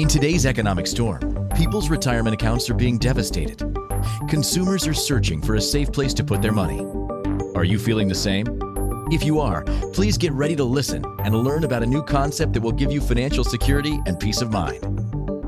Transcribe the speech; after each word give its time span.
In 0.00 0.08
today's 0.08 0.46
economic 0.46 0.86
storm, 0.86 1.46
people's 1.54 1.90
retirement 1.90 2.32
accounts 2.32 2.70
are 2.70 2.74
being 2.74 2.96
devastated. 2.96 3.58
Consumers 4.30 4.86
are 4.86 4.94
searching 4.94 5.42
for 5.42 5.56
a 5.56 5.60
safe 5.60 5.92
place 5.92 6.14
to 6.14 6.24
put 6.24 6.40
their 6.40 6.52
money. 6.52 6.80
Are 7.54 7.64
you 7.64 7.78
feeling 7.78 8.08
the 8.08 8.14
same? 8.14 8.46
If 9.12 9.22
you 9.24 9.40
are, 9.40 9.62
please 9.92 10.16
get 10.16 10.32
ready 10.32 10.56
to 10.56 10.64
listen 10.64 11.04
and 11.22 11.36
learn 11.36 11.64
about 11.64 11.82
a 11.82 11.86
new 11.86 12.02
concept 12.02 12.54
that 12.54 12.62
will 12.62 12.72
give 12.72 12.90
you 12.90 13.02
financial 13.02 13.44
security 13.44 14.00
and 14.06 14.18
peace 14.18 14.40
of 14.40 14.50
mind. 14.50 14.80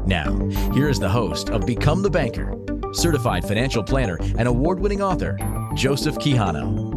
Now, 0.06 0.38
here 0.74 0.90
is 0.90 0.98
the 0.98 1.08
host 1.08 1.48
of 1.48 1.64
Become 1.64 2.02
the 2.02 2.10
Banker, 2.10 2.54
certified 2.92 3.46
financial 3.46 3.82
planner 3.82 4.18
and 4.36 4.46
award 4.46 4.80
winning 4.80 5.00
author, 5.00 5.38
Joseph 5.74 6.16
Quijano. 6.16 6.90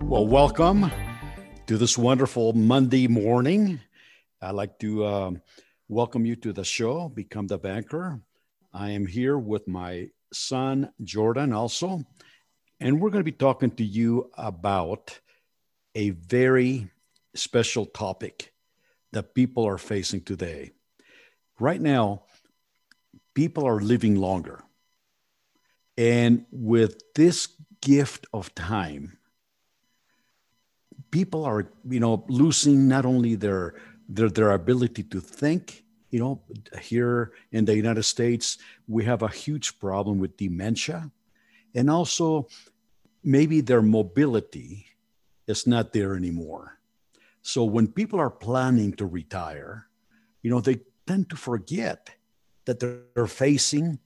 Well, 0.00 0.28
welcome 0.28 0.92
to 1.66 1.76
this 1.76 1.98
wonderful 1.98 2.52
Monday 2.52 3.08
morning. 3.08 3.80
I'd 4.40 4.54
like 4.54 4.78
to 4.78 5.04
um, 5.04 5.42
welcome 5.88 6.24
you 6.24 6.36
to 6.36 6.52
the 6.52 6.62
show, 6.62 7.08
Become 7.08 7.48
the 7.48 7.58
Banker. 7.58 8.20
I 8.72 8.90
am 8.90 9.04
here 9.04 9.36
with 9.36 9.66
my 9.66 10.10
son, 10.32 10.92
Jordan, 11.02 11.52
also, 11.52 12.04
and 12.78 13.00
we're 13.00 13.10
going 13.10 13.24
to 13.24 13.32
be 13.32 13.32
talking 13.32 13.72
to 13.72 13.84
you 13.84 14.30
about 14.38 15.18
a 15.96 16.10
very 16.10 16.88
special 17.34 17.84
topic 17.84 18.52
that 19.12 19.34
people 19.34 19.66
are 19.66 19.78
facing 19.78 20.20
today. 20.20 20.70
Right 21.58 21.80
now, 21.80 22.22
people 23.34 23.66
are 23.66 23.80
living 23.80 24.14
longer. 24.14 24.62
And 25.96 26.46
with 26.52 27.02
this 27.16 27.48
gift 27.80 28.28
of 28.32 28.54
time, 28.54 29.18
people 31.10 31.44
are 31.44 31.70
you 31.88 32.00
know 32.00 32.24
losing 32.28 32.88
not 32.88 33.06
only 33.06 33.34
their 33.34 33.74
their 34.08 34.28
their 34.28 34.52
ability 34.52 35.02
to 35.02 35.20
think 35.20 35.84
you 36.10 36.18
know 36.18 36.40
here 36.80 37.32
in 37.52 37.64
the 37.64 37.74
united 37.74 38.02
states 38.02 38.58
we 38.86 39.04
have 39.04 39.22
a 39.22 39.28
huge 39.28 39.78
problem 39.78 40.18
with 40.18 40.36
dementia 40.36 41.10
and 41.74 41.90
also 41.90 42.48
maybe 43.22 43.60
their 43.60 43.82
mobility 43.82 44.86
is 45.46 45.66
not 45.66 45.92
there 45.92 46.16
anymore 46.16 46.78
so 47.42 47.64
when 47.64 47.86
people 47.86 48.18
are 48.18 48.30
planning 48.30 48.92
to 48.92 49.06
retire 49.06 49.86
you 50.42 50.50
know 50.50 50.60
they 50.60 50.80
tend 51.06 51.28
to 51.28 51.36
forget 51.36 52.10
that 52.64 52.80
they're 52.80 53.26
facing 53.26 53.98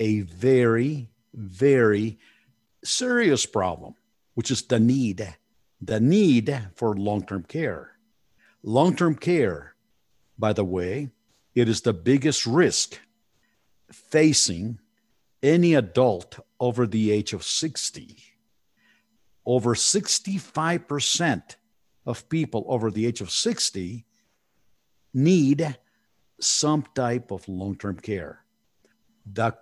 a 0.00 0.20
very 0.22 1.08
very 1.34 2.18
serious 2.82 3.46
problem 3.46 3.94
which 4.34 4.50
is 4.50 4.62
the 4.62 4.80
need 4.80 5.36
the 5.80 6.00
need 6.00 6.68
for 6.74 6.96
long 6.96 7.24
term 7.24 7.42
care. 7.42 7.95
Long 8.68 8.96
term 8.96 9.14
care, 9.14 9.76
by 10.36 10.52
the 10.52 10.64
way, 10.64 11.10
it 11.54 11.68
is 11.68 11.82
the 11.82 11.92
biggest 11.92 12.46
risk 12.46 12.98
facing 13.92 14.80
any 15.40 15.74
adult 15.74 16.40
over 16.58 16.84
the 16.84 17.12
age 17.12 17.32
of 17.32 17.44
60. 17.44 18.18
Over 19.46 19.76
65% 19.76 21.56
of 22.06 22.28
people 22.28 22.64
over 22.66 22.90
the 22.90 23.06
age 23.06 23.20
of 23.20 23.30
60 23.30 24.04
need 25.14 25.78
some 26.40 26.84
type 26.92 27.30
of 27.30 27.48
long 27.48 27.76
term 27.76 28.00
care. 28.00 28.44
That 29.32 29.60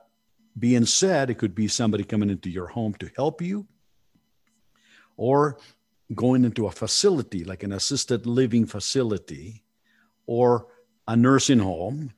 being 0.59 0.87
said, 0.87 1.29
it 1.29 1.37
could 1.37 1.55
be 1.55 1.69
somebody 1.69 2.05
coming 2.05 2.31
into 2.31 2.49
your 2.49 2.69
home 2.69 2.95
to 2.95 3.11
help 3.15 3.43
you, 3.43 3.67
or 5.19 5.59
going 6.15 6.45
into 6.45 6.67
a 6.67 6.71
facility 6.71 7.45
like 7.45 7.63
an 7.63 7.73
assisted 7.73 8.27
living 8.27 8.67
facility 8.67 9.63
or 10.27 10.67
a 11.07 11.17
nursing 11.17 11.59
home, 11.59 12.13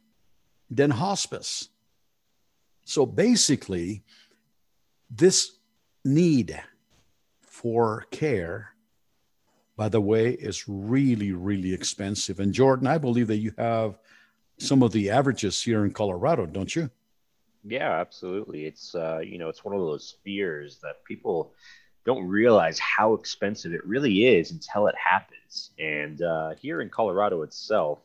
then 0.70 0.90
hospice. 0.90 1.68
So 2.84 3.04
basically, 3.04 4.04
this 5.10 5.52
need 6.04 6.60
for 7.40 8.06
care, 8.10 8.74
by 9.76 9.88
the 9.88 10.00
way, 10.00 10.30
is 10.30 10.68
really, 10.68 11.32
really 11.32 11.72
expensive. 11.72 12.40
And 12.40 12.52
Jordan, 12.52 12.86
I 12.86 12.98
believe 12.98 13.26
that 13.28 13.38
you 13.38 13.52
have 13.58 13.98
some 14.58 14.82
of 14.82 14.92
the 14.92 15.10
averages 15.10 15.62
here 15.62 15.84
in 15.84 15.92
Colorado, 15.92 16.46
don't 16.46 16.74
you? 16.74 16.90
Yeah, 17.64 17.90
absolutely. 18.00 18.66
It's 18.66 18.94
uh, 18.94 19.18
you 19.18 19.38
know, 19.38 19.48
it's 19.48 19.64
one 19.64 19.74
of 19.74 19.80
those 19.80 20.16
fears 20.22 20.78
that 20.82 21.04
people 21.04 21.52
don't 22.06 22.26
realize 22.26 22.78
how 22.78 23.14
expensive 23.14 23.74
it 23.74 23.84
really 23.84 24.26
is 24.26 24.52
until 24.52 24.86
it 24.86 24.94
happens. 24.96 25.72
And 25.78 26.22
uh, 26.22 26.54
here 26.54 26.80
in 26.80 26.88
Colorado 26.88 27.42
itself, 27.42 27.98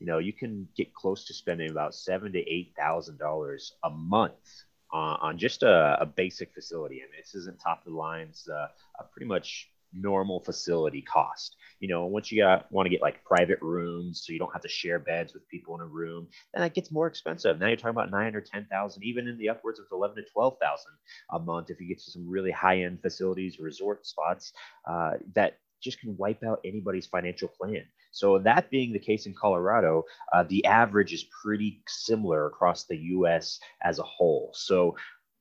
you 0.00 0.06
know, 0.06 0.18
you 0.18 0.32
can 0.32 0.66
get 0.76 0.92
close 0.94 1.26
to 1.26 1.34
spending 1.34 1.70
about 1.70 1.94
seven 1.94 2.32
to 2.32 2.38
eight 2.38 2.72
thousand 2.76 3.18
dollars 3.18 3.74
a 3.84 3.90
month 3.90 4.64
on, 4.90 5.18
on 5.20 5.38
just 5.38 5.62
a, 5.62 5.98
a, 6.00 6.06
basic 6.06 6.52
facility. 6.52 6.96
I 6.96 7.04
mean, 7.10 7.20
this 7.20 7.34
isn't 7.34 7.60
top 7.60 7.86
of 7.86 7.92
the 7.92 7.98
lines. 7.98 8.48
Uh, 8.48 8.68
pretty 9.12 9.26
much 9.26 9.70
normal 9.94 10.40
facility 10.40 11.02
cost. 11.02 11.56
You 11.80 11.88
know, 11.88 12.06
once 12.06 12.32
you 12.32 12.42
got, 12.42 12.70
want 12.72 12.86
to 12.86 12.90
get 12.90 13.02
like 13.02 13.24
private 13.24 13.60
rooms, 13.60 14.22
so 14.24 14.32
you 14.32 14.38
don't 14.38 14.52
have 14.52 14.62
to 14.62 14.68
share 14.68 14.98
beds 14.98 15.34
with 15.34 15.48
people 15.48 15.74
in 15.74 15.80
a 15.80 15.86
room, 15.86 16.28
then 16.52 16.62
that 16.62 16.74
gets 16.74 16.90
more 16.90 17.06
expensive. 17.06 17.58
Now 17.58 17.66
you're 17.66 17.76
talking 17.76 17.90
about 17.90 18.10
nine 18.10 18.34
or 18.34 18.40
ten 18.40 18.66
thousand, 18.70 19.04
even 19.04 19.28
in 19.28 19.38
the 19.38 19.48
upwards 19.48 19.78
of 19.78 19.86
eleven 19.92 20.16
to 20.16 20.22
twelve 20.32 20.56
thousand 20.60 20.92
a 21.30 21.38
month 21.38 21.70
if 21.70 21.80
you 21.80 21.88
get 21.88 21.98
to 21.98 22.10
some 22.10 22.28
really 22.28 22.50
high 22.50 22.82
end 22.82 23.00
facilities, 23.02 23.58
resort 23.58 24.06
spots 24.06 24.52
uh, 24.88 25.12
that 25.34 25.58
just 25.82 26.00
can 26.00 26.16
wipe 26.16 26.42
out 26.42 26.60
anybody's 26.64 27.06
financial 27.06 27.48
plan. 27.48 27.84
So 28.10 28.38
that 28.38 28.70
being 28.70 28.92
the 28.92 28.98
case 28.98 29.26
in 29.26 29.34
Colorado, 29.34 30.04
uh, 30.32 30.44
the 30.44 30.64
average 30.64 31.12
is 31.12 31.26
pretty 31.42 31.82
similar 31.86 32.46
across 32.46 32.84
the 32.84 32.96
U.S. 32.96 33.58
as 33.82 33.98
a 33.98 34.04
whole. 34.04 34.50
So 34.54 34.96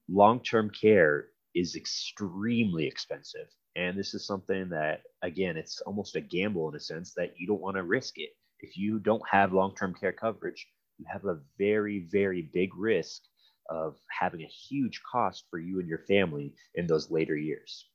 long-term 0.09 0.71
care 0.71 1.27
is 1.55 1.75
extremely 1.75 2.85
expensive 2.85 3.47
and 3.75 3.97
this 3.97 4.13
is 4.13 4.25
something 4.25 4.69
that, 4.69 5.01
again, 5.23 5.57
it's 5.57 5.81
almost 5.81 6.15
a 6.15 6.21
gamble 6.21 6.69
in 6.69 6.75
a 6.75 6.79
sense 6.79 7.13
that 7.15 7.33
you 7.37 7.47
don't 7.47 7.61
want 7.61 7.77
to 7.77 7.83
risk 7.83 8.17
it. 8.17 8.29
If 8.59 8.77
you 8.77 8.99
don't 8.99 9.23
have 9.29 9.51
long 9.51 9.75
term 9.75 9.95
care 9.99 10.11
coverage, 10.11 10.67
you 10.99 11.05
have 11.11 11.25
a 11.25 11.39
very, 11.57 12.07
very 12.11 12.49
big 12.53 12.69
risk 12.77 13.23
of 13.69 13.95
having 14.11 14.41
a 14.41 14.47
huge 14.69 15.01
cost 15.11 15.45
for 15.49 15.57
you 15.57 15.79
and 15.79 15.87
your 15.87 16.03
family 16.07 16.53
in 16.75 16.85
those 16.85 17.09
later 17.09 17.35
years. 17.35 17.89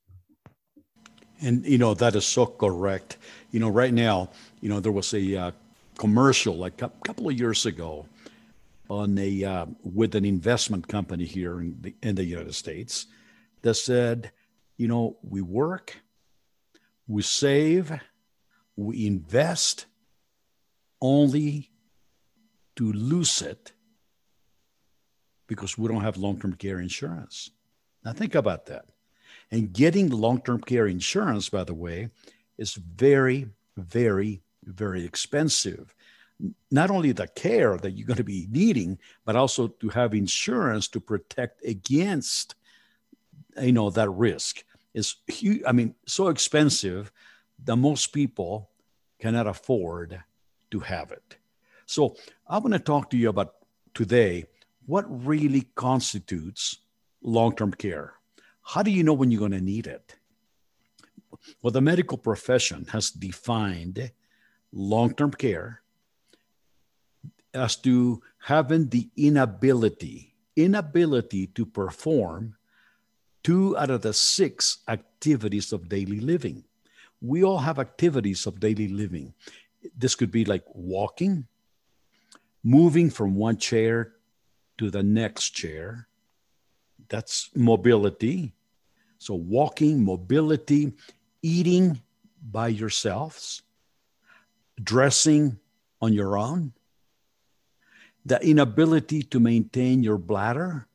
And, 1.41 1.65
you 1.65 1.77
know, 1.77 1.93
that 1.93 2.15
is 2.15 2.25
so 2.25 2.45
correct. 2.45 3.17
You 3.51 3.61
know, 3.61 3.69
right 3.69 3.93
now, 3.93 4.29
you 4.59 4.67
know, 4.67 4.81
there 4.81 4.91
was 4.91 5.13
a 5.13 5.35
uh, 5.35 5.51
commercial 5.97 6.57
like 6.57 6.81
a 6.81 6.91
couple 7.05 7.29
of 7.29 7.39
years 7.39 7.65
ago 7.65 8.05
on 8.89 9.17
a 9.17 9.43
uh, 9.45 9.65
with 9.83 10.15
an 10.15 10.25
investment 10.25 10.89
company 10.89 11.23
here 11.23 11.61
in 11.61 11.77
the, 11.79 11.95
in 12.03 12.15
the 12.15 12.25
United 12.25 12.55
States 12.55 13.05
that 13.61 13.75
said, 13.75 14.31
you 14.77 14.87
know, 14.87 15.17
we 15.21 15.41
work, 15.41 15.97
we 17.07 17.21
save, 17.21 17.91
we 18.75 19.05
invest 19.05 19.85
only 21.01 21.69
to 22.75 22.91
lose 22.93 23.41
it 23.41 23.73
because 25.47 25.77
we 25.77 25.87
don't 25.87 26.03
have 26.03 26.17
long 26.17 26.39
term 26.39 26.53
care 26.53 26.79
insurance. 26.79 27.51
Now, 28.05 28.13
think 28.13 28.35
about 28.35 28.67
that. 28.67 28.85
And 29.51 29.73
getting 29.73 30.09
long 30.09 30.41
term 30.41 30.61
care 30.61 30.87
insurance, 30.87 31.49
by 31.49 31.63
the 31.63 31.73
way, 31.73 32.09
is 32.57 32.75
very, 32.75 33.47
very, 33.75 34.41
very 34.63 35.03
expensive. 35.03 35.93
Not 36.71 36.89
only 36.89 37.11
the 37.11 37.27
care 37.27 37.77
that 37.77 37.91
you're 37.91 38.07
going 38.07 38.17
to 38.17 38.23
be 38.23 38.47
needing, 38.49 38.97
but 39.25 39.35
also 39.35 39.67
to 39.67 39.89
have 39.89 40.13
insurance 40.13 40.87
to 40.89 41.01
protect 41.01 41.65
against 41.65 42.55
you 43.61 43.71
know 43.71 43.89
that 43.89 44.09
risk 44.09 44.63
is 44.93 45.15
huge. 45.27 45.61
I 45.67 45.71
mean, 45.71 45.95
so 46.05 46.27
expensive 46.27 47.11
that 47.63 47.75
most 47.75 48.07
people 48.13 48.69
cannot 49.19 49.47
afford 49.47 50.21
to 50.71 50.79
have 50.79 51.11
it. 51.11 51.37
So 51.85 52.15
I 52.47 52.57
want 52.59 52.73
to 52.73 52.79
talk 52.79 53.09
to 53.09 53.17
you 53.17 53.29
about 53.29 53.55
today 53.93 54.45
what 54.85 55.05
really 55.07 55.67
constitutes 55.75 56.77
long-term 57.21 57.73
care. 57.73 58.13
How 58.63 58.83
do 58.83 58.91
you 58.91 59.03
know 59.03 59.13
when 59.13 59.31
you're 59.31 59.39
going 59.39 59.51
to 59.51 59.61
need 59.61 59.87
it? 59.87 60.15
Well, 61.61 61.71
the 61.71 61.81
medical 61.81 62.17
profession 62.17 62.85
has 62.91 63.11
defined 63.11 64.11
long-term 64.71 65.31
care 65.31 65.81
as 67.53 67.75
to 67.77 68.21
having 68.39 68.89
the 68.89 69.09
inability 69.17 70.29
inability 70.59 71.47
to 71.47 71.65
perform 71.65 72.55
two 73.43 73.77
out 73.77 73.89
of 73.89 74.01
the 74.01 74.13
six 74.13 74.79
activities 74.87 75.71
of 75.71 75.89
daily 75.89 76.19
living. 76.19 76.63
We 77.21 77.43
all 77.43 77.57
have 77.57 77.79
activities 77.79 78.45
of 78.45 78.59
daily 78.59 78.87
living. 78.87 79.33
This 79.97 80.15
could 80.15 80.31
be 80.31 80.45
like 80.45 80.63
walking, 80.73 81.47
moving 82.63 83.09
from 83.09 83.35
one 83.35 83.57
chair 83.57 84.13
to 84.77 84.89
the 84.89 85.03
next 85.03 85.49
chair. 85.51 86.07
That's 87.09 87.49
mobility. 87.55 88.53
So, 89.17 89.33
walking, 89.33 90.03
mobility, 90.03 90.93
eating 91.41 92.01
by 92.41 92.69
yourselves, 92.69 93.63
dressing, 94.81 95.59
on 96.01 96.13
your 96.13 96.37
own, 96.37 96.73
the 98.25 98.39
inability 98.45 99.23
to 99.23 99.39
maintain 99.39 100.03
your 100.03 100.17
bladder, 100.17 100.87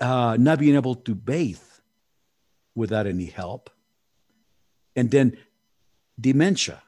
uh, 0.00 0.36
not 0.38 0.58
being 0.58 0.74
able 0.74 0.94
to 0.94 1.14
bathe 1.14 1.60
without 2.74 3.06
any 3.06 3.26
help, 3.26 3.70
and 4.94 5.10
then 5.10 5.36
dementia 6.20 6.82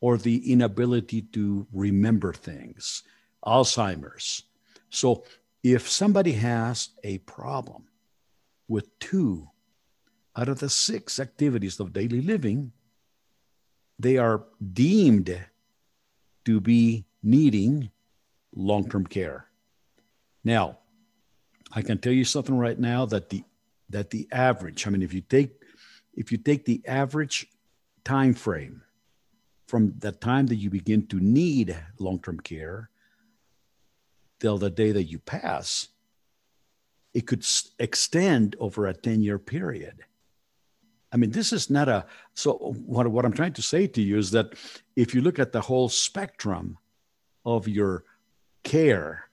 or 0.00 0.16
the 0.16 0.52
inability 0.52 1.22
to 1.22 1.66
remember 1.72 2.32
things, 2.32 3.02
Alzheimer's. 3.44 4.44
So, 4.88 5.24
if 5.62 5.88
somebody 5.88 6.32
has 6.32 6.88
a 7.04 7.18
problem 7.18 7.84
with 8.66 8.98
two 8.98 9.50
out 10.36 10.48
of 10.48 10.58
the 10.58 10.70
six 10.70 11.20
activities 11.20 11.78
of 11.80 11.92
daily 11.92 12.22
living, 12.22 12.72
they 13.98 14.16
are 14.16 14.44
deemed 14.72 15.38
to 16.46 16.60
be 16.60 17.04
needing 17.22 17.90
long 18.54 18.88
term 18.88 19.06
care. 19.06 19.46
Now, 20.42 20.78
I 21.72 21.82
can 21.82 21.98
tell 21.98 22.12
you 22.12 22.24
something 22.24 22.56
right 22.56 22.78
now 22.78 23.06
that 23.06 23.28
the 23.28 23.44
that 23.90 24.10
the 24.10 24.28
average, 24.30 24.86
I 24.86 24.90
mean, 24.90 25.02
if 25.02 25.12
you 25.12 25.20
take 25.20 25.52
if 26.14 26.32
you 26.32 26.38
take 26.38 26.64
the 26.64 26.82
average 26.86 27.46
time 28.04 28.34
frame 28.34 28.82
from 29.66 29.94
the 29.98 30.12
time 30.12 30.46
that 30.46 30.56
you 30.56 30.70
begin 30.70 31.06
to 31.06 31.20
need 31.20 31.76
long-term 31.98 32.40
care 32.40 32.90
till 34.40 34.58
the 34.58 34.70
day 34.70 34.90
that 34.90 35.04
you 35.04 35.18
pass, 35.18 35.88
it 37.14 37.26
could 37.26 37.46
extend 37.78 38.56
over 38.58 38.86
a 38.86 38.94
10-year 38.94 39.38
period. 39.38 40.04
I 41.12 41.16
mean, 41.16 41.30
this 41.30 41.52
is 41.52 41.70
not 41.70 41.88
a 41.88 42.06
so 42.34 42.74
what, 42.86 43.06
what 43.08 43.24
I'm 43.24 43.32
trying 43.32 43.52
to 43.54 43.62
say 43.62 43.86
to 43.86 44.02
you 44.02 44.18
is 44.18 44.30
that 44.32 44.54
if 44.96 45.14
you 45.14 45.20
look 45.20 45.38
at 45.38 45.52
the 45.52 45.60
whole 45.60 45.88
spectrum 45.88 46.78
of 47.44 47.68
your 47.68 48.04
care, 48.62 49.28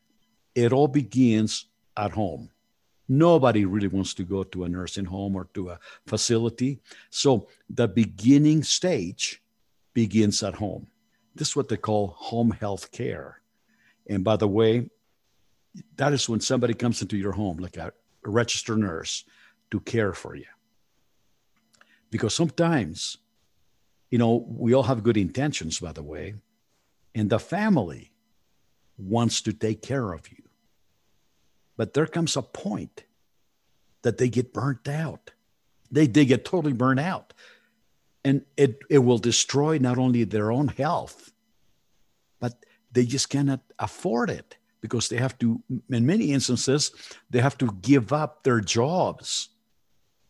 it 0.55 0.73
all 0.73 0.87
begins 0.87 1.65
at 1.97 2.11
home. 2.11 2.49
Nobody 3.09 3.65
really 3.65 3.87
wants 3.87 4.13
to 4.15 4.23
go 4.23 4.43
to 4.43 4.65
a 4.65 4.69
nursing 4.69 5.05
home 5.05 5.35
or 5.35 5.45
to 5.53 5.69
a 5.69 5.79
facility. 6.05 6.79
So 7.09 7.47
the 7.69 7.87
beginning 7.87 8.63
stage 8.63 9.41
begins 9.93 10.43
at 10.43 10.55
home. 10.55 10.87
This 11.35 11.49
is 11.49 11.55
what 11.55 11.69
they 11.69 11.77
call 11.77 12.07
home 12.17 12.51
health 12.51 12.91
care. 12.91 13.41
And 14.07 14.23
by 14.23 14.35
the 14.35 14.47
way, 14.47 14.89
that 15.95 16.13
is 16.13 16.27
when 16.27 16.39
somebody 16.39 16.73
comes 16.73 17.01
into 17.01 17.17
your 17.17 17.31
home, 17.31 17.57
like 17.57 17.77
a, 17.77 17.93
registered 18.25 18.79
nurse, 18.79 19.23
to 19.71 19.79
care 19.79 20.13
for 20.13 20.35
you. 20.35 20.45
Because 22.09 22.33
sometimes, 22.33 23.17
you 24.09 24.17
know, 24.17 24.45
we 24.47 24.73
all 24.73 24.83
have 24.83 25.03
good 25.03 25.17
intentions, 25.17 25.79
by 25.79 25.91
the 25.91 26.03
way, 26.03 26.35
and 27.15 27.29
the 27.29 27.39
family 27.39 28.11
wants 28.97 29.41
to 29.41 29.53
take 29.53 29.81
care 29.81 30.13
of 30.13 30.29
you. 30.31 30.46
But 31.77 31.93
there 31.93 32.07
comes 32.07 32.35
a 32.35 32.41
point 32.41 33.05
that 34.01 34.17
they 34.17 34.29
get 34.29 34.53
burnt 34.53 34.87
out. 34.87 35.31
They, 35.91 36.07
they 36.07 36.25
get 36.25 36.43
totally 36.43 36.73
burnt 36.73 36.99
out. 36.99 37.33
And 38.25 38.41
it, 38.57 38.79
it 38.89 38.97
will 38.97 39.19
destroy 39.19 39.77
not 39.77 39.97
only 39.97 40.23
their 40.25 40.51
own 40.51 40.67
health, 40.67 41.31
but 42.39 42.65
they 42.91 43.05
just 43.05 43.29
cannot 43.29 43.61
afford 43.79 44.29
it 44.29 44.57
because 44.81 45.07
they 45.07 45.17
have 45.17 45.37
to, 45.39 45.61
in 45.89 46.05
many 46.05 46.33
instances, 46.33 46.91
they 47.29 47.39
have 47.39 47.57
to 47.59 47.67
give 47.81 48.11
up 48.11 48.43
their 48.43 48.59
jobs 48.59 49.49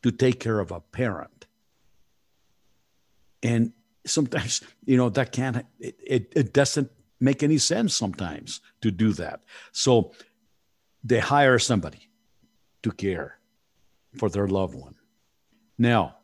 to 0.03 0.11
take 0.11 0.39
care 0.39 0.59
of 0.59 0.71
a 0.71 0.79
parent. 0.79 1.47
And 3.41 3.73
sometimes, 4.05 4.61
you 4.85 4.97
know, 4.97 5.09
that 5.09 5.31
can't, 5.31 5.65
it, 5.79 5.95
it, 6.05 6.33
it 6.35 6.53
doesn't 6.53 6.91
make 7.19 7.41
any 7.43 7.57
sense 7.57 7.95
sometimes 7.95 8.61
to 8.81 8.91
do 8.91 9.11
that. 9.13 9.41
So 9.71 10.13
they 11.07 11.19
hire 11.19 11.57
somebody 11.57 12.09
to 12.83 12.91
care 12.91 13.39
for 14.17 14.29
their 14.29 14.47
loved 14.47 14.75
one. 14.75 14.95
Now, 15.77 16.17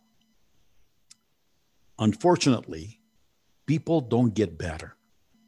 unfortunately, 1.98 3.00
people 3.66 4.02
don't 4.02 4.34
get 4.34 4.58
better. 4.58 4.96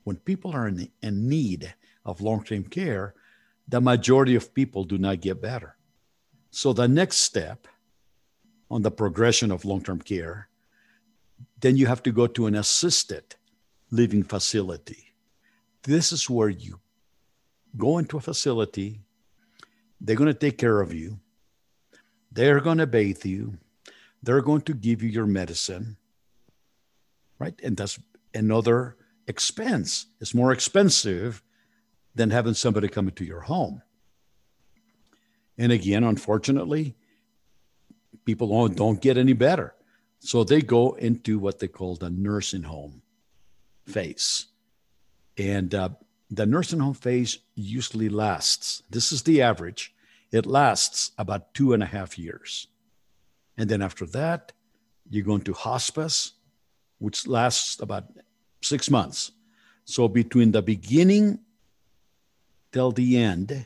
When 0.06 0.16
people 0.18 0.52
are 0.52 0.70
in, 0.70 0.90
in 1.02 1.28
need 1.28 1.74
of 2.06 2.22
long 2.22 2.44
term 2.46 2.64
care, 2.64 3.14
the 3.68 3.82
majority 3.82 4.36
of 4.36 4.54
people 4.54 4.86
do 4.86 4.98
not 4.98 5.20
get 5.20 5.42
better. 5.42 5.76
So, 6.52 6.72
the 6.72 6.88
next 6.88 7.18
step 7.18 7.68
on 8.72 8.84
the 8.84 8.92
progression 8.92 9.52
of 9.52 9.66
long 9.66 9.82
term 9.84 10.00
care, 10.00 10.48
then 11.60 11.76
you 11.76 11.88
have 11.88 12.04
to 12.04 12.12
go 12.12 12.28
to 12.28 12.46
an 12.46 12.56
assisted 12.56 13.36
living 13.92 14.24
facility. 14.24 15.14
This 15.84 16.14
is 16.14 16.30
where 16.30 16.50
you 16.50 16.80
go 17.76 17.98
into 17.98 18.18
a 18.18 18.22
facility 18.22 19.02
they're 20.06 20.16
going 20.16 20.28
to 20.28 20.34
take 20.34 20.58
care 20.58 20.82
of 20.82 20.94
you. 20.94 21.20
They're 22.32 22.60
going 22.60 22.78
to 22.78 22.88
bathe 22.88 23.26
you. 23.26 23.58
They're 24.22 24.42
going 24.42 24.62
to 24.62 24.74
give 24.74 25.02
you 25.02 25.10
your 25.10 25.26
medicine, 25.26 25.98
right? 27.40 27.60
And 27.64 27.76
that's 27.76 28.00
another 28.34 28.98
expense. 29.28 30.06
It's 30.22 30.36
more 30.36 30.52
expensive 30.52 31.42
than 32.14 32.30
having 32.30 32.54
somebody 32.54 32.88
come 32.88 33.08
into 33.08 33.26
your 33.26 33.42
home. 33.42 33.82
And 35.58 35.72
again, 35.72 36.04
unfortunately, 36.04 36.96
people 38.26 38.68
don't, 38.68 39.02
get 39.02 39.18
any 39.18 39.34
better. 39.34 39.74
So 40.20 40.44
they 40.44 40.62
go 40.62 40.94
into 40.94 41.40
what 41.40 41.60
they 41.60 41.68
call 41.68 41.96
the 41.96 42.10
nursing 42.10 42.64
home 42.64 43.02
phase. 43.86 44.48
And 45.38 45.74
uh, 45.74 45.90
the 46.30 46.46
nursing 46.46 46.80
home 46.80 46.94
phase 46.94 47.40
usually 47.56 48.10
lasts, 48.10 48.84
this 48.90 49.12
is 49.12 49.24
the 49.24 49.42
average, 49.42 49.95
it 50.36 50.46
lasts 50.46 51.12
about 51.18 51.54
two 51.54 51.72
and 51.72 51.82
a 51.82 51.86
half 51.86 52.20
years. 52.20 52.68
And 53.58 53.70
then 53.70 53.82
after 53.82 54.06
that, 54.08 54.52
you 55.10 55.24
go 55.24 55.36
into 55.36 55.54
hospice, 55.54 56.34
which 57.00 57.26
lasts 57.26 57.80
about 57.80 58.06
six 58.62 58.90
months. 58.90 59.32
So 59.86 60.10
between 60.10 60.52
the 60.52 60.62
beginning 60.62 61.40
till 62.74 62.92
the 62.92 63.18
end, 63.18 63.66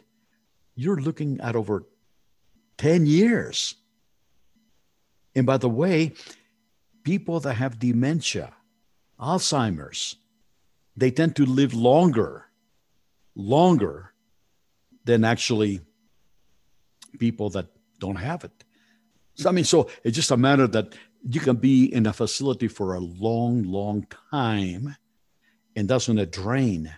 you're 0.75 1.01
looking 1.01 1.41
at 1.41 1.55
over 1.55 1.87
10 2.77 3.07
years. 3.07 3.73
And 5.33 5.47
by 5.47 5.57
the 5.57 5.69
way, 5.69 6.13
people 7.03 7.39
that 7.39 7.55
have 7.55 7.79
dementia, 7.79 8.53
Alzheimer's, 9.19 10.17
they 10.95 11.09
tend 11.09 11.35
to 11.37 11.45
live 11.47 11.73
longer, 11.73 12.45
longer 13.33 14.13
than 15.05 15.23
actually 15.23 15.81
people 17.17 17.49
that 17.51 17.67
don't 17.99 18.15
have 18.15 18.43
it. 18.43 18.63
So, 19.35 19.49
I 19.49 19.51
mean, 19.51 19.63
so 19.63 19.89
it's 20.03 20.15
just 20.15 20.31
a 20.31 20.37
matter 20.37 20.67
that 20.67 20.95
you 21.27 21.39
can 21.39 21.55
be 21.55 21.93
in 21.93 22.05
a 22.05 22.13
facility 22.13 22.67
for 22.67 22.93
a 22.93 22.99
long, 22.99 23.63
long 23.63 24.05
time, 24.31 24.95
and 25.75 25.87
that's 25.87 26.07
going 26.07 26.17
to 26.17 26.25
drain 26.25 26.93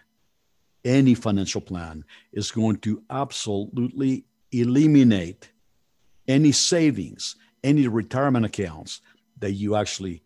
any 0.84 1.14
financial 1.14 1.62
plan 1.62 2.04
is 2.32 2.52
going 2.52 2.78
to 2.78 3.04
absolutely 3.10 4.26
eliminate 4.52 5.52
any 6.28 6.52
savings, 6.52 7.36
any 7.64 7.88
retirement 7.88 8.46
accounts 8.46 9.02
that 9.40 9.54
you 9.54 9.76
actually 9.76 10.24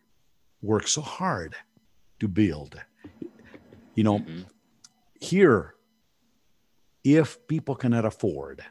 work 0.61 0.87
so 0.87 1.01
hard 1.01 1.55
to 2.19 2.27
build. 2.27 2.79
You 3.95 4.03
know, 4.03 4.19
mm-hmm. 4.19 4.41
here, 5.19 5.75
if 7.03 7.47
people 7.47 7.75
cannot 7.75 8.05
afford 8.05 8.63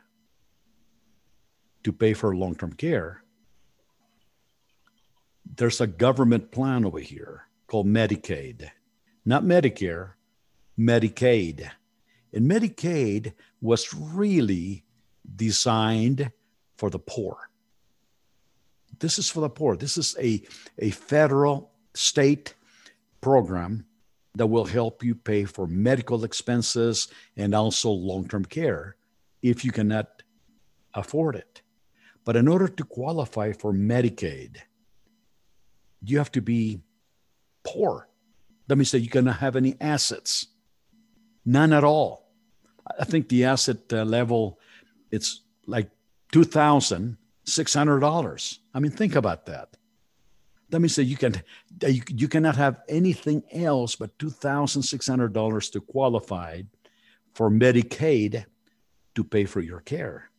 to 1.84 1.92
pay 1.92 2.14
for 2.14 2.34
long 2.34 2.54
term 2.54 2.72
care, 2.72 3.22
there's 5.56 5.80
a 5.80 5.86
government 5.86 6.50
plan 6.50 6.84
over 6.84 6.98
here 6.98 7.46
called 7.66 7.86
Medicaid, 7.86 8.70
not 9.24 9.44
Medicare, 9.44 10.12
Medicaid. 10.78 11.70
And 12.32 12.50
Medicaid 12.50 13.34
was 13.60 13.94
really 13.94 14.84
designed 15.36 16.32
for 16.76 16.90
the 16.90 16.98
poor. 16.98 17.36
This 18.98 19.18
is 19.18 19.30
for 19.30 19.40
the 19.40 19.48
poor. 19.48 19.76
This 19.76 19.96
is 19.96 20.16
a, 20.18 20.42
a 20.78 20.90
federal 20.90 21.70
state 21.94 22.54
program 23.20 23.86
that 24.34 24.46
will 24.46 24.64
help 24.64 25.04
you 25.04 25.14
pay 25.14 25.44
for 25.44 25.66
medical 25.66 26.24
expenses 26.24 27.08
and 27.36 27.54
also 27.54 27.90
long 27.90 28.26
term 28.26 28.44
care 28.44 28.96
if 29.42 29.64
you 29.64 29.70
cannot 29.70 30.22
afford 30.94 31.36
it. 31.36 31.62
But 32.24 32.36
in 32.36 32.48
order 32.48 32.68
to 32.68 32.84
qualify 32.84 33.52
for 33.52 33.72
Medicaid, 33.72 34.56
you 36.02 36.18
have 36.18 36.32
to 36.32 36.40
be 36.40 36.80
poor. 37.64 38.08
That 38.66 38.76
means 38.76 38.92
that 38.92 39.00
you 39.00 39.10
cannot 39.10 39.36
have 39.36 39.56
any 39.56 39.76
assets, 39.80 40.46
none 41.44 41.72
at 41.72 41.84
all. 41.84 42.30
I 42.98 43.04
think 43.04 43.28
the 43.28 43.44
asset 43.44 43.92
uh, 43.92 44.04
level 44.04 44.58
it's 45.10 45.42
like 45.66 45.90
two 46.32 46.44
thousand 46.44 47.16
six 47.44 47.74
hundred 47.74 48.00
dollars. 48.00 48.60
I 48.74 48.80
mean, 48.80 48.90
think 48.90 49.14
about 49.14 49.46
that. 49.46 49.76
That 50.70 50.80
means 50.80 50.96
that 50.96 51.04
you 51.04 51.16
can 51.16 51.42
you, 51.86 52.28
cannot 52.28 52.56
have 52.56 52.80
anything 52.88 53.42
else 53.52 53.96
but 53.96 54.18
two 54.18 54.30
thousand 54.30 54.82
six 54.82 55.06
hundred 55.06 55.32
dollars 55.32 55.70
to 55.70 55.80
qualify 55.80 56.62
for 57.34 57.50
Medicaid 57.50 58.44
to 59.14 59.24
pay 59.24 59.44
for 59.44 59.60
your 59.60 59.80
care. 59.80 60.30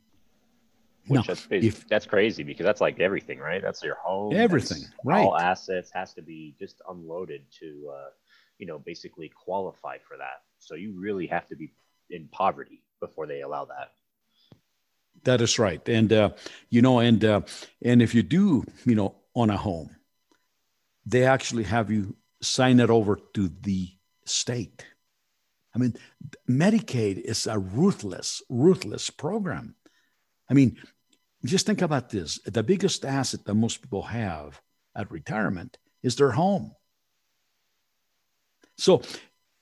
Which 1.08 1.20
now, 1.20 1.24
that's, 1.28 1.48
if, 1.52 1.88
that's 1.88 2.06
crazy 2.06 2.44
because 2.44 2.66
that's 2.66 2.82
like 2.82 3.00
everything, 3.00 3.40
right? 3.40 3.62
That's 3.62 3.84
your 3.84 3.96
home. 3.96 4.34
Everything, 4.36 4.84
right? 5.04 5.26
All 5.26 5.38
assets 5.38 5.92
has 5.94 6.14
to 6.16 6.22
be 6.22 6.56
just 6.60 6.82
unloaded 6.90 7.44
to, 7.60 7.92
uh, 7.94 8.10
you 8.58 8.66
know, 8.66 8.80
basically 8.80 9.30
qualify 9.30 9.98
for 10.00 10.18
that. 10.18 10.42
So 10.58 10.74
you 10.76 11.00
really 11.00 11.28
have 11.28 11.46
to 11.48 11.56
be 11.56 11.72
in 12.10 12.28
poverty 12.32 12.82
before 13.00 13.28
they 13.28 13.42
allow 13.42 13.66
that. 13.66 13.92
That 15.24 15.42
is 15.42 15.58
right, 15.60 15.88
and 15.88 16.12
uh, 16.12 16.30
you 16.70 16.82
know, 16.82 17.00
and 17.00 17.24
uh, 17.24 17.42
and 17.82 18.02
if 18.02 18.14
you 18.14 18.22
do, 18.22 18.64
you 18.86 18.96
know, 18.96 19.16
on 19.34 19.50
a 19.50 19.58
home, 19.58 19.96
they 21.06 21.24
actually 21.24 21.64
have 21.64 21.90
you 21.90 22.16
sign 22.42 22.80
it 22.80 22.90
over 22.90 23.20
to 23.34 23.50
the 23.62 23.90
state. 24.26 24.86
I 25.74 25.78
mean, 25.78 25.96
Medicaid 26.50 27.20
is 27.20 27.48
a 27.48 27.60
ruthless, 27.60 28.42
ruthless 28.50 29.10
program. 29.10 29.76
I 30.50 30.54
mean, 30.54 30.78
just 31.48 31.66
think 31.66 31.82
about 31.82 32.10
this 32.10 32.40
the 32.46 32.64
biggest 32.64 33.06
asset 33.06 33.46
that 33.46 33.56
most 33.56 33.82
people 33.82 34.04
have 34.04 34.62
at 34.96 35.12
retirement 35.12 35.78
is 36.04 36.16
their 36.16 36.32
home. 36.32 36.74
So 38.78 39.02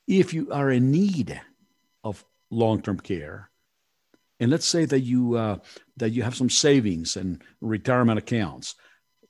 if 0.08 0.34
you 0.34 0.52
are 0.52 0.70
in 0.72 0.92
need 0.92 1.40
of 2.04 2.24
long-term 2.50 3.00
care, 3.00 3.50
and 4.40 4.52
let's 4.52 4.66
say 4.66 4.86
that 4.86 5.00
you 5.00 5.36
uh, 5.36 5.58
that 5.98 6.12
you 6.12 6.24
have 6.24 6.36
some 6.36 6.50
savings 6.50 7.16
and 7.16 7.42
retirement 7.62 8.20
accounts, 8.20 8.76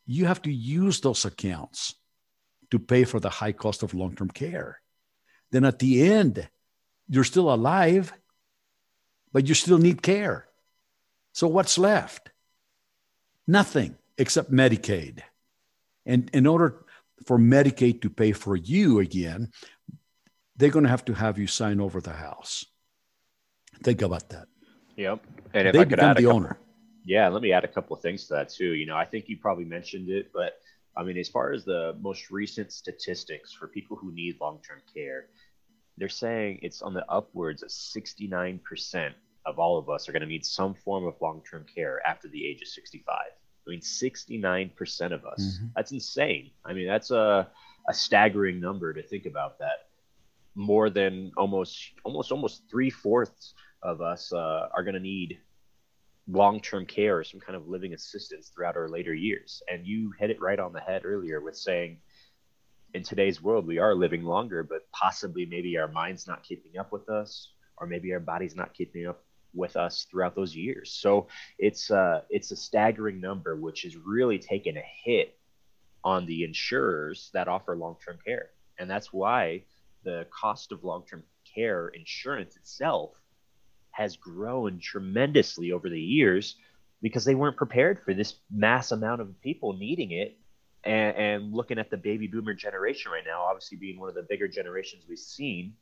you 0.05 0.25
have 0.25 0.41
to 0.43 0.51
use 0.51 1.01
those 1.01 1.25
accounts 1.25 1.95
to 2.72 2.79
pay 2.79 3.03
for 3.03 3.19
the 3.19 3.29
high 3.29 3.51
cost 3.51 3.83
of 3.83 3.93
long-term 3.93 4.29
care. 4.29 4.81
Then 5.51 5.65
at 5.65 5.77
the 5.79 6.01
end, 6.03 6.50
you're 7.07 7.24
still 7.24 7.53
alive, 7.53 8.12
but 9.31 9.48
you 9.48 9.53
still 9.53 9.77
need 9.77 10.01
care. 10.01 10.48
So 11.33 11.48
what's 11.48 11.77
left? 11.77 12.32
Nothing 13.47 13.97
except 14.17 14.51
Medicaid. 14.51 15.21
And 16.05 16.29
in 16.33 16.45
order 16.47 16.85
for 17.25 17.38
Medicaid 17.38 18.01
to 18.01 18.09
pay 18.09 18.31
for 18.31 18.55
you 18.55 19.00
again, 19.00 19.51
they're 20.55 20.69
going 20.69 20.83
to 20.83 20.89
have 20.89 21.05
to 21.05 21.13
have 21.13 21.38
you 21.38 21.47
sign 21.47 21.79
over 21.79 22.01
the 22.01 22.13
house. 22.13 22.65
Think 23.83 24.01
about 24.01 24.29
that. 24.29 24.47
Yep. 24.97 25.25
And 25.53 25.67
if 25.67 25.73
they 25.73 25.79
I 25.79 25.85
could 25.85 26.00
add 26.00 26.17
the 26.17 26.23
couple, 26.23 26.38
owner. 26.38 26.57
Yeah, 27.05 27.27
let 27.29 27.41
me 27.41 27.51
add 27.51 27.63
a 27.63 27.67
couple 27.67 27.95
of 27.95 28.01
things 28.01 28.27
to 28.27 28.35
that 28.35 28.50
too. 28.50 28.73
You 28.73 28.85
know, 28.85 28.95
I 28.95 29.05
think 29.05 29.27
you 29.27 29.38
probably 29.38 29.65
mentioned 29.65 30.09
it, 30.09 30.31
but 30.33 30.53
I 30.95 31.03
mean, 31.03 31.17
as 31.17 31.27
far 31.27 31.51
as 31.51 31.65
the 31.65 31.97
most 32.00 32.29
recent 32.29 32.71
statistics 32.71 33.51
for 33.51 33.67
people 33.67 33.97
who 33.97 34.12
need 34.13 34.38
long-term 34.39 34.81
care, 34.93 35.27
they're 35.97 36.09
saying 36.09 36.59
it's 36.62 36.81
on 36.81 36.93
the 36.93 37.05
upwards 37.09 37.63
of 37.63 37.69
69% 37.69 39.13
of 39.45 39.59
all 39.59 39.77
of 39.77 39.89
us 39.89 40.07
are 40.07 40.12
going 40.12 40.21
to 40.21 40.27
need 40.27 40.45
some 40.45 40.73
form 40.73 41.05
of 41.05 41.15
long-term 41.21 41.65
care 41.73 42.01
after 42.05 42.27
the 42.27 42.45
age 42.45 42.62
of 42.62 42.67
65. 42.67 43.15
I 43.15 43.69
mean, 43.69 43.79
69% 43.79 45.13
of 45.13 45.25
us. 45.25 45.41
Mm-hmm. 45.41 45.65
That's 45.75 45.91
insane. 45.91 46.51
I 46.65 46.73
mean, 46.73 46.88
that's 46.88 47.12
a, 47.12 47.47
a 47.88 47.93
staggering 47.93 48.59
number 48.59 48.93
to 48.93 49.01
think 49.01 49.25
about 49.25 49.59
that. 49.59 49.88
More 50.55 50.89
than 50.89 51.31
almost, 51.38 51.91
almost, 52.03 52.31
almost 52.31 52.63
three 52.69 52.89
fourths 52.89 53.53
of 53.81 54.01
us 54.01 54.31
uh, 54.31 54.67
are 54.75 54.83
going 54.83 54.95
to 54.95 55.00
need 55.00 55.39
long-term 56.27 56.85
care 56.85 57.17
or 57.17 57.23
some 57.23 57.39
kind 57.39 57.55
of 57.55 57.67
living 57.67 57.93
assistance 57.93 58.50
throughout 58.50 58.77
our 58.77 58.88
later 58.88 59.13
years. 59.13 59.62
And 59.69 59.85
you 59.85 60.13
hit 60.17 60.29
it 60.29 60.41
right 60.41 60.59
on 60.59 60.71
the 60.71 60.79
head 60.79 61.03
earlier 61.05 61.41
with 61.41 61.57
saying, 61.57 61.97
in 62.93 63.03
today's 63.03 63.41
world, 63.41 63.65
we 63.65 63.79
are 63.79 63.95
living 63.95 64.23
longer, 64.23 64.63
but 64.63 64.89
possibly 64.91 65.45
maybe 65.45 65.77
our 65.77 65.88
mind's 65.88 66.27
not 66.27 66.43
keeping 66.43 66.77
up 66.77 66.91
with 66.91 67.09
us, 67.09 67.50
or 67.77 67.88
maybe 67.88 68.13
our 68.13 68.19
body's 68.19 68.55
not 68.55 68.73
keeping 68.73 69.07
up 69.07 69.23
with 69.53 69.75
us 69.75 70.05
throughout 70.10 70.36
those 70.36 70.55
years. 70.55 70.91
So 70.91 71.27
it's 71.57 71.91
uh, 71.91 72.22
it's 72.29 72.51
a 72.51 72.55
staggering 72.55 73.19
number, 73.19 73.55
which 73.55 73.86
is 73.86 73.95
really 73.95 74.39
taking 74.39 74.77
a 74.77 74.83
hit 75.03 75.38
on 76.03 76.25
the 76.25 76.43
insurers 76.43 77.29
that 77.33 77.48
offer 77.48 77.75
long-term 77.75 78.19
care, 78.25 78.50
and 78.77 78.89
that's 78.89 79.13
why 79.13 79.63
the 80.03 80.27
cost 80.31 80.72
of 80.72 80.83
long-term 80.83 81.24
care 81.55 81.89
insurance 81.89 82.55
itself 82.55 83.12
has 83.91 84.17
grown 84.17 84.79
tremendously 84.79 85.72
over 85.72 85.89
the 85.89 86.00
years 86.00 86.55
because 87.01 87.25
they 87.25 87.36
weren't 87.36 87.57
prepared 87.57 88.00
for 88.03 88.13
this 88.13 88.36
mass 88.51 88.91
amount 88.91 89.22
of 89.22 89.39
people 89.41 89.74
needing 89.74 90.12
it 90.12 90.38
and, 90.83 91.15
and, 91.15 91.53
looking 91.53 91.77
at 91.77 91.89
the 91.89 91.98
baby 91.98 92.27
boomer 92.27 92.53
generation 92.53 93.12
right 93.12 93.24
now 93.25 93.41
obviously 93.43 93.77
being 93.77 94.00
one 94.00 94.10
of 94.10 94.15
the 94.15 94.25
bigger 94.29 94.48
generations 94.48 95.03
we've 95.07 95.19
seen 95.19 95.74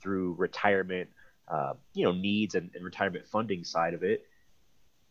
through 0.00 0.34
retirement 0.38 1.08
uh, 1.50 1.74
you 1.94 2.04
know 2.04 2.12
needs 2.12 2.54
and, 2.54 2.70
and 2.74 2.84
retirement 2.84 3.26
funding 3.26 3.64
side 3.64 3.94
of 3.94 4.02
it, 4.02 4.24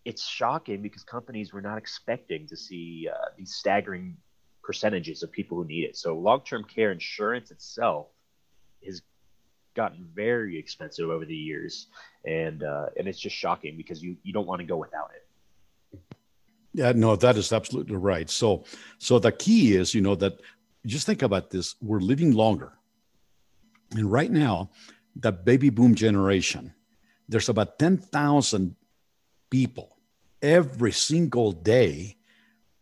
it's 0.06 0.26
shocking 0.26 0.82
because 0.82 1.04
companies 1.04 1.54
were 1.54 1.62
not 1.62 1.78
expecting 1.78 2.48
to 2.48 2.56
see 2.56 3.10
uh, 3.14 3.26
these 3.38 3.56
staggering 3.56 4.18
percentages 4.64 5.24
of 5.24 5.32
people 5.32 5.58
who 5.58 5.66
need 5.66 5.84
it. 5.84 5.96
So 5.96 6.16
long-term 6.18 6.66
care 6.66 6.92
insurance 6.92 7.52
itself 7.52 8.08
has 8.86 9.02
gotten 9.76 10.08
very 10.14 10.58
expensive 10.58 11.10
over 11.10 11.26
the 11.26 11.36
years, 11.36 11.88
and 12.26 12.64
uh, 12.64 12.88
and 12.98 13.08
it's 13.08 13.20
just 13.20 13.36
shocking 13.36 13.78
because 13.78 14.04
you 14.04 14.18
you 14.24 14.34
don't 14.34 14.48
want 14.48 14.60
to 14.60 14.66
go 14.66 14.78
without 14.78 15.12
it. 15.16 16.00
Yeah, 16.74 16.92
no, 16.92 17.16
that 17.16 17.38
is 17.38 17.54
absolutely 17.54 17.96
right. 17.96 18.30
So 18.30 18.66
so 19.00 19.20
the 19.20 19.32
key 19.32 19.76
is, 19.76 19.94
you 19.94 20.02
know, 20.02 20.16
that 20.16 20.34
just 20.86 21.06
think 21.06 21.22
about 21.22 21.50
this: 21.50 21.76
we're 21.82 22.00
living 22.00 22.34
longer, 22.34 22.74
and 23.92 24.12
right 24.12 24.32
now 24.32 24.70
the 25.20 25.32
baby 25.32 25.70
boom 25.70 25.96
generation, 25.96 26.74
there's 27.28 27.50
about 27.50 27.80
10,000 27.80 28.76
people 29.50 29.98
every 30.42 30.92
single 30.92 31.52
day 31.52 32.18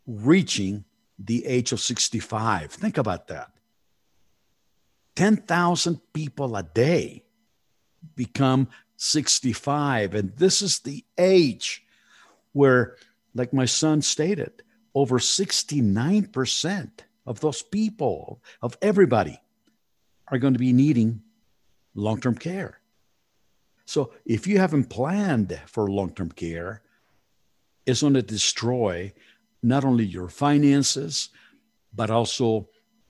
reaching 0.05 0.85
the 1.17 1.45
age 1.45 1.71
of 1.71 1.79
65. 1.79 2.71
Think 2.71 2.97
about 2.97 3.27
that. 3.27 3.51
10,000 5.15 6.01
people 6.13 6.55
a 6.55 6.63
day 6.63 7.23
become 8.15 8.67
65. 8.97 10.13
And 10.13 10.35
this 10.35 10.61
is 10.61 10.79
the 10.79 11.05
age 11.17 11.85
where, 12.51 12.97
like 13.33 13.53
my 13.53 13.65
son 13.65 14.01
stated, 14.01 14.61
over 14.93 15.19
69% 15.19 16.89
of 17.25 17.39
those 17.39 17.61
people, 17.61 18.41
of 18.61 18.77
everybody, 18.81 19.39
are 20.27 20.37
going 20.37 20.53
to 20.53 20.59
be 20.59 20.73
needing 20.73 21.21
long 21.95 22.19
term 22.19 22.35
care. 22.35 22.79
So 23.85 24.11
if 24.25 24.47
you 24.47 24.59
haven't 24.59 24.89
planned 24.89 25.59
for 25.67 25.89
long 25.89 26.11
term 26.13 26.29
care, 26.31 26.81
it's 27.85 28.01
going 28.01 28.13
to 28.15 28.21
destroy 28.21 29.13
not 29.63 29.85
only 29.85 30.05
your 30.05 30.27
finances, 30.27 31.29
but 31.93 32.09
also 32.09 32.67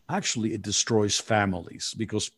actually 0.09 0.53
it 0.53 0.61
destroys 0.61 1.19
families 1.19 1.93
because 1.97 2.31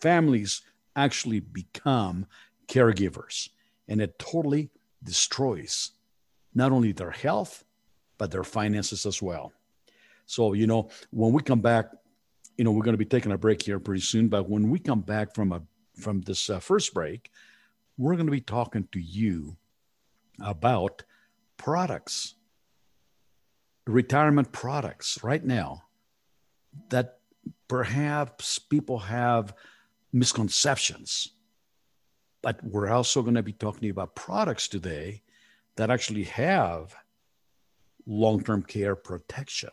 families 0.00 0.62
actually 0.96 1.40
become 1.40 2.26
caregivers 2.66 3.50
and 3.88 4.00
it 4.00 4.18
totally 4.18 4.70
destroys 5.04 5.92
not 6.54 6.72
only 6.72 6.92
their 6.92 7.10
health, 7.10 7.64
but 8.18 8.30
their 8.30 8.44
finances 8.44 9.04
as 9.06 9.20
well. 9.20 9.52
So, 10.26 10.52
you 10.52 10.66
know, 10.66 10.90
when 11.10 11.32
we 11.32 11.42
come 11.42 11.60
back, 11.60 11.86
you 12.56 12.64
know, 12.64 12.70
we're 12.70 12.84
going 12.84 12.94
to 12.94 12.98
be 12.98 13.04
taking 13.04 13.32
a 13.32 13.38
break 13.38 13.62
here 13.62 13.80
pretty 13.80 14.02
soon, 14.02 14.28
but 14.28 14.48
when 14.48 14.70
we 14.70 14.78
come 14.78 15.00
back 15.00 15.34
from 15.34 15.52
a 15.52 15.62
from 15.96 16.22
this 16.22 16.50
uh, 16.50 16.58
first 16.58 16.94
break, 16.94 17.30
we're 17.98 18.14
going 18.14 18.26
to 18.26 18.32
be 18.32 18.40
talking 18.40 18.88
to 18.92 19.00
you 19.00 19.56
about 20.40 21.04
products, 21.56 22.34
retirement 23.86 24.52
products 24.52 25.22
right 25.22 25.44
now 25.44 25.84
that 26.88 27.18
perhaps 27.68 28.58
people 28.58 28.98
have 28.98 29.54
misconceptions. 30.12 31.28
But 32.42 32.62
we're 32.64 32.90
also 32.90 33.22
going 33.22 33.34
to 33.34 33.42
be 33.42 33.52
talking 33.52 33.90
about 33.90 34.16
products 34.16 34.66
today 34.68 35.22
that 35.76 35.90
actually 35.90 36.24
have 36.24 36.94
long 38.06 38.42
term 38.42 38.62
care 38.62 38.96
protection 38.96 39.70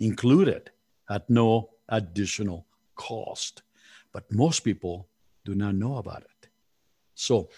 included 0.00 0.70
at 1.10 1.28
no 1.28 1.70
additional 1.88 2.66
cost. 2.94 3.62
But 4.12 4.32
most 4.32 4.60
people 4.60 5.07
do 5.48 5.54
not 5.54 5.74
know 5.74 5.96
about 5.96 6.22
it. 6.22 6.48
So 7.14 7.48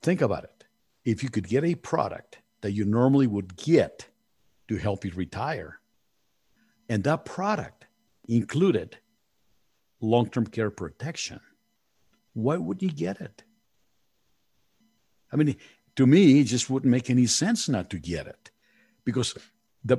think 0.00 0.22
about 0.22 0.44
it. 0.44 0.64
If 1.04 1.22
you 1.22 1.28
could 1.28 1.46
get 1.46 1.64
a 1.64 1.74
product 1.74 2.38
that 2.62 2.72
you 2.72 2.84
normally 2.86 3.26
would 3.26 3.56
get 3.56 4.06
to 4.68 4.76
help 4.76 5.04
you 5.04 5.12
retire, 5.14 5.78
and 6.88 7.04
that 7.04 7.26
product 7.26 7.86
included 8.26 8.96
long 10.00 10.30
term 10.30 10.46
care 10.46 10.70
protection, 10.70 11.40
why 12.32 12.56
would 12.56 12.80
you 12.82 12.90
get 12.90 13.20
it? 13.20 13.44
I 15.30 15.36
mean, 15.36 15.56
to 15.96 16.06
me, 16.06 16.40
it 16.40 16.44
just 16.44 16.70
wouldn't 16.70 16.90
make 16.90 17.10
any 17.10 17.26
sense 17.26 17.68
not 17.68 17.90
to 17.90 17.98
get 17.98 18.26
it 18.26 18.50
because 19.04 19.36
the, 19.84 19.98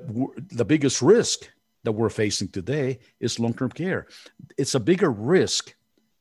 the 0.51 0.65
biggest 0.65 1.01
risk 1.03 1.50
that 1.84 1.91
we're 1.91 2.10
facing 2.10 2.48
today 2.50 3.00
is 3.20 3.39
long 3.39 3.53
term 3.53 3.70
care. 3.70 4.08
It's 4.58 4.74
a 4.74 4.79
bigger 4.79 5.12
risk 5.12 5.76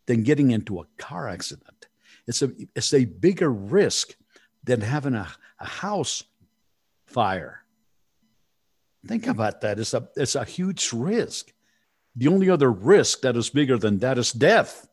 than 0.06 0.22
getting 0.22 0.50
into 0.50 0.80
a 0.80 0.86
car 0.96 1.28
accident. 1.28 1.86
It's 2.26 2.42
a, 2.42 2.50
it's 2.74 2.94
a 2.94 3.04
bigger 3.04 3.50
risk 3.50 4.14
than 4.64 4.80
having 4.80 5.14
a, 5.14 5.28
a 5.60 5.66
house 5.66 6.24
fire. 7.06 7.62
Think 9.06 9.26
about 9.26 9.60
that. 9.60 9.78
It's 9.78 9.94
a, 9.94 10.08
it's 10.16 10.34
a 10.34 10.44
huge 10.44 10.92
risk. 10.92 11.52
The 12.16 12.28
only 12.28 12.50
other 12.50 12.70
risk 12.70 13.20
that 13.20 13.36
is 13.36 13.50
bigger 13.50 13.78
than 13.78 13.98
that 13.98 14.18
is 14.18 14.32
death. 14.32 14.88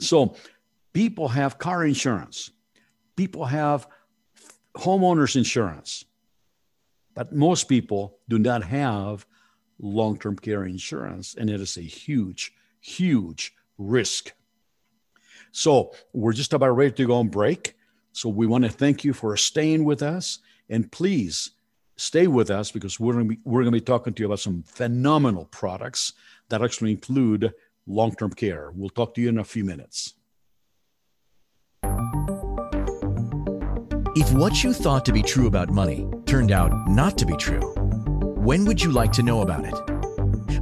So 0.00 0.36
people 0.92 1.28
have 1.28 1.58
car 1.58 1.84
insurance, 1.84 2.50
people 3.16 3.46
have 3.46 3.86
homeowners 4.76 5.36
insurance, 5.36 6.04
but 7.14 7.32
most 7.32 7.68
people 7.68 8.18
do 8.28 8.38
not 8.38 8.62
have 8.62 9.26
long 9.80 10.18
term 10.18 10.36
care 10.36 10.64
insurance, 10.64 11.34
and 11.34 11.50
it 11.50 11.60
is 11.60 11.76
a 11.76 11.82
huge, 11.82 12.52
huge 12.88 13.54
risk. 13.76 14.32
So 15.52 15.92
we're 16.12 16.32
just 16.32 16.52
about 16.52 16.70
ready 16.70 16.92
to 16.92 17.06
go 17.06 17.14
on 17.14 17.28
break. 17.28 17.74
So 18.12 18.28
we 18.28 18.46
want 18.46 18.64
to 18.64 18.70
thank 18.70 19.04
you 19.04 19.12
for 19.12 19.36
staying 19.36 19.84
with 19.84 20.02
us, 20.02 20.40
and 20.68 20.90
please 20.90 21.52
stay 21.96 22.26
with 22.26 22.50
us 22.50 22.72
because 22.72 22.98
we're 22.98 23.12
going 23.12 23.28
to 23.28 23.34
be, 23.34 23.40
we're 23.44 23.62
going 23.62 23.72
to 23.72 23.80
be 23.80 23.84
talking 23.84 24.14
to 24.14 24.22
you 24.22 24.26
about 24.26 24.40
some 24.40 24.62
phenomenal 24.62 25.44
products 25.46 26.12
that 26.48 26.62
actually 26.62 26.90
include 26.90 27.52
long 27.86 28.14
term 28.14 28.30
care. 28.30 28.72
We'll 28.74 28.90
talk 28.90 29.14
to 29.14 29.20
you 29.20 29.28
in 29.28 29.38
a 29.38 29.44
few 29.44 29.64
minutes. 29.64 30.14
If 34.16 34.32
what 34.32 34.64
you 34.64 34.72
thought 34.72 35.04
to 35.04 35.12
be 35.12 35.22
true 35.22 35.46
about 35.46 35.70
money 35.70 36.08
turned 36.26 36.50
out 36.50 36.72
not 36.88 37.16
to 37.18 37.26
be 37.26 37.36
true, 37.36 37.72
when 38.36 38.64
would 38.64 38.82
you 38.82 38.90
like 38.90 39.12
to 39.12 39.22
know 39.22 39.42
about 39.42 39.64
it? 39.64 39.87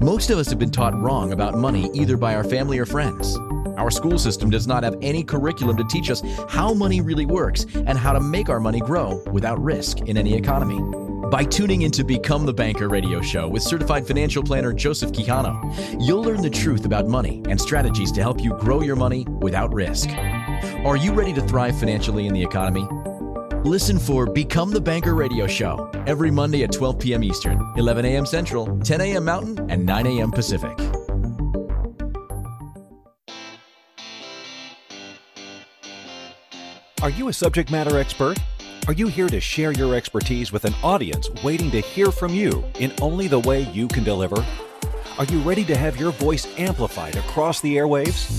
Most 0.00 0.31
of 0.31 0.38
us 0.38 0.50
have 0.50 0.59
been 0.59 0.71
taught 0.71 0.95
wrong 0.95 1.33
about 1.33 1.57
money 1.57 1.91
either 1.95 2.17
by 2.17 2.35
our 2.35 2.45
family 2.45 2.79
or 2.79 2.85
friends. 2.85 3.37
Our 3.79 3.91
school 3.91 4.19
system 4.19 4.50
does 4.50 4.67
not 4.67 4.83
have 4.83 4.97
any 5.00 5.25
curriculum 5.25 5.76
to 5.79 5.85
teach 5.85 6.11
us 6.11 6.23
how 6.49 6.75
money 6.75 7.00
really 7.00 7.25
works 7.25 7.65
and 7.75 7.97
how 7.97 8.12
to 8.12 8.21
make 8.21 8.49
our 8.49 8.61
money 8.61 8.81
grow 8.81 9.23
without 9.33 9.62
risk 9.62 10.00
in 10.00 10.19
any 10.19 10.35
economy. 10.35 10.81
By 11.31 11.45
tuning 11.45 11.83
into 11.83 12.05
Become 12.05 12.47
the 12.47 12.53
Banker 12.53 12.88
radio 12.88 13.21
show 13.23 13.49
with 13.49 13.62
certified 13.62 14.07
financial 14.07 14.43
planner 14.43 14.73
Joseph 14.73 15.12
Quijano, 15.12 16.07
you'll 16.07 16.23
learn 16.23 16.43
the 16.43 16.50
truth 16.50 16.85
about 16.85 17.09
money 17.09 17.43
and 17.49 17.61
strategies 17.61 18.12
to 18.12 18.23
help 18.23 18.43
you 18.43 18.55
grow 18.59 18.83
your 18.83 18.97
money 18.97 19.26
without 19.41 19.73
risk. 19.73 20.11
Are 20.85 20.97
you 20.97 21.12
ready 21.12 21.33
to 21.33 21.41
thrive 21.41 21.79
financially 21.79 22.26
in 22.26 22.35
the 22.35 22.43
economy? 22.43 22.87
Listen 23.66 23.99
for 23.99 24.26
Become 24.26 24.70
the 24.70 24.80
Banker 24.80 25.16
radio 25.16 25.49
show 25.49 25.90
every 26.06 26.30
Monday 26.30 26.62
at 26.62 26.70
12 26.70 27.00
p.m. 27.00 27.25
Eastern, 27.25 27.61
11 27.76 28.04
a.m. 28.04 28.25
Central, 28.25 28.78
10 28.78 29.00
a.m. 29.00 29.25
Mountain, 29.25 29.68
and 29.68 29.85
9 29.85 30.06
a.m. 30.06 30.30
Pacific. 30.30 30.78
Are 37.02 37.11
you 37.11 37.26
a 37.26 37.32
subject 37.32 37.73
matter 37.73 37.99
expert? 37.99 38.38
Are 38.87 38.92
you 38.92 39.08
here 39.08 39.28
to 39.28 39.40
share 39.40 39.73
your 39.73 39.96
expertise 39.96 40.52
with 40.52 40.64
an 40.64 40.75
audience 40.85 41.28
waiting 41.42 41.73
to 41.73 41.80
hear 41.80 42.12
from 42.12 42.32
you 42.32 42.64
in 42.78 42.92
only 43.02 43.26
the 43.26 43.40
way 43.40 43.62
you 43.73 43.88
can 43.88 44.04
deliver? 44.04 44.46
Are 45.18 45.25
you 45.25 45.40
ready 45.40 45.64
to 45.64 45.76
have 45.76 45.99
your 45.99 46.12
voice 46.12 46.46
amplified 46.56 47.16
across 47.16 47.61
the 47.61 47.75
airwaves? 47.75 48.30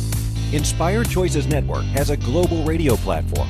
Inspired 0.54 1.10
Choices 1.10 1.48
Network 1.48 1.84
has 1.88 2.12
a 2.12 2.16
global 2.16 2.64
radio 2.64 2.96
platform 2.96 3.50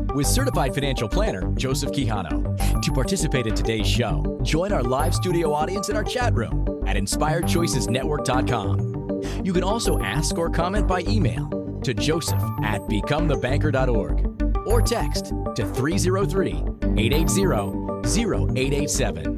with 0.13 0.27
certified 0.27 0.73
financial 0.73 1.07
planner 1.07 1.49
Joseph 1.53 1.91
Quijano. 1.91 2.81
To 2.81 2.91
participate 2.91 3.47
in 3.47 3.55
today's 3.55 3.87
show, 3.87 4.39
join 4.43 4.71
our 4.71 4.83
live 4.83 5.15
studio 5.15 5.53
audience 5.53 5.89
in 5.89 5.95
our 5.95 6.03
chat 6.03 6.33
room 6.33 6.83
at 6.87 6.95
inspiredchoicesnetwork.com. 6.95 9.45
You 9.45 9.53
can 9.53 9.63
also 9.63 9.99
ask 9.99 10.35
or 10.37 10.49
comment 10.49 10.87
by 10.87 11.01
email 11.01 11.47
to 11.83 11.93
joseph 11.93 12.41
at 12.63 12.81
becomethebanker.org 12.81 14.67
or 14.67 14.81
text 14.81 15.25
to 15.55 15.65
303 15.65 16.51
880 16.97 17.91
0887. 18.03 19.37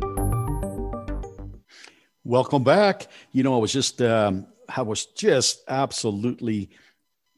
Welcome 2.23 2.63
back. 2.63 3.07
You 3.31 3.43
know, 3.43 3.53
I 3.53 3.57
was 3.57 3.73
just, 3.73 4.01
um, 4.01 4.47
I 4.69 4.81
was 4.81 5.05
just 5.07 5.61
absolutely 5.67 6.69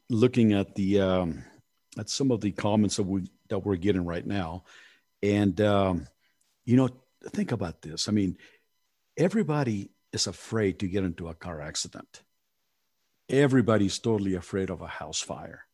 looking 0.08 0.52
at 0.52 0.76
the 0.76 1.00
um, 1.00 1.44
at 1.98 2.10
some 2.10 2.30
of 2.30 2.40
the 2.40 2.52
comments 2.52 2.96
that 2.96 3.04
we 3.04 3.30
that 3.48 3.60
we're 3.60 3.76
getting 3.76 4.04
right 4.04 4.26
now, 4.26 4.64
and 5.22 5.60
um, 5.60 6.06
you 6.64 6.76
know, 6.76 6.88
think 7.30 7.52
about 7.52 7.82
this. 7.82 8.08
I 8.08 8.12
mean, 8.12 8.36
everybody 9.16 9.90
is 10.12 10.26
afraid 10.26 10.80
to 10.80 10.88
get 10.88 11.04
into 11.04 11.28
a 11.28 11.34
car 11.34 11.60
accident. 11.60 12.22
Everybody's 13.28 13.98
totally 13.98 14.34
afraid 14.34 14.70
of 14.70 14.82
a 14.82 14.86
house 14.86 15.20
fire, 15.20 15.66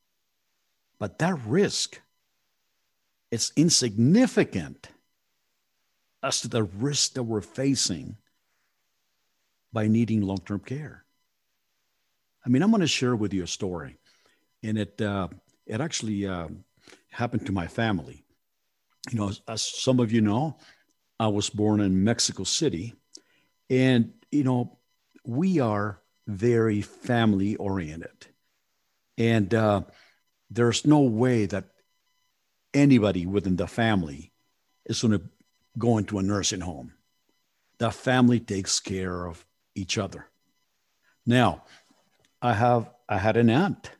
but 0.98 1.18
that 1.18 1.38
risk 1.46 2.00
it's 3.32 3.50
insignificant 3.56 4.88
as 6.22 6.42
to 6.42 6.48
the 6.48 6.62
risk 6.62 7.14
that 7.14 7.22
we're 7.22 7.40
facing 7.40 8.16
by 9.72 9.88
needing 9.88 10.20
long-term 10.20 10.60
care. 10.60 11.02
I 12.44 12.50
mean, 12.50 12.62
I'm 12.62 12.70
going 12.70 12.82
to 12.82 12.86
share 12.86 13.16
with 13.16 13.32
you 13.32 13.42
a 13.42 13.46
story 13.46 13.96
and 14.62 14.76
it 14.76 15.00
uh, 15.00 15.28
it 15.66 15.80
actually 15.80 16.26
uh, 16.26 16.48
happened 17.10 17.46
to 17.46 17.52
my 17.52 17.66
family. 17.66 18.24
You 19.10 19.18
know, 19.18 19.28
as, 19.28 19.40
as, 19.48 19.62
some 19.62 20.00
of 20.00 20.12
you 20.12 20.20
know, 20.20 20.58
I 21.18 21.28
was 21.28 21.50
born 21.50 21.80
in 21.80 22.04
Mexico 22.04 22.44
City, 22.44 22.94
and 23.68 24.12
you 24.30 24.44
know, 24.44 24.78
we 25.24 25.60
are 25.60 26.00
very 26.26 26.82
family 26.82 27.56
oriented, 27.56 28.26
and 29.18 29.52
uh, 29.52 29.82
there's 30.50 30.86
no 30.86 31.00
way 31.00 31.46
that 31.46 31.64
anybody 32.74 33.26
within 33.26 33.56
the 33.56 33.66
family 33.66 34.32
is 34.86 35.02
going 35.02 35.18
to 35.18 35.24
go 35.78 35.98
into 35.98 36.18
a 36.18 36.22
nursing 36.22 36.60
home. 36.60 36.92
The 37.78 37.90
family 37.90 38.40
takes 38.40 38.80
care 38.80 39.26
of 39.26 39.44
each 39.74 39.98
other. 39.98 40.26
Now, 41.26 41.64
I 42.40 42.54
have 42.54 42.90
I 43.08 43.18
had 43.18 43.36
an 43.36 43.50
aunt 43.50 43.90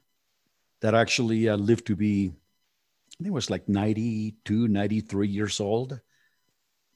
that 0.83 0.95
actually 0.95 1.49
uh, 1.49 1.57
lived 1.57 1.87
to 1.87 1.97
be, 1.97 2.29
I 2.29 3.17
think 3.19 3.29
it 3.29 3.33
was 3.33 3.51
like 3.51 3.69
92, 3.69 4.69
93 4.69 5.29
years 5.29 5.61
old. 5.61 6.01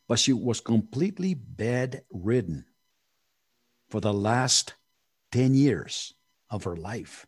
But 0.08 0.18
she 0.18 0.32
was 0.32 0.60
completely 0.60 1.34
bedridden 1.34 2.66
for 3.88 4.00
the 4.00 4.12
last 4.12 4.74
10 5.32 5.54
years 5.54 6.14
of 6.50 6.64
her 6.64 6.76
life. 6.76 7.26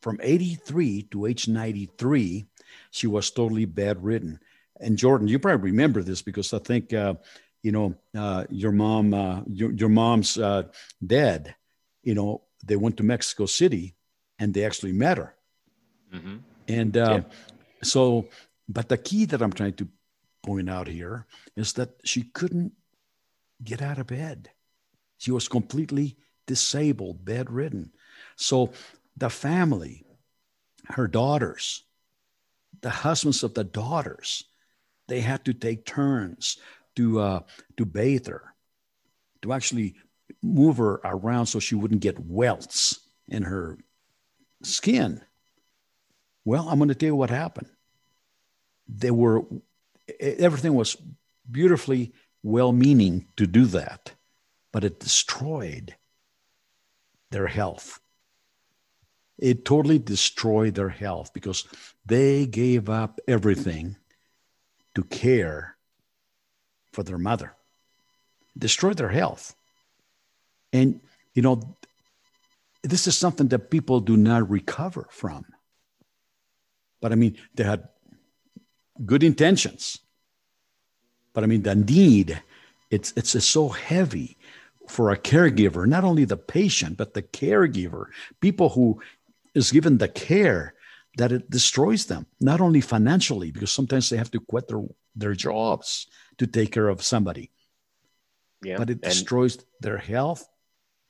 From 0.00 0.18
83 0.22 1.02
to 1.10 1.26
age 1.26 1.48
93, 1.48 2.46
she 2.90 3.06
was 3.06 3.30
totally 3.30 3.64
bedridden. 3.64 4.40
And 4.80 4.96
Jordan, 4.96 5.28
you 5.28 5.38
probably 5.38 5.70
remember 5.70 6.02
this 6.02 6.22
because 6.22 6.52
I 6.52 6.58
think, 6.58 6.92
uh, 6.92 7.14
you 7.62 7.72
know, 7.72 7.94
uh, 8.16 8.44
your 8.48 8.72
mom, 8.72 9.12
uh, 9.12 9.42
your, 9.48 9.72
your 9.72 9.88
mom's 9.88 10.38
uh, 10.38 10.64
dad, 11.04 11.54
you 12.02 12.14
know, 12.14 12.42
they 12.64 12.76
went 12.76 12.96
to 12.98 13.02
Mexico 13.02 13.46
City 13.46 13.96
and 14.38 14.54
they 14.54 14.64
actually 14.64 14.92
met 14.92 15.18
her. 15.18 15.34
Mm-hmm. 16.14 16.36
And 16.68 16.96
uh, 16.96 17.22
yeah. 17.22 17.34
so, 17.82 18.28
but 18.68 18.88
the 18.88 18.98
key 18.98 19.24
that 19.26 19.42
I'm 19.42 19.52
trying 19.52 19.74
to 19.74 19.88
point 20.42 20.70
out 20.70 20.88
here 20.88 21.26
is 21.56 21.72
that 21.74 21.90
she 22.04 22.22
couldn't 22.22 22.72
get 23.62 23.82
out 23.82 23.98
of 23.98 24.06
bed. 24.06 24.50
She 25.18 25.30
was 25.30 25.48
completely 25.48 26.16
disabled, 26.46 27.24
bedridden. 27.24 27.92
So 28.36 28.72
the 29.16 29.30
family, 29.30 30.04
her 30.86 31.08
daughters, 31.08 31.84
the 32.80 32.90
husbands 32.90 33.42
of 33.42 33.54
the 33.54 33.64
daughters, 33.64 34.44
they 35.08 35.20
had 35.20 35.44
to 35.46 35.54
take 35.54 35.84
turns 35.84 36.58
to 36.96 37.20
uh, 37.20 37.40
to 37.76 37.84
bathe 37.84 38.26
her, 38.26 38.54
to 39.42 39.52
actually 39.52 39.96
move 40.42 40.76
her 40.76 41.00
around 41.04 41.46
so 41.46 41.58
she 41.58 41.74
wouldn't 41.74 42.00
get 42.00 42.18
welts 42.18 43.00
in 43.28 43.42
her 43.42 43.78
skin. 44.62 45.20
Well, 46.44 46.68
I'm 46.68 46.78
going 46.78 46.88
to 46.88 46.94
tell 46.94 47.08
you 47.08 47.16
what 47.16 47.30
happened. 47.30 47.68
They 48.88 49.10
were, 49.10 49.42
everything 50.20 50.74
was 50.74 50.96
beautifully 51.50 52.12
well 52.42 52.72
meaning 52.72 53.26
to 53.36 53.46
do 53.46 53.66
that. 53.66 54.12
but 54.72 54.84
it 54.84 55.00
destroyed 55.00 55.96
their 57.30 57.46
health. 57.46 58.00
It 59.38 59.64
totally 59.64 59.98
destroyed 59.98 60.74
their 60.74 60.88
health 60.88 61.32
because 61.32 61.64
they 62.04 62.46
gave 62.46 62.88
up 62.88 63.20
everything 63.28 63.96
to 64.94 65.04
care 65.04 65.76
for 66.92 67.02
their 67.02 67.18
mother, 67.18 67.54
destroyed 68.56 68.96
their 68.96 69.10
health. 69.10 69.54
And, 70.72 71.00
you 71.34 71.42
know, 71.42 71.76
this 72.82 73.06
is 73.06 73.16
something 73.16 73.48
that 73.48 73.70
people 73.70 74.00
do 74.00 74.16
not 74.16 74.50
recover 74.50 75.06
from. 75.10 75.44
But 77.00 77.12
I 77.12 77.14
mean, 77.14 77.36
they 77.54 77.64
had 77.64 77.88
good 79.04 79.22
intentions. 79.22 79.98
But 81.32 81.44
I 81.44 81.46
mean, 81.46 81.62
the 81.62 81.74
need, 81.74 82.42
it's, 82.90 83.12
it's 83.16 83.44
so 83.44 83.68
heavy 83.68 84.36
for 84.88 85.10
a 85.10 85.16
caregiver, 85.16 85.86
not 85.86 86.04
only 86.04 86.24
the 86.24 86.36
patient, 86.36 86.96
but 86.96 87.14
the 87.14 87.22
caregiver, 87.22 88.06
people 88.40 88.70
who 88.70 89.00
is 89.54 89.70
given 89.70 89.98
the 89.98 90.08
care 90.08 90.74
that 91.18 91.32
it 91.32 91.50
destroys 91.50 92.06
them, 92.06 92.26
not 92.40 92.60
only 92.60 92.80
financially, 92.80 93.50
because 93.50 93.70
sometimes 93.70 94.08
they 94.08 94.16
have 94.16 94.30
to 94.30 94.40
quit 94.40 94.68
their, 94.68 94.82
their 95.14 95.34
jobs 95.34 96.06
to 96.38 96.46
take 96.46 96.72
care 96.72 96.88
of 96.88 97.02
somebody, 97.02 97.50
yeah, 98.62 98.76
but 98.76 98.90
it 98.90 99.00
destroys 99.02 99.58
their 99.80 99.98
health, 99.98 100.48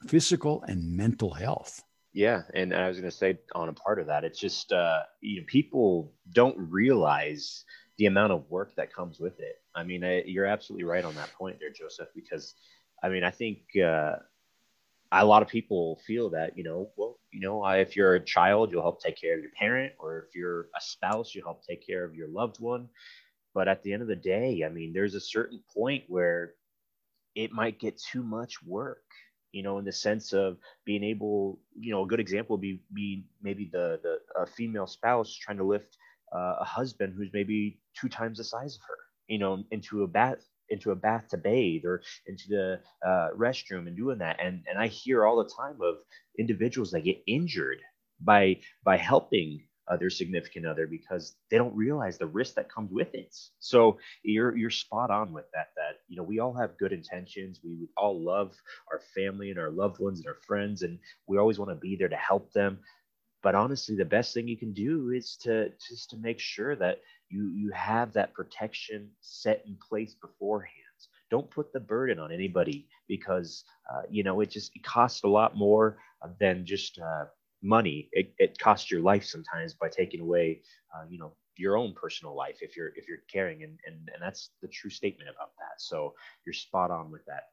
physical 0.07 0.62
and 0.62 0.96
mental 0.96 1.33
health. 1.33 1.83
Yeah, 2.12 2.42
and 2.55 2.75
I 2.75 2.88
was 2.88 2.99
going 2.99 3.11
to 3.11 3.16
say 3.16 3.38
on 3.55 3.68
a 3.68 3.73
part 3.73 4.01
of 4.01 4.07
that, 4.07 4.25
it's 4.25 4.40
just 4.40 4.73
uh, 4.73 5.01
you 5.21 5.40
know 5.40 5.44
people 5.47 6.12
don't 6.33 6.57
realize 6.59 7.64
the 7.99 8.07
amount 8.07 8.33
of 8.33 8.49
work 8.51 8.75
that 8.77 8.92
comes 8.94 9.21
with 9.21 9.38
it. 9.40 9.57
I 9.75 9.85
mean, 9.85 10.03
I, 10.05 10.23
you're 10.25 10.47
absolutely 10.47 10.85
right 10.85 11.05
on 11.05 11.14
that 11.16 11.33
point 11.35 11.59
there, 11.61 11.71
Joseph. 11.71 12.09
Because 12.14 12.55
I 13.03 13.09
mean, 13.09 13.25
I 13.25 13.31
think 13.31 13.59
uh, 13.83 14.16
a 15.12 15.25
lot 15.25 15.42
of 15.42 15.49
people 15.49 16.01
feel 16.07 16.31
that 16.31 16.57
you 16.57 16.64
know, 16.64 16.90
well, 16.97 17.18
you 17.33 17.40
know, 17.40 17.64
if 17.66 17.97
you're 17.97 18.14
a 18.14 18.25
child, 18.25 18.73
you'll 18.73 18.83
help 18.83 19.03
take 19.03 19.21
care 19.21 19.35
of 19.37 19.42
your 19.42 19.53
parent, 19.59 19.92
or 19.99 20.27
if 20.29 20.35
you're 20.35 20.62
a 20.77 20.81
spouse, 20.81 21.35
you 21.35 21.42
help 21.42 21.64
take 21.66 21.87
care 21.87 22.05
of 22.05 22.14
your 22.14 22.29
loved 22.29 22.61
one. 22.61 22.88
But 23.55 23.68
at 23.68 23.83
the 23.83 23.92
end 23.92 24.03
of 24.03 24.09
the 24.09 24.16
day, 24.16 24.64
I 24.66 24.71
mean, 24.71 24.92
there's 24.92 25.14
a 25.14 25.21
certain 25.21 25.62
point 25.75 26.05
where 26.09 26.55
it 27.35 27.53
might 27.53 27.81
get 27.81 27.99
too 28.01 28.23
much 28.23 28.62
work 28.64 29.03
you 29.53 29.63
know, 29.63 29.79
in 29.79 29.85
the 29.85 29.93
sense 29.93 30.33
of 30.33 30.57
being 30.85 31.03
able, 31.05 31.59
you 31.79 31.91
know, 31.91 32.05
a 32.05 32.07
good 32.07 32.21
example 32.21 32.57
would 32.57 32.63
be, 32.63 32.83
be 32.93 33.25
maybe 33.43 33.69
the, 33.73 34.01
the 34.03 34.19
a 34.41 34.47
female 34.47 34.87
spouse 34.87 35.35
trying 35.35 35.59
to 35.59 35.65
lift 35.65 35.97
uh, 36.35 36.57
a 36.61 36.65
husband 36.65 37.15
who's 37.17 37.31
maybe 37.33 37.81
two 37.99 38.09
times 38.09 38.39
the 38.39 38.45
size 38.45 38.75
of 38.77 38.83
her, 38.89 38.99
you 39.27 39.39
know, 39.39 39.65
into 39.71 40.03
a 40.03 40.07
bath, 40.07 40.45
into 40.71 40.91
a 40.91 40.97
bath 40.97 41.29
to 41.31 41.39
bathe 41.39 41.85
or 41.85 42.03
into 42.27 42.45
the 42.49 42.81
uh, 43.07 43.29
restroom 43.37 43.87
and 43.87 43.97
doing 43.97 44.19
that. 44.19 44.39
And, 44.41 44.63
and 44.69 44.79
I 44.79 44.89
hear 44.89 45.25
all 45.27 45.39
the 45.43 45.51
time 45.57 45.79
of 45.83 45.97
individuals 46.39 46.91
that 46.91 47.05
get 47.05 47.23
injured 47.27 47.79
by, 48.21 48.59
by 48.85 48.97
helping 48.97 49.61
uh, 49.88 49.96
their 49.96 50.11
significant 50.11 50.66
other 50.66 50.87
because 50.87 51.37
they 51.51 51.57
don't 51.59 51.74
realize 51.74 52.18
the 52.18 52.27
risk 52.27 52.55
that 52.55 52.72
comes 52.72 52.90
with 52.92 53.14
it. 53.14 53.35
So 53.59 53.98
you're 54.22 54.57
you're 54.57 54.70
spot 54.70 55.11
on 55.11 55.33
with 55.33 55.46
that. 55.55 55.68
That 55.77 56.01
you 56.09 56.16
know 56.16 56.22
we 56.22 56.40
all 56.40 56.55
have 56.55 56.79
good 56.79 56.92
intentions. 56.92 57.61
We 57.64 57.88
all 57.96 58.22
love 58.22 58.55
our 58.92 59.01
family 59.14 59.51
and 59.51 59.59
our 59.59 59.70
loved 59.70 60.01
ones 60.01 60.18
and 60.20 60.29
our 60.29 60.38
friends, 60.46 60.83
and 60.83 60.98
we 61.27 61.38
always 61.38 61.59
want 61.59 61.70
to 61.70 61.77
be 61.77 61.96
there 61.96 62.09
to 62.09 62.16
help 62.16 62.53
them. 62.53 62.79
But 63.42 63.55
honestly, 63.55 63.96
the 63.96 64.05
best 64.05 64.35
thing 64.35 64.48
you 64.48 64.57
can 64.57 64.72
do 64.72 65.11
is 65.11 65.37
to 65.42 65.70
just 65.88 66.11
to 66.11 66.16
make 66.16 66.40
sure 66.40 66.77
that 66.77 67.01
you 67.29 67.48
you 67.55 67.70
have 67.72 68.12
that 68.12 68.35
protection 68.35 69.11
set 69.20 69.62
in 69.66 69.77
place 69.88 70.14
beforehand. 70.14 70.72
Don't 71.31 71.51
put 71.51 71.72
the 71.72 71.81
burden 71.81 72.18
on 72.18 72.33
anybody 72.33 72.88
because 73.07 73.64
uh, 73.92 74.03
you 74.11 74.24
know 74.24 74.40
it 74.40 74.51
just 74.51 74.74
it 74.74 74.83
costs 74.83 75.22
a 75.24 75.29
lot 75.29 75.57
more 75.57 75.98
than 76.40 76.66
just 76.66 76.98
uh, 76.98 77.27
money 77.62 78.09
it, 78.12 78.33
it 78.38 78.59
costs 78.59 78.90
your 78.90 79.01
life 79.01 79.25
sometimes 79.25 79.75
by 79.75 79.88
taking 79.88 80.21
away 80.21 80.61
uh, 80.94 81.05
you 81.09 81.18
know 81.18 81.33
your 81.57 81.77
own 81.77 81.92
personal 81.92 82.37
life 82.37 82.59
if 82.61 82.77
you're 82.77 82.92
if 82.94 83.09
you're 83.09 83.18
caring 83.31 83.64
and, 83.64 83.79
and 83.87 83.97
and 84.12 84.23
that's 84.23 84.51
the 84.62 84.68
true 84.68 84.90
statement 84.90 85.29
about 85.29 85.51
that. 85.59 85.79
So 85.79 86.14
you're 86.47 86.53
spot 86.53 86.90
on 86.90 87.11
with 87.11 87.25
that. 87.27 87.49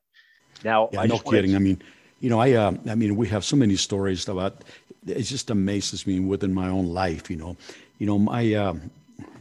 Now 0.63 0.89
yeah, 0.93 1.03
no 1.05 1.17
kidding. 1.17 1.51
To... 1.51 1.57
i 1.57 1.59
mean 1.59 1.81
you 2.19 2.29
know 2.29 2.39
i 2.39 2.53
uh, 2.53 2.71
i 2.87 2.95
mean 2.95 3.15
we 3.15 3.27
have 3.27 3.43
so 3.43 3.55
many 3.55 3.75
stories 3.75 4.27
about 4.29 4.63
it 5.07 5.21
just 5.23 5.49
amazes 5.49 6.07
me 6.07 6.19
within 6.19 6.53
my 6.53 6.69
own 6.69 6.87
life 6.87 7.29
you 7.29 7.35
know. 7.35 7.57
You 7.97 8.07
know 8.07 8.19
my 8.19 8.53
uh, 8.53 8.75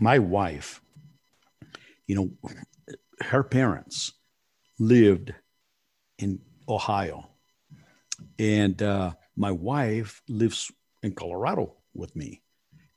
my 0.00 0.18
wife 0.18 0.80
you 2.06 2.14
know 2.16 2.30
her 3.20 3.42
parents 3.42 4.12
lived 4.78 5.34
in 6.18 6.40
ohio. 6.68 7.28
And 8.38 8.80
uh, 8.82 9.12
my 9.36 9.50
wife 9.50 10.22
lives 10.28 10.70
in 11.02 11.12
Colorado 11.12 11.74
with 11.94 12.14
me. 12.16 12.40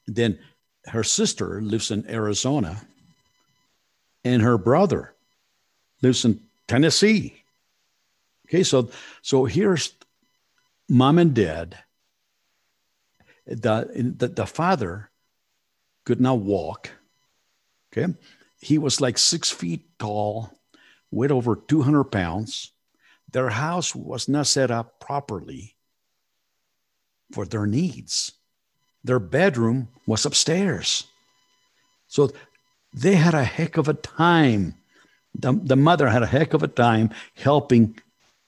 then 0.07 0.39
her 0.87 1.03
sister 1.03 1.61
lives 1.61 1.91
in 1.91 2.09
Arizona, 2.09 2.81
and 4.23 4.41
her 4.41 4.57
brother 4.57 5.13
lives 6.01 6.23
in 6.23 6.39
Tennessee. 6.67 7.43
Okay, 8.47 8.63
so 8.63 8.89
so 9.21 9.45
here's 9.45 9.93
mom 10.87 11.19
and 11.19 11.33
dad. 11.33 11.77
The, 13.45 14.13
the, 14.17 14.27
the 14.27 14.45
father 14.45 15.09
could 16.05 16.19
not 16.19 16.39
walk. 16.39 16.91
Okay, 17.91 18.13
he 18.59 18.77
was 18.77 19.01
like 19.01 19.17
six 19.17 19.51
feet 19.51 19.97
tall, 19.99 20.51
weighed 21.11 21.31
over 21.31 21.55
200 21.55 22.05
pounds. 22.05 22.71
Their 23.31 23.49
house 23.49 23.93
was 23.93 24.29
not 24.29 24.47
set 24.47 24.71
up 24.71 24.99
properly 24.99 25.76
for 27.31 27.45
their 27.45 27.65
needs. 27.65 28.33
Their 29.03 29.19
bedroom 29.19 29.89
was 30.05 30.25
upstairs. 30.25 31.05
So 32.07 32.31
they 32.93 33.15
had 33.15 33.33
a 33.33 33.43
heck 33.43 33.77
of 33.77 33.87
a 33.87 33.93
time. 33.93 34.75
The, 35.35 35.53
the 35.53 35.75
mother 35.75 36.07
had 36.09 36.23
a 36.23 36.27
heck 36.27 36.53
of 36.53 36.63
a 36.63 36.67
time 36.67 37.11
helping 37.35 37.99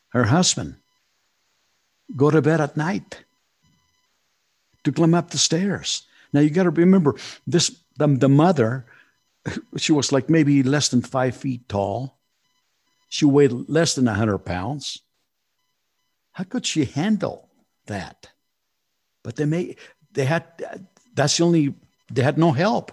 her 0.09 0.25
husband 0.25 0.77
go 2.15 2.31
to 2.31 2.41
bed 2.41 2.61
at 2.61 2.77
night 2.77 3.23
to 4.83 4.91
climb 4.91 5.13
up 5.13 5.29
the 5.29 5.37
stairs. 5.37 6.03
Now 6.33 6.39
you 6.39 6.49
got 6.49 6.63
to 6.63 6.71
remember 6.71 7.15
this 7.45 7.75
the, 7.97 8.07
the 8.07 8.29
mother, 8.29 8.85
she 9.77 9.91
was 9.91 10.11
like 10.11 10.29
maybe 10.29 10.63
less 10.63 10.89
than 10.89 11.01
five 11.01 11.35
feet 11.35 11.67
tall. 11.67 12.17
She 13.09 13.25
weighed 13.25 13.51
less 13.51 13.95
than 13.95 14.05
100 14.05 14.39
pounds. 14.39 15.01
How 16.31 16.43
could 16.45 16.65
she 16.65 16.85
handle 16.85 17.49
that? 17.87 18.29
But 19.29 19.35
they 19.35 19.45
may 19.45 19.75
they 20.13 20.25
had 20.25 20.43
that's 21.13 21.37
the 21.37 21.43
only 21.43 21.75
they 22.11 22.23
had 22.23 22.39
no 22.39 22.51
help. 22.51 22.91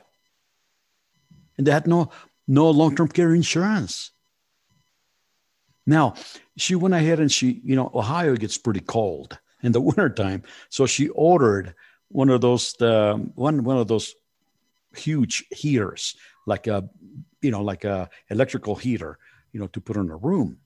And 1.56 1.66
they 1.66 1.72
had 1.72 1.86
no 1.86 2.10
no 2.46 2.68
long-term 2.68 3.08
care 3.08 3.34
insurance. 3.34 4.10
Now 5.86 6.12
she 6.58 6.74
went 6.74 6.92
ahead 6.92 7.20
and 7.20 7.32
she 7.32 7.62
you 7.64 7.74
know 7.74 7.90
ohio 7.94 8.36
gets 8.36 8.58
pretty 8.58 8.80
cold 8.80 9.38
in 9.62 9.72
the 9.72 9.80
wintertime. 9.88 10.42
So 10.68 10.84
she 10.84 11.08
ordered 11.08 11.74
one 12.08 12.28
of 12.28 12.42
those 12.42 12.78
um, 12.82 13.32
one 13.34 13.64
one 13.64 13.78
of 13.78 13.88
those 13.88 14.14
huge 14.94 15.46
heaters 15.50 16.16
like 16.44 16.66
a 16.66 16.86
you 17.40 17.50
know 17.50 17.62
like 17.62 17.84
a 17.84 18.10
electrical 18.28 18.74
heater 18.74 19.18
you 19.52 19.60
know 19.60 19.68
to 19.68 19.80
put 19.80 19.96
in 19.96 20.10
a 20.10 20.16
room. 20.16 20.58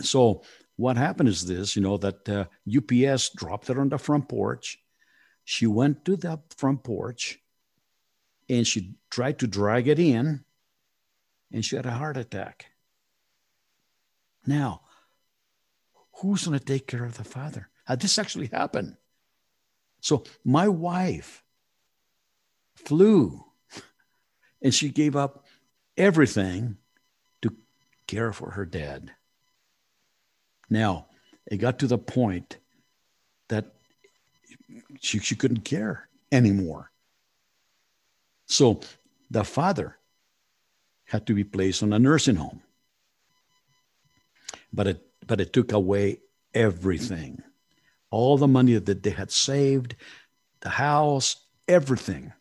So 0.00 0.42
what 0.78 0.96
happened 0.96 1.28
is 1.28 1.44
this, 1.44 1.74
you 1.74 1.82
know, 1.82 1.96
that 1.98 2.28
uh, 2.28 2.44
UPS 2.66 3.30
dropped 3.30 3.68
it 3.68 3.78
on 3.78 3.88
the 3.88 3.98
front 3.98 4.28
porch. 4.28 4.78
She 5.50 5.66
went 5.66 6.04
to 6.04 6.14
the 6.14 6.42
front 6.58 6.84
porch 6.84 7.40
and 8.50 8.66
she 8.66 8.96
tried 9.08 9.38
to 9.38 9.46
drag 9.46 9.88
it 9.88 9.98
in 9.98 10.44
and 11.50 11.64
she 11.64 11.74
had 11.74 11.86
a 11.86 11.92
heart 11.92 12.18
attack. 12.18 12.66
Now, 14.46 14.82
who's 16.16 16.44
going 16.44 16.58
to 16.58 16.62
take 16.62 16.86
care 16.86 17.06
of 17.06 17.16
the 17.16 17.24
father? 17.24 17.70
Uh, 17.86 17.96
this 17.96 18.18
actually 18.18 18.48
happened. 18.48 18.98
So 20.02 20.24
my 20.44 20.68
wife 20.68 21.42
flew 22.74 23.46
and 24.60 24.74
she 24.74 24.90
gave 24.90 25.16
up 25.16 25.46
everything 25.96 26.76
to 27.40 27.56
care 28.06 28.34
for 28.34 28.50
her 28.50 28.66
dad. 28.66 29.12
Now, 30.68 31.06
it 31.46 31.56
got 31.56 31.78
to 31.78 31.86
the 31.86 31.96
point 31.96 32.58
she, 35.00 35.18
she 35.18 35.36
couldn't 35.36 35.64
care 35.64 36.08
anymore. 36.32 36.90
So 38.46 38.80
the 39.30 39.44
father 39.44 39.96
had 41.04 41.26
to 41.26 41.34
be 41.34 41.44
placed 41.44 41.82
on 41.82 41.92
a 41.92 41.98
nursing 41.98 42.36
home. 42.36 42.62
But 44.72 44.86
it, 44.86 45.06
but 45.26 45.40
it 45.40 45.52
took 45.52 45.72
away 45.72 46.20
everything. 46.54 47.42
All 48.10 48.36
the 48.36 48.48
money 48.48 48.76
that 48.78 49.02
they 49.02 49.10
had 49.10 49.30
saved, 49.30 49.96
the 50.60 50.70
house, 50.70 51.36
everything 51.66 52.32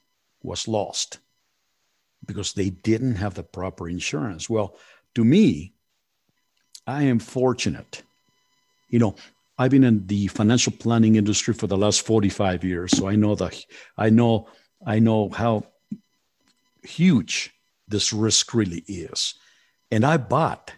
was 0.43 0.67
lost 0.67 1.19
because 2.25 2.53
they 2.53 2.69
didn't 2.69 3.15
have 3.15 3.33
the 3.33 3.43
proper 3.43 3.87
insurance. 3.87 4.49
Well, 4.49 4.77
to 5.15 5.23
me, 5.23 5.73
I 6.85 7.03
am 7.03 7.19
fortunate 7.19 8.03
you 8.89 8.99
know, 8.99 9.15
I've 9.57 9.71
been 9.71 9.83
in 9.83 10.05
the 10.05 10.27
financial 10.27 10.73
planning 10.73 11.15
industry 11.15 11.53
for 11.53 11.67
the 11.67 11.77
last 11.77 12.05
45 12.05 12.63
years, 12.63 12.95
so 12.95 13.07
I 13.07 13.15
know 13.15 13.35
the 13.35 13.65
I 13.97 14.09
know 14.09 14.49
I 14.85 14.99
know 14.99 15.29
how 15.29 15.65
huge 16.83 17.53
this 17.87 18.13
risk 18.13 18.53
really 18.53 18.83
is. 18.87 19.35
And 19.91 20.05
I 20.05 20.17
bought 20.17 20.73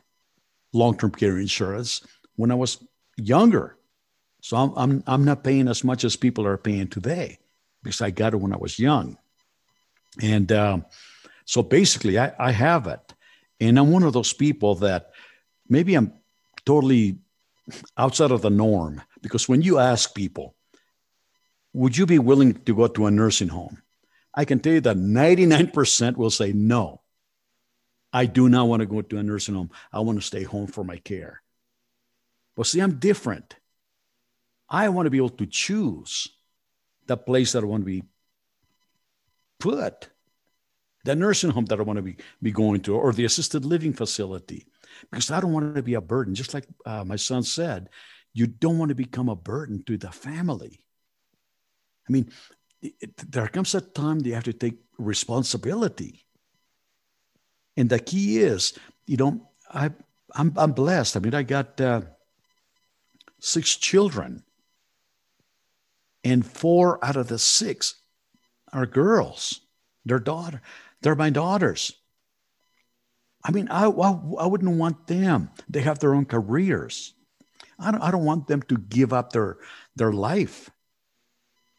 long-term 0.73 1.11
care 1.11 1.37
insurance 1.37 2.05
when 2.35 2.51
I 2.51 2.55
was 2.55 2.83
younger. 3.17 3.77
So 4.41 4.55
I'm, 4.55 4.73
I'm, 4.77 5.03
I'm 5.07 5.25
not 5.25 5.43
paying 5.43 5.67
as 5.67 5.83
much 5.83 6.03
as 6.03 6.15
people 6.15 6.45
are 6.45 6.57
paying 6.57 6.87
today 6.87 7.39
because 7.83 8.01
I 8.01 8.11
got 8.11 8.33
it 8.33 8.37
when 8.37 8.53
I 8.53 8.57
was 8.57 8.79
young. 8.79 9.17
And 10.21 10.51
um, 10.51 10.85
so 11.45 11.63
basically, 11.63 12.17
I, 12.17 12.31
I 12.39 12.51
have 12.51 12.87
it. 12.87 13.13
And 13.59 13.77
I'm 13.77 13.91
one 13.91 14.03
of 14.03 14.13
those 14.13 14.31
people 14.31 14.75
that 14.75 15.11
maybe 15.67 15.95
I'm 15.95 16.13
totally 16.65 17.17
outside 17.97 18.31
of 18.31 18.41
the 18.41 18.49
norm 18.49 19.01
because 19.21 19.47
when 19.49 19.61
you 19.61 19.79
ask 19.79 20.13
people, 20.13 20.55
would 21.73 21.97
you 21.97 22.05
be 22.05 22.19
willing 22.19 22.53
to 22.53 22.75
go 22.75 22.87
to 22.87 23.05
a 23.05 23.11
nursing 23.11 23.49
home? 23.49 23.81
I 24.33 24.45
can 24.45 24.59
tell 24.59 24.73
you 24.73 24.81
that 24.81 24.97
99% 24.97 26.17
will 26.17 26.29
say 26.29 26.53
no. 26.53 27.01
I 28.11 28.25
do 28.25 28.49
not 28.49 28.67
want 28.67 28.81
to 28.81 28.85
go 28.85 29.01
to 29.01 29.17
a 29.17 29.23
nursing 29.23 29.55
home. 29.55 29.71
I 29.93 29.99
want 29.99 30.19
to 30.19 30.25
stay 30.25 30.43
home 30.43 30.67
for 30.67 30.83
my 30.83 30.97
care. 30.97 31.41
But 32.55 32.67
see, 32.67 32.79
I'm 32.79 32.99
different. 32.99 33.55
I 34.69 34.89
want 34.89 35.05
to 35.05 35.11
be 35.11 35.17
able 35.17 35.29
to 35.29 35.45
choose 35.45 36.29
the 37.07 37.17
place 37.17 37.53
that 37.53 37.63
I 37.63 37.67
want 37.67 37.81
to 37.81 37.85
be 37.85 38.03
put, 39.59 40.09
the 41.09 41.15
nursing 41.15 41.49
home 41.49 41.65
that 41.65 41.79
I 41.79 41.83
want 41.83 41.97
to 41.97 42.03
be, 42.03 42.17
be 42.39 42.51
going 42.51 42.81
to, 42.81 42.95
or 42.95 43.11
the 43.11 43.25
assisted 43.25 43.65
living 43.65 43.93
facility, 43.93 44.67
because 45.11 45.31
I 45.31 45.39
don't 45.39 45.51
want 45.51 45.73
to 45.75 45.81
be 45.81 45.95
a 45.95 46.01
burden. 46.01 46.35
Just 46.35 46.53
like 46.53 46.67
uh, 46.85 47.03
my 47.03 47.15
son 47.15 47.41
said, 47.41 47.89
you 48.31 48.45
don't 48.45 48.77
want 48.77 48.89
to 48.89 48.95
become 48.95 49.27
a 49.27 49.35
burden 49.35 49.81
to 49.87 49.97
the 49.97 50.11
family. 50.11 50.79
I 52.07 52.11
mean, 52.11 52.29
it, 52.81 53.17
there 53.31 53.47
comes 53.47 53.73
a 53.73 53.81
time 53.81 54.21
you 54.21 54.35
have 54.35 54.43
to 54.43 54.53
take 54.53 54.77
responsibility. 54.99 56.25
And 57.75 57.89
the 57.89 57.99
key 57.99 58.37
is, 58.37 58.77
you 59.07 59.17
know, 59.17 59.49
I, 59.73 59.89
I'm, 60.35 60.53
I'm 60.57 60.73
blessed. 60.73 61.17
I 61.17 61.21
mean, 61.21 61.33
I 61.33 61.41
got 61.41 61.81
uh, 61.81 62.01
six 63.39 63.75
children, 63.75 64.43
and 66.23 66.45
four 66.45 67.03
out 67.03 67.15
of 67.15 67.29
the 67.29 67.39
six 67.39 67.95
are 68.71 68.85
girls. 68.85 69.61
They're 70.05 70.19
daughter. 70.19 70.61
They're 71.01 71.15
my 71.15 71.29
daughters. 71.29 71.93
I 73.43 73.51
mean, 73.51 73.69
I, 73.69 73.85
I, 73.85 74.09
I 74.39 74.45
wouldn't 74.47 74.77
want 74.77 75.07
them. 75.07 75.49
They 75.69 75.81
have 75.81 75.99
their 75.99 76.13
own 76.13 76.25
careers. 76.25 77.13
I 77.79 77.91
don't, 77.91 78.01
I 78.01 78.11
don't 78.11 78.25
want 78.25 78.47
them 78.47 78.61
to 78.63 78.77
give 78.77 79.13
up 79.13 79.31
their, 79.31 79.57
their 79.95 80.11
life 80.11 80.69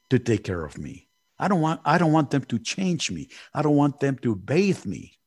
to 0.09 0.19
take 0.19 0.45
care 0.45 0.65
of 0.65 0.79
me. 0.79 1.09
I 1.41 1.49
don't 1.49 1.63
want 1.63 1.81
I 1.87 1.97
don't 1.97 2.13
want 2.13 2.31
them 2.31 2.45
to 2.45 2.59
change 2.59 3.11
me. 3.11 3.31
I 3.55 3.63
don't 3.63 3.77
want 3.77 3.99
them 3.99 4.19
to 4.19 4.37
bathe 4.37 4.85
me. 4.85 5.19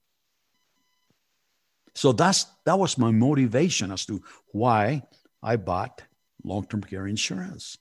So 1.96 2.12
that's 2.12 2.46
that 2.66 2.78
was 2.78 3.00
my 3.00 3.10
motivation 3.10 3.92
as 3.92 4.06
to 4.06 4.22
why 4.52 5.04
I 5.42 5.56
bought 5.56 6.04
long-term 6.44 6.84
care 6.84 7.08
insurance. 7.08 7.78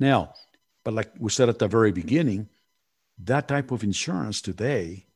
Now, 0.00 0.34
but 0.82 0.94
like 0.94 1.12
we 1.18 1.30
said 1.30 1.48
at 1.48 1.60
the 1.60 1.68
very 1.68 1.92
beginning, 1.92 2.48
that 3.24 3.48
type 3.48 3.70
of 3.70 3.82
insurance 3.82 4.40
today 4.40 5.06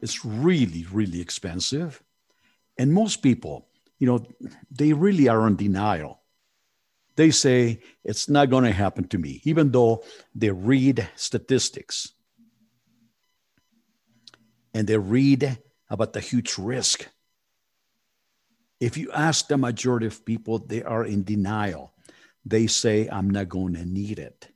is 0.00 0.24
really, 0.24 0.86
really 0.90 1.20
expensive. 1.20 2.02
And 2.78 2.92
most 2.92 3.22
people, 3.22 3.68
you 3.98 4.06
know, 4.06 4.26
they 4.70 4.92
really 4.92 5.28
are 5.28 5.46
in 5.46 5.56
denial 5.56 6.22
they 7.16 7.30
say 7.30 7.80
it's 8.04 8.28
not 8.28 8.50
going 8.50 8.64
to 8.64 8.72
happen 8.72 9.06
to 9.08 9.18
me, 9.18 9.40
even 9.44 9.70
though 9.70 10.04
they 10.34 10.50
read 10.50 11.08
statistics 11.16 12.12
and 14.74 14.86
they 14.86 14.96
read 14.96 15.58
about 15.90 16.12
the 16.14 16.20
huge 16.20 16.56
risk. 16.56 17.06
If 18.80 18.96
you 18.96 19.12
ask 19.12 19.46
the 19.46 19.58
majority 19.58 20.06
of 20.06 20.24
people, 20.24 20.58
they 20.58 20.82
are 20.82 21.04
in 21.04 21.22
denial. 21.24 21.92
They 22.44 22.66
say, 22.66 23.08
I'm 23.08 23.30
not 23.30 23.48
going 23.48 23.74
to 23.74 23.84
need 23.84 24.18
it. 24.18 24.48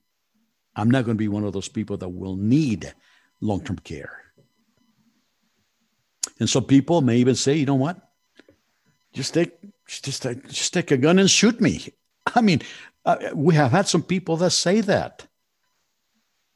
I'm 0.77 0.91
not 0.91 1.05
going 1.05 1.17
to 1.17 1.19
be 1.19 1.29
one 1.29 1.45
of 1.45 1.55
those 1.55 1.69
people 1.69 1.97
that 1.97 2.09
will 2.09 2.37
need 2.37 2.93
long 3.41 3.65
term 3.65 3.79
care. 3.79 4.23
And 6.39 6.49
so 6.49 6.61
people 6.61 7.01
may 7.01 7.17
even 7.17 7.35
say, 7.35 7.55
you 7.55 7.67
know 7.67 7.75
what? 7.75 7.99
Just 9.15 9.33
take, 9.33 9.55
just, 9.87 10.23
just 10.23 10.75
take 10.75 10.91
a 10.91 10.99
gun 10.99 11.19
and 11.19 11.31
shoot 11.31 11.61
me. 11.61 11.89
I 12.35 12.43
mean, 12.43 12.61
uh, 13.07 13.17
we 13.35 13.55
have 13.55 13.71
had 13.71 13.89
some 13.89 14.03
people 14.03 14.37
that 14.39 14.51
say 14.51 14.83
that. 14.83 15.27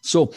So 0.02 0.34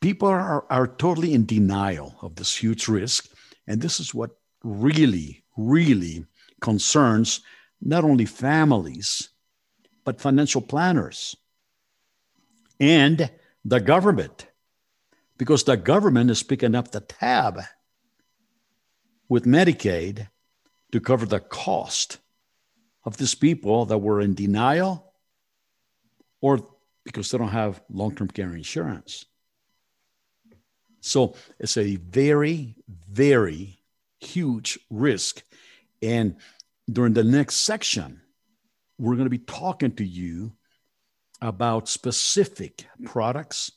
people 0.00 0.28
are, 0.28 0.66
are 0.68 0.86
totally 0.86 1.32
in 1.32 1.46
denial 1.46 2.16
of 2.20 2.34
this 2.34 2.54
huge 2.54 2.88
risk. 2.88 3.30
And 3.66 3.80
this 3.80 4.00
is 4.00 4.14
what 4.14 4.32
really, 4.62 5.44
really 5.56 6.26
concerns 6.60 7.40
not 7.80 8.04
only 8.04 8.26
families, 8.26 9.30
but 10.04 10.20
financial 10.20 10.60
planners 10.60 11.36
and 12.80 13.30
the 13.64 13.80
government, 13.80 14.46
because 15.38 15.64
the 15.64 15.76
government 15.76 16.30
is 16.30 16.42
picking 16.42 16.74
up 16.74 16.90
the 16.90 17.00
tab 17.00 17.60
with 19.28 19.44
Medicaid 19.44 20.28
to 20.92 21.00
cover 21.00 21.26
the 21.26 21.40
cost 21.40 22.18
of 23.04 23.16
these 23.16 23.34
people 23.34 23.86
that 23.86 23.98
were 23.98 24.20
in 24.20 24.34
denial 24.34 25.12
or 26.40 26.60
because 27.04 27.30
they 27.30 27.38
don't 27.38 27.48
have 27.48 27.82
long 27.90 28.14
term 28.14 28.28
care 28.28 28.54
insurance. 28.54 29.26
So 31.00 31.34
it's 31.58 31.76
a 31.76 31.96
very, 31.96 32.76
very 33.10 33.78
huge 34.20 34.78
risk. 34.88 35.42
And 36.00 36.36
during 36.90 37.12
the 37.12 37.24
next 37.24 37.56
section, 37.56 38.22
we're 38.98 39.16
going 39.16 39.26
to 39.26 39.30
be 39.30 39.38
talking 39.38 39.94
to 39.96 40.04
you 40.04 40.52
about 41.44 41.88
specific 41.90 42.86
products, 43.04 43.70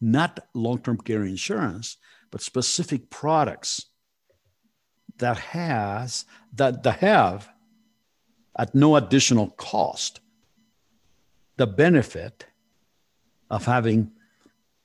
not 0.00 0.40
long 0.54 0.78
term 0.80 0.98
care 0.98 1.22
insurance, 1.22 1.96
but 2.32 2.42
specific 2.42 3.10
products 3.10 3.86
that 5.18 5.38
has 5.38 6.24
that, 6.54 6.82
that 6.82 6.98
have 6.98 7.48
at 8.58 8.74
no 8.74 8.96
additional 8.96 9.50
cost 9.50 10.20
the 11.58 11.66
benefit 11.66 12.46
of 13.50 13.64
having 13.66 14.10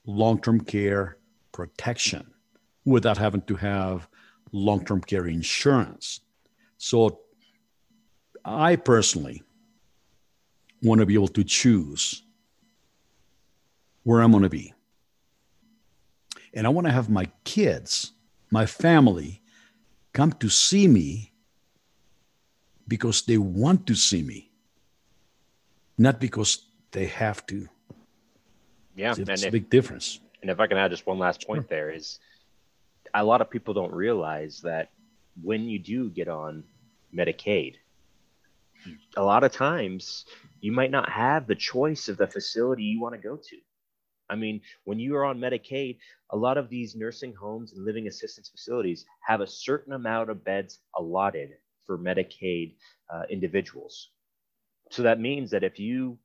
long 0.06 0.40
term 0.40 0.62
care 0.62 1.18
protection 1.52 2.32
without 2.86 3.18
having 3.18 3.42
to 3.42 3.56
have 3.56 4.08
long 4.52 4.86
term 4.86 5.02
care 5.02 5.26
insurance. 5.26 6.20
So, 6.78 7.22
I 8.46 8.76
personally 8.76 9.42
want 10.84 11.00
to 11.00 11.08
be 11.08 11.16
able 11.16 11.30
to 11.30 11.44
choose 11.44 12.24
where 14.08 14.22
I'm 14.22 14.32
going 14.32 14.44
to 14.44 14.50
be. 14.50 14.74
And 16.54 16.66
I 16.66 16.70
want 16.70 16.88
to 16.88 16.94
have 16.94 17.10
my 17.10 17.26
kids, 17.44 18.14
my 18.50 18.66
family, 18.66 19.42
come 20.14 20.32
to 20.40 20.48
see 20.48 20.88
me 20.88 21.34
because 22.88 23.24
they 23.24 23.38
want 23.38 23.86
to 23.88 23.96
see 23.96 24.24
me, 24.24 24.50
not 25.98 26.22
because 26.22 26.68
they 26.92 27.08
have 27.08 27.46
to. 27.48 27.68
Yeah, 28.96 29.10
it's, 29.10 29.20
it's 29.20 29.44
a 29.44 29.48
if, 29.48 29.52
big 29.52 29.70
difference. 29.70 30.22
And 30.42 30.50
if 30.50 30.62
I 30.62 30.68
can 30.68 30.78
add 30.78 30.92
just 30.92 31.06
one 31.06 31.20
last 31.20 31.46
point, 31.46 31.64
sure. 31.64 31.68
there 31.70 31.92
is 31.92 32.20
a 33.14 33.26
lot 33.26 33.42
of 33.42 33.50
people 33.50 33.74
don't 33.74 33.94
realize 33.94 34.62
that 34.62 34.90
when 35.44 35.68
you 35.68 35.80
do 35.80 36.10
get 36.10 36.30
on 36.30 36.64
Medicaid, 37.14 37.76
a 39.18 39.22
lot 39.22 39.44
of 39.44 39.52
times 39.52 40.24
you 40.62 40.72
might 40.72 40.92
not 40.92 41.10
have 41.10 41.46
the 41.46 41.56
choice 41.56 42.08
of 42.08 42.16
the 42.16 42.28
facility 42.28 42.84
you 42.84 43.02
want 43.02 43.14
to 43.14 43.20
go 43.20 43.36
to. 43.36 43.58
I 44.30 44.36
mean, 44.36 44.62
when 44.84 45.00
you 45.00 45.16
are 45.16 45.26
on 45.26 45.40
Medicaid, 45.40 45.98
a 46.32 46.38
lot 46.38 46.58
of 46.58 46.70
these 46.70 46.96
nursing 46.96 47.34
homes 47.34 47.74
and 47.74 47.86
living 47.86 48.08
assistance 48.08 48.50
facilities 48.50 49.06
have 49.26 49.42
a 49.42 49.48
certain 49.48 49.94
amount 49.94 50.30
of 50.30 50.44
beds 50.44 50.80
allotted 50.96 51.52
for 51.86 51.98
Medicaid 51.98 52.76
uh, 53.14 53.24
individuals. 53.30 54.10
So 54.92 55.04
that 55.04 55.20
means 55.20 55.52
that 55.52 55.64
if 55.64 55.80
you 55.80 56.20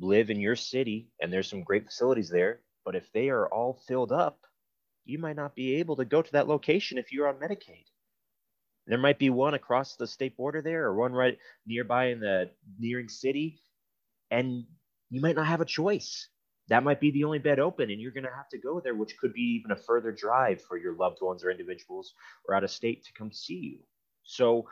live 0.00 0.30
in 0.30 0.40
your 0.40 0.56
city 0.56 1.08
and 1.20 1.32
there's 1.32 1.48
some 1.48 1.62
great 1.62 1.86
facilities 1.86 2.28
there, 2.28 2.60
but 2.84 2.96
if 2.96 3.10
they 3.12 3.28
are 3.28 3.48
all 3.48 3.80
filled 3.86 4.12
up, 4.12 4.38
you 5.04 5.18
might 5.18 5.36
not 5.36 5.54
be 5.54 5.76
able 5.76 5.96
to 5.96 6.04
go 6.04 6.22
to 6.22 6.32
that 6.32 6.48
location 6.48 6.98
if 6.98 7.12
you're 7.12 7.28
on 7.28 7.36
Medicaid. 7.36 7.84
There 8.86 8.98
might 8.98 9.18
be 9.18 9.30
one 9.30 9.54
across 9.54 9.96
the 9.96 10.06
state 10.06 10.36
border 10.36 10.60
there 10.60 10.84
or 10.84 10.94
one 10.94 11.12
right 11.12 11.38
nearby 11.66 12.06
in 12.06 12.20
the 12.20 12.50
nearing 12.78 13.08
city, 13.08 13.62
and 14.30 14.64
you 15.10 15.20
might 15.20 15.36
not 15.36 15.46
have 15.46 15.60
a 15.60 15.66
choice. 15.66 16.28
That 16.68 16.82
might 16.84 17.00
be 17.00 17.10
the 17.10 17.24
only 17.24 17.38
bed 17.38 17.58
open, 17.58 17.90
and 17.90 18.00
you're 18.00 18.10
going 18.12 18.24
to 18.24 18.34
have 18.34 18.48
to 18.50 18.58
go 18.58 18.80
there, 18.80 18.94
which 18.94 19.18
could 19.18 19.34
be 19.34 19.58
even 19.58 19.70
a 19.70 19.76
further 19.76 20.12
drive 20.12 20.62
for 20.62 20.78
your 20.78 20.94
loved 20.94 21.18
ones 21.20 21.44
or 21.44 21.50
individuals 21.50 22.14
or 22.48 22.54
out 22.54 22.64
of 22.64 22.70
state 22.70 23.04
to 23.04 23.12
come 23.12 23.32
see 23.32 23.54
you. 23.54 23.78
So 24.22 24.66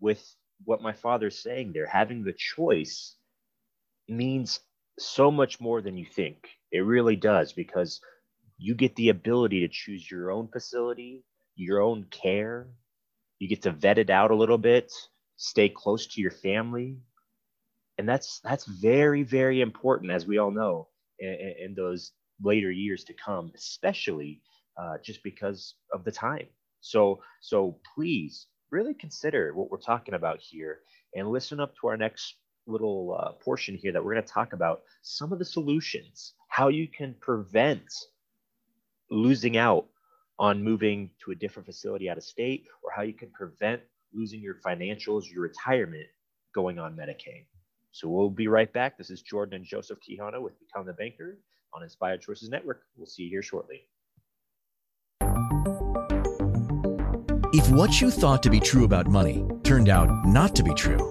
with 0.00 0.34
what 0.64 0.82
my 0.82 0.92
father's 0.92 1.38
saying 1.38 1.72
there, 1.72 1.86
having 1.86 2.24
the 2.24 2.32
choice 2.32 3.14
means 4.08 4.60
so 4.98 5.30
much 5.30 5.60
more 5.60 5.80
than 5.80 5.96
you 5.96 6.04
think. 6.04 6.48
It 6.72 6.80
really 6.80 7.16
does 7.16 7.52
because 7.52 8.00
you 8.58 8.74
get 8.74 8.96
the 8.96 9.10
ability 9.10 9.60
to 9.60 9.68
choose 9.68 10.10
your 10.10 10.30
own 10.32 10.48
facility, 10.48 11.24
your 11.54 11.80
own 11.80 12.06
care. 12.10 12.68
You 13.38 13.48
get 13.48 13.62
to 13.62 13.70
vet 13.70 13.98
it 13.98 14.10
out 14.10 14.32
a 14.32 14.36
little 14.36 14.58
bit, 14.58 14.92
stay 15.36 15.68
close 15.68 16.06
to 16.08 16.20
your 16.20 16.30
family. 16.30 16.98
And 17.98 18.08
that's 18.08 18.40
that's 18.40 18.64
very 18.64 19.22
very 19.22 19.60
important 19.60 20.10
as 20.10 20.26
we 20.26 20.38
all 20.38 20.50
know 20.50 20.88
in, 21.20 21.54
in 21.64 21.74
those 21.74 22.12
later 22.42 22.70
years 22.70 23.04
to 23.04 23.14
come, 23.14 23.52
especially 23.54 24.40
uh, 24.80 24.96
just 25.04 25.22
because 25.22 25.74
of 25.92 26.04
the 26.04 26.12
time. 26.12 26.46
So 26.80 27.20
so 27.40 27.78
please 27.94 28.46
really 28.70 28.94
consider 28.94 29.52
what 29.54 29.70
we're 29.70 29.78
talking 29.78 30.14
about 30.14 30.38
here 30.40 30.80
and 31.14 31.28
listen 31.28 31.60
up 31.60 31.74
to 31.80 31.88
our 31.88 31.96
next 31.96 32.36
little 32.66 33.18
uh, 33.20 33.32
portion 33.32 33.74
here 33.74 33.92
that 33.92 34.02
we're 34.02 34.14
going 34.14 34.24
to 34.24 34.32
talk 34.32 34.52
about 34.52 34.82
some 35.02 35.32
of 35.32 35.38
the 35.38 35.44
solutions, 35.44 36.34
how 36.48 36.68
you 36.68 36.86
can 36.86 37.14
prevent 37.20 37.82
losing 39.10 39.56
out 39.56 39.86
on 40.38 40.62
moving 40.62 41.10
to 41.22 41.32
a 41.32 41.34
different 41.34 41.66
facility 41.66 42.08
out 42.08 42.16
of 42.16 42.24
state, 42.24 42.64
or 42.82 42.90
how 42.94 43.02
you 43.02 43.12
can 43.12 43.30
prevent 43.30 43.82
losing 44.14 44.40
your 44.40 44.56
financials, 44.64 45.30
your 45.30 45.42
retirement 45.42 46.06
going 46.54 46.78
on 46.78 46.96
Medicaid. 46.96 47.44
So 47.92 48.08
we'll 48.08 48.30
be 48.30 48.48
right 48.48 48.72
back. 48.72 48.96
This 48.96 49.10
is 49.10 49.22
Jordan 49.22 49.56
and 49.56 49.64
Joseph 49.64 49.98
Quijano 49.98 50.40
with 50.40 50.58
Become 50.60 50.86
the 50.86 50.92
Banker 50.92 51.38
on 51.74 51.82
Inspired 51.82 52.20
Choices 52.20 52.48
Network. 52.48 52.82
We'll 52.96 53.06
see 53.06 53.24
you 53.24 53.30
here 53.30 53.42
shortly. 53.42 53.82
If 57.52 57.68
what 57.70 58.00
you 58.00 58.12
thought 58.12 58.44
to 58.44 58.50
be 58.50 58.60
true 58.60 58.84
about 58.84 59.08
money 59.08 59.44
turned 59.64 59.88
out 59.88 60.08
not 60.24 60.54
to 60.54 60.62
be 60.62 60.72
true, 60.74 61.10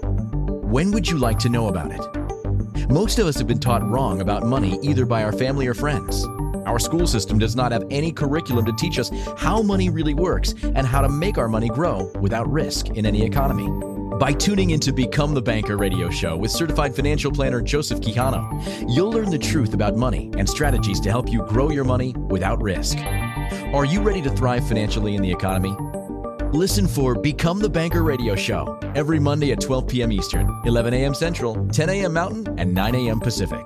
when 0.64 0.92
would 0.92 1.08
you 1.08 1.18
like 1.18 1.38
to 1.40 1.50
know 1.50 1.68
about 1.68 1.92
it? 1.92 2.90
Most 2.90 3.20
of 3.20 3.28
us 3.28 3.38
have 3.38 3.48
been 3.48 3.60
taught 3.60 3.88
wrong 3.88 4.22
about 4.22 4.44
money 4.44 4.80
either 4.82 5.06
by 5.06 5.24
our 5.24 5.34
family 5.34 5.68
or 5.68 5.74
friends. 5.74 6.26
Our 6.66 6.80
school 6.80 7.08
system 7.08 7.40
does 7.40 7.56
not 7.56 7.74
have 7.74 7.84
any 7.90 8.14
curriculum 8.14 8.64
to 8.66 8.74
teach 8.74 9.00
us 9.00 9.12
how 9.38 9.62
money 9.62 9.90
really 9.90 10.14
works 10.14 10.54
and 10.64 10.88
how 10.88 11.02
to 11.02 11.10
make 11.10 11.38
our 11.38 11.50
money 11.50 11.68
grow 11.68 12.10
without 12.22 12.50
risk 12.50 12.90
in 12.90 13.06
any 13.06 13.26
economy. 13.26 13.68
By 14.20 14.34
tuning 14.34 14.72
into 14.72 14.92
Become 14.92 15.34
the 15.34 15.42
Banker 15.42 15.78
radio 15.78 16.10
show 16.10 16.36
with 16.36 16.52
certified 16.52 16.94
financial 16.94 17.32
planner 17.32 17.62
Joseph 17.62 18.02
Quijano, 18.02 18.94
you'll 18.94 19.12
learn 19.12 19.30
the 19.30 19.38
truth 19.38 19.74
about 19.74 19.96
money 19.96 20.30
and 20.38 20.48
strategies 20.48 21.00
to 21.00 21.10
help 21.10 21.32
you 21.32 21.42
grow 21.44 21.70
your 21.70 21.86
money 21.86 22.14
without 22.28 22.62
risk. 22.62 22.98
Are 23.74 23.86
you 23.86 24.02
ready 24.02 24.22
to 24.24 24.30
thrive 24.30 24.68
financially 24.68 25.16
in 25.16 25.22
the 25.22 25.32
economy? 25.32 25.74
Listen 26.52 26.86
for 26.86 27.16
Become 27.16 27.60
the 27.60 27.70
Banker 27.70 28.04
radio 28.04 28.36
show 28.36 28.78
every 28.94 29.20
Monday 29.20 29.54
at 29.54 29.62
12 29.62 29.88
p.m. 29.88 30.12
Eastern, 30.12 30.54
11 30.66 30.94
a.m. 30.96 31.14
Central, 31.14 31.66
10 31.70 31.90
a.m. 31.90 32.12
Mountain, 32.12 32.60
and 32.60 32.74
9 32.74 32.96
a.m. 32.96 33.22
Pacific. 33.22 33.66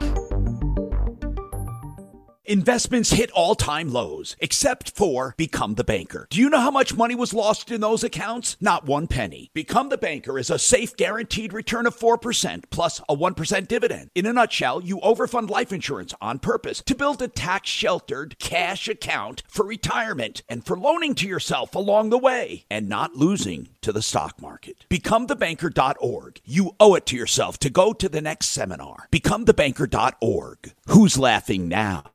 Investments 2.45 3.11
hit 3.11 3.31
all 3.31 3.55
time 3.55 3.87
lows, 3.87 4.35
except 4.37 4.97
for 4.97 5.33
Become 5.37 5.75
the 5.75 5.83
Banker. 5.85 6.27
Do 6.29 6.41
you 6.41 6.49
know 6.49 6.59
how 6.59 6.71
much 6.71 6.93
money 6.93 7.15
was 7.15 7.33
lost 7.33 7.71
in 7.71 7.79
those 7.79 8.03
accounts? 8.03 8.57
Not 8.59 8.85
one 8.85 9.07
penny. 9.07 9.49
Become 9.53 9.87
the 9.87 9.97
Banker 9.97 10.37
is 10.37 10.49
a 10.49 10.59
safe, 10.59 10.93
guaranteed 10.97 11.53
return 11.53 11.87
of 11.87 11.97
4% 11.97 12.65
plus 12.69 12.99
a 13.07 13.15
1% 13.15 13.67
dividend. 13.69 14.09
In 14.13 14.25
a 14.25 14.33
nutshell, 14.33 14.83
you 14.83 14.99
overfund 14.99 15.49
life 15.49 15.71
insurance 15.71 16.13
on 16.19 16.37
purpose 16.37 16.83
to 16.85 16.95
build 16.95 17.21
a 17.21 17.29
tax 17.29 17.69
sheltered 17.69 18.37
cash 18.39 18.89
account 18.89 19.43
for 19.47 19.65
retirement 19.65 20.43
and 20.49 20.65
for 20.65 20.77
loaning 20.77 21.15
to 21.15 21.27
yourself 21.29 21.73
along 21.75 22.09
the 22.09 22.17
way 22.17 22.65
and 22.69 22.89
not 22.89 23.15
losing 23.15 23.69
to 23.79 23.93
the 23.93 24.01
stock 24.01 24.41
market. 24.41 24.85
BecomeTheBanker.org. 24.89 26.41
You 26.43 26.75
owe 26.81 26.95
it 26.95 27.05
to 27.05 27.15
yourself 27.15 27.57
to 27.59 27.69
go 27.69 27.93
to 27.93 28.09
the 28.09 28.21
next 28.21 28.47
seminar. 28.47 29.07
BecomeTheBanker.org. 29.13 30.73
Who's 30.87 31.17
laughing 31.17 31.69
now? 31.69 32.12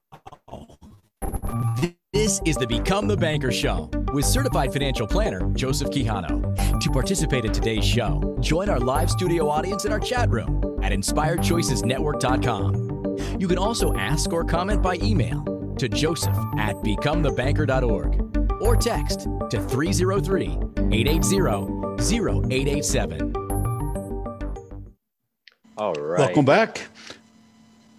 This 2.13 2.41
is 2.45 2.57
the 2.57 2.67
Become 2.67 3.07
the 3.07 3.17
Banker 3.17 3.53
Show 3.53 3.89
with 4.13 4.25
certified 4.25 4.73
financial 4.73 5.07
planner 5.07 5.49
Joseph 5.53 5.91
Quijano. 5.91 6.81
To 6.81 6.91
participate 6.91 7.45
in 7.45 7.53
today's 7.53 7.85
show, 7.85 8.37
join 8.41 8.69
our 8.69 8.81
live 8.81 9.09
studio 9.11 9.49
audience 9.49 9.85
in 9.85 9.93
our 9.93 10.01
chat 10.01 10.29
room 10.31 10.79
at 10.83 10.91
inspiredchoicesnetwork.com. 10.93 13.41
You 13.41 13.49
can 13.49 13.59
also 13.59 13.93
ask 13.95 14.33
or 14.33 14.45
comment 14.45 14.83
by 14.83 14.97
email 14.97 15.45
to 15.79 15.89
joseph 15.89 16.37
at 16.57 16.75
becomethebanker.org 16.77 18.63
or 18.63 18.77
text 18.77 19.27
to 19.51 19.61
303 19.61 20.59
880 20.93 22.51
0887. 22.51 23.35
All 25.77 25.95
right. 25.95 26.19
Welcome 26.19 26.45
back. 26.45 26.89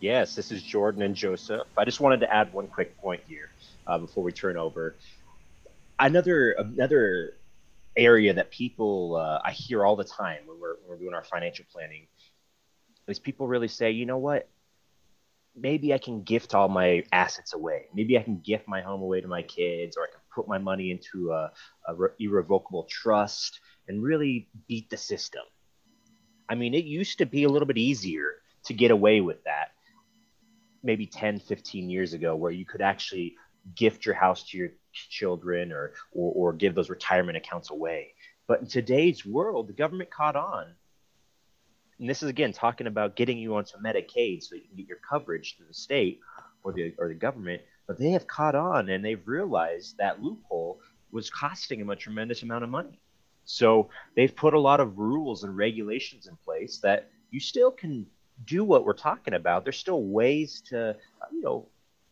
Yes, 0.02 0.34
this 0.34 0.50
is 0.52 0.64
Jordan 0.64 1.02
and 1.02 1.14
Joseph. 1.14 1.68
I 1.78 1.84
just 1.84 2.00
wanted 2.00 2.22
to 2.22 2.34
add 2.34 2.54
one 2.54 2.68
quick 2.68 2.98
point 2.98 3.22
here 3.28 3.50
uh, 3.86 3.98
before 3.98 4.24
we 4.24 4.32
turn 4.32 4.56
over. 4.56 4.96
Another 6.00 6.52
another 6.54 7.34
area 7.98 8.34
that 8.34 8.50
people 8.50 9.18
uh, 9.18 9.42
I 9.44 9.52
hear 9.52 9.86
all 9.86 9.98
the 9.98 10.06
time 10.06 10.38
when 10.46 10.58
we're, 10.58 10.76
when 10.76 10.90
we're 10.90 10.98
doing 10.98 11.14
our 11.14 11.24
financial 11.26 11.66
planning 11.70 12.08
is 13.10 13.20
people 13.20 13.46
really 13.48 13.68
say, 13.68 13.92
you 13.92 14.06
know 14.06 14.20
what? 14.20 14.48
Maybe 15.54 15.94
I 15.94 15.98
can 15.98 16.24
gift 16.24 16.56
all 16.56 16.70
my 16.70 17.04
assets 17.12 17.54
away. 17.54 17.88
Maybe 17.94 18.18
I 18.18 18.22
can 18.22 18.40
gift 18.40 18.70
my 18.70 18.80
home 18.80 19.02
away 19.02 19.20
to 19.20 19.28
my 19.28 19.42
kids, 19.42 19.98
or 19.98 20.04
I 20.04 20.08
can 20.12 20.22
put 20.34 20.48
my 20.48 20.60
money 20.60 20.92
into 20.92 21.32
a, 21.32 21.52
a 21.90 21.96
re- 21.96 22.10
irrevocable 22.20 22.88
trust 22.90 23.60
and 23.90 24.02
really 24.02 24.48
beat 24.70 24.90
the 24.90 24.96
system. 24.96 25.42
I 26.48 26.56
mean, 26.56 26.74
it 26.74 26.86
used 26.86 27.18
to 27.18 27.26
be 27.26 27.44
a 27.44 27.50
little 27.50 27.68
bit 27.68 27.78
easier 27.78 28.36
to 28.66 28.74
get 28.74 28.92
away 28.92 29.20
with 29.20 29.44
that 29.44 29.72
maybe 30.84 31.06
10, 31.06 31.39
15 31.39 31.89
years 31.89 32.13
ago, 32.13 32.36
where 32.36 32.52
you 32.52 32.65
could 32.65 32.82
actually 32.82 33.36
gift 33.76 34.06
your 34.06 34.15
house 34.15 34.44
to 34.50 34.58
your 34.58 34.70
children 34.92 35.72
or, 35.72 35.94
or, 36.12 36.50
or 36.52 36.54
give 36.54 36.76
those 36.76 36.89
retirement 36.89 37.38
accounts 37.38 37.70
away. 37.70 38.13
But 38.48 38.62
in 38.62 38.68
today's 38.68 39.26
world, 39.26 39.68
the 39.68 39.74
government 39.74 40.10
caught 40.10 40.36
on. 40.36 40.74
And 42.00 42.10
this 42.10 42.24
is 42.24 42.30
again 42.30 42.54
talking 42.54 42.88
about 42.88 43.15
getting 43.15 43.38
you 43.38 43.56
onto 43.56 43.78
Medicaid 43.78 44.42
so 44.42 44.56
you 44.56 44.62
can 44.62 44.78
get 44.78 44.88
your 44.88 45.00
coverage 45.08 45.56
through 45.58 45.68
the 45.68 45.74
state 45.74 46.20
or 46.63 46.72
the 46.72 46.94
or 46.98 47.10
the 47.10 47.13
government. 47.13 47.62
But 47.88 48.00
they 48.00 48.12
have 48.12 48.26
caught 48.26 48.56
on 48.56 48.89
and 48.89 49.04
they've 49.04 49.28
realized 49.28 49.98
that 49.98 50.22
loophole 50.22 50.80
was 51.12 51.30
costing 51.30 51.80
them 51.80 51.89
a 51.89 51.96
tremendous 51.96 52.42
amount 52.44 52.63
of 52.63 52.70
money. 52.70 53.00
So 53.44 53.89
they've 54.15 54.36
put 54.36 54.54
a 54.54 54.60
lot 54.60 54.80
of 54.80 54.98
rules 54.98 55.44
and 55.44 55.58
regulations 55.58 56.28
in 56.28 56.38
place 56.38 56.80
that 56.84 57.10
you 57.32 57.39
still 57.39 57.72
can 57.72 58.06
do 58.45 58.63
what 58.63 58.86
we're 58.86 58.93
talking 58.93 59.34
about. 59.34 59.63
There's 59.63 59.78
still 59.78 60.04
ways 60.04 60.62
to, 60.67 60.95
you 61.32 61.41
know, 61.41 61.67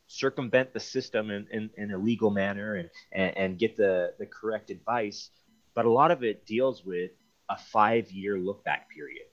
circumvent 0.08 0.74
the 0.74 0.80
system 0.80 1.30
in, 1.30 1.48
in, 1.52 1.70
in 1.78 1.92
a 1.92 1.98
legal 1.98 2.30
manner 2.30 2.76
and, 2.76 2.90
and, 3.12 3.38
and 3.38 3.60
get 3.60 3.76
the, 3.76 4.14
the 4.20 4.26
correct 4.26 4.70
advice. 4.70 5.30
But 5.74 5.86
a 5.86 5.92
lot 5.92 6.12
of 6.12 6.24
it 6.24 6.46
deals 6.46 6.84
with 6.84 7.12
a 7.50 7.58
five 7.58 8.12
year 8.12 8.40
look 8.40 8.64
back 8.64 8.90
period. 8.90 9.26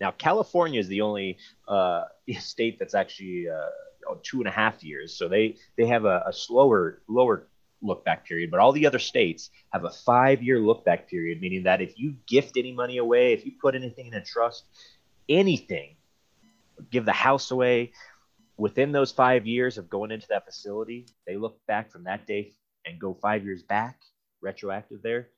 Now, 0.00 0.10
California 0.10 0.80
is 0.80 0.88
the 0.88 1.02
only 1.02 1.38
uh, 1.68 2.04
state 2.38 2.78
that's 2.78 2.94
actually 2.94 3.48
uh, 3.48 4.14
two 4.22 4.38
and 4.38 4.48
a 4.48 4.52
half 4.52 4.82
years. 4.82 5.16
So 5.16 5.28
they, 5.28 5.56
they 5.76 5.86
have 5.86 6.04
a, 6.04 6.24
a 6.26 6.32
slower, 6.32 7.02
lower 7.08 7.48
look 7.82 8.04
back 8.04 8.26
period, 8.26 8.50
but 8.50 8.60
all 8.60 8.72
the 8.72 8.86
other 8.86 8.98
states 8.98 9.50
have 9.72 9.84
a 9.84 9.90
five 9.90 10.42
year 10.42 10.58
look 10.58 10.84
back 10.84 11.08
period, 11.08 11.40
meaning 11.40 11.64
that 11.64 11.80
if 11.80 11.98
you 11.98 12.16
gift 12.26 12.56
any 12.56 12.72
money 12.72 12.98
away, 12.98 13.32
if 13.32 13.44
you 13.44 13.52
put 13.60 13.74
anything 13.74 14.06
in 14.06 14.14
a 14.14 14.24
trust, 14.24 14.64
anything, 15.28 15.96
give 16.90 17.04
the 17.04 17.12
house 17.12 17.50
away, 17.50 17.92
within 18.56 18.92
those 18.92 19.12
five 19.12 19.46
years 19.46 19.78
of 19.78 19.90
going 19.90 20.10
into 20.10 20.26
that 20.28 20.44
facility, 20.44 21.06
they 21.26 21.36
look 21.36 21.58
back 21.66 21.90
from 21.90 22.04
that 22.04 22.26
day 22.26 22.52
and 22.86 23.00
go 23.00 23.14
five 23.14 23.44
years 23.44 23.62
back, 23.62 24.00
retroactive 24.40 25.02
there, 25.02 25.28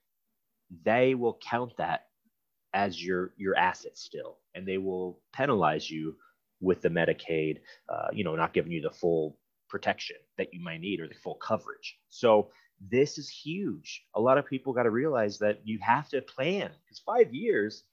they 0.85 1.15
will 1.15 1.39
count 1.49 1.73
that 1.79 2.07
as 2.75 3.03
your 3.03 3.33
your 3.37 3.57
asset 3.57 3.97
still, 3.97 4.39
and 4.55 4.67
they 4.67 4.79
will 4.79 5.21
penalize 5.33 5.91
you 5.91 6.17
with 6.61 6.83
the 6.83 6.89
Medicaid, 6.89 7.59
uh, 7.89 8.09
you 8.13 8.25
know, 8.25 8.35
not 8.35 8.53
giving 8.53 8.73
you 8.73 8.83
the 8.83 8.91
full 8.91 9.39
protection 9.69 10.17
that 10.39 10.53
you 10.53 10.63
might 10.63 10.81
need 10.81 11.01
or 11.01 11.09
the 11.09 11.15
full 11.15 11.35
coverage. 11.37 11.99
So 12.09 12.51
this 12.91 13.19
is 13.19 13.29
huge. 13.29 14.05
A 14.15 14.21
lot 14.21 14.39
of 14.39 14.47
people 14.47 14.73
got 14.73 14.85
to 14.85 14.91
realize 14.91 15.39
that 15.39 15.61
you 15.65 15.79
have 15.81 16.09
to 16.11 16.21
plan 16.21 16.71
because 16.85 16.99
five 17.01 17.33
years 17.33 17.85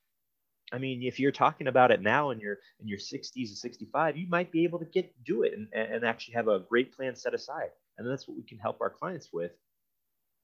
I 0.74 0.80
mean, 0.80 1.04
if 1.04 1.20
you're 1.20 1.32
talking 1.32 1.68
about 1.68 1.92
it 1.92 2.02
now 2.02 2.32
in 2.32 2.40
your 2.40 2.58
in 2.80 2.88
your 2.88 2.98
60s 2.98 3.36
and 3.36 3.58
65, 3.58 4.18
you 4.18 4.28
might 4.28 4.52
be 4.52 4.64
able 4.64 4.80
to 4.80 4.86
get 4.86 5.14
do 5.24 5.44
it 5.44 5.54
and, 5.54 5.68
and 5.74 6.04
actually 6.04 6.34
have 6.34 6.48
a 6.48 6.60
great 6.60 6.96
plan 6.96 7.16
set 7.16 7.36
aside. 7.36 7.70
And 7.98 8.10
that's 8.10 8.28
what 8.28 8.36
we 8.36 8.44
can 8.44 8.58
help 8.58 8.82
our 8.82 8.90
clients 8.90 9.30
with. 9.32 9.52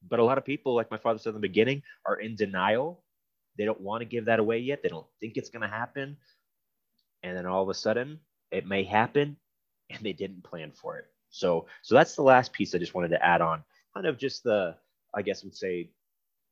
But 0.07 0.19
a 0.19 0.23
lot 0.23 0.37
of 0.37 0.45
people, 0.45 0.75
like 0.75 0.91
my 0.91 0.97
father 0.97 1.17
said 1.17 1.29
in 1.29 1.35
the 1.35 1.39
beginning, 1.47 1.81
are 2.05 2.15
in 2.15 2.35
denial. 2.35 3.03
They 3.57 3.65
don't 3.65 3.81
want 3.81 4.01
to 4.01 4.05
give 4.05 4.25
that 4.25 4.39
away 4.39 4.59
yet. 4.59 4.83
They 4.83 4.89
don't 4.89 5.07
think 5.19 5.35
it's 5.35 5.49
going 5.49 5.63
to 5.63 5.67
happen. 5.67 6.15
And 7.23 7.35
then 7.35 7.47
all 7.47 7.63
of 7.63 7.69
a 7.69 7.73
sudden, 7.73 8.19
it 8.51 8.67
may 8.67 8.83
happen, 8.83 9.35
and 9.89 9.99
they 10.01 10.13
didn't 10.13 10.43
plan 10.43 10.71
for 10.71 10.97
it. 10.97 11.05
So, 11.31 11.67
so 11.81 11.95
that's 11.95 12.15
the 12.15 12.21
last 12.21 12.53
piece 12.53 12.73
I 12.73 12.77
just 12.77 12.93
wanted 12.93 13.09
to 13.09 13.25
add 13.25 13.41
on. 13.41 13.63
Kind 13.93 14.05
of 14.05 14.17
just 14.17 14.43
the, 14.43 14.75
I 15.13 15.21
guess, 15.21 15.43
would 15.43 15.55
say 15.55 15.89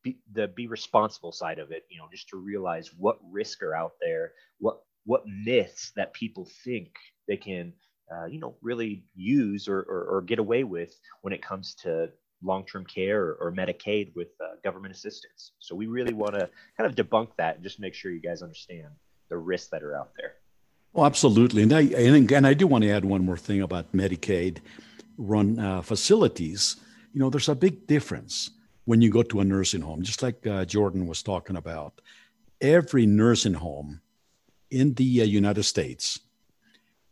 be, 0.03 0.17
the 0.33 0.47
be 0.47 0.67
responsible 0.67 1.31
side 1.31 1.59
of 1.59 1.71
it 1.71 1.85
you 1.89 1.97
know 1.97 2.07
just 2.11 2.29
to 2.29 2.37
realize 2.37 2.91
what 2.97 3.17
risks 3.31 3.61
are 3.61 3.73
out 3.73 3.93
there 4.01 4.33
what 4.59 4.79
what 5.07 5.23
myths 5.25 5.93
that 5.95 6.13
people 6.13 6.47
think 6.65 6.89
they 7.27 7.37
can, 7.37 7.73
uh, 8.13 8.25
you 8.25 8.39
know, 8.39 8.55
really 8.61 9.03
use 9.15 9.67
or, 9.67 9.79
or, 9.79 10.17
or, 10.17 10.21
get 10.21 10.37
away 10.37 10.63
with 10.65 10.93
when 11.21 11.33
it 11.33 11.41
comes 11.41 11.75
to 11.75 12.09
long-term 12.43 12.85
care 12.85 13.23
or, 13.23 13.33
or 13.39 13.51
Medicaid 13.51 14.13
with 14.15 14.27
uh, 14.41 14.55
government 14.63 14.93
assistance. 14.93 15.53
So 15.59 15.75
we 15.75 15.87
really 15.87 16.13
want 16.13 16.33
to 16.33 16.49
kind 16.77 16.89
of 16.89 16.95
debunk 16.95 17.29
that 17.37 17.55
and 17.55 17.63
just 17.63 17.79
make 17.79 17.93
sure 17.93 18.11
you 18.11 18.21
guys 18.21 18.41
understand 18.41 18.89
the 19.29 19.37
risks 19.37 19.69
that 19.69 19.81
are 19.81 19.95
out 19.95 20.11
there. 20.17 20.33
Oh, 20.93 21.05
absolutely. 21.05 21.63
And 21.63 21.73
I, 21.73 21.81
and 21.81 22.15
again, 22.15 22.43
I 22.43 22.53
do 22.53 22.67
want 22.67 22.83
to 22.83 22.89
add 22.89 23.05
one 23.05 23.23
more 23.23 23.37
thing 23.37 23.61
about 23.61 23.91
Medicaid 23.93 24.59
run 25.17 25.57
uh, 25.57 25.81
facilities. 25.81 26.75
You 27.13 27.21
know, 27.21 27.29
there's 27.29 27.49
a 27.49 27.55
big 27.55 27.87
difference 27.87 28.51
when 28.87 29.01
you 29.01 29.09
go 29.09 29.21
to 29.21 29.41
a 29.41 29.43
nursing 29.43 29.81
home, 29.81 30.01
just 30.01 30.23
like 30.23 30.47
uh, 30.47 30.63
Jordan 30.63 31.07
was 31.07 31.21
talking 31.21 31.57
about. 31.57 31.99
Every 32.61 33.05
nursing 33.05 33.55
home 33.55 33.99
in 34.71 34.93
the 34.93 35.21
uh, 35.21 35.25
United 35.25 35.63
States, 35.63 36.21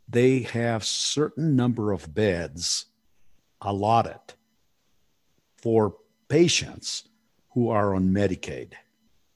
they 0.08 0.40
have 0.40 0.86
certain 0.86 1.58
number 1.58 1.92
of 1.92 2.16
beds 2.16 2.86
allotted 3.60 4.22
for 5.58 5.98
patients 6.30 7.10
who 7.50 7.68
are 7.68 7.94
on 7.94 8.08
Medicaid. 8.08 8.72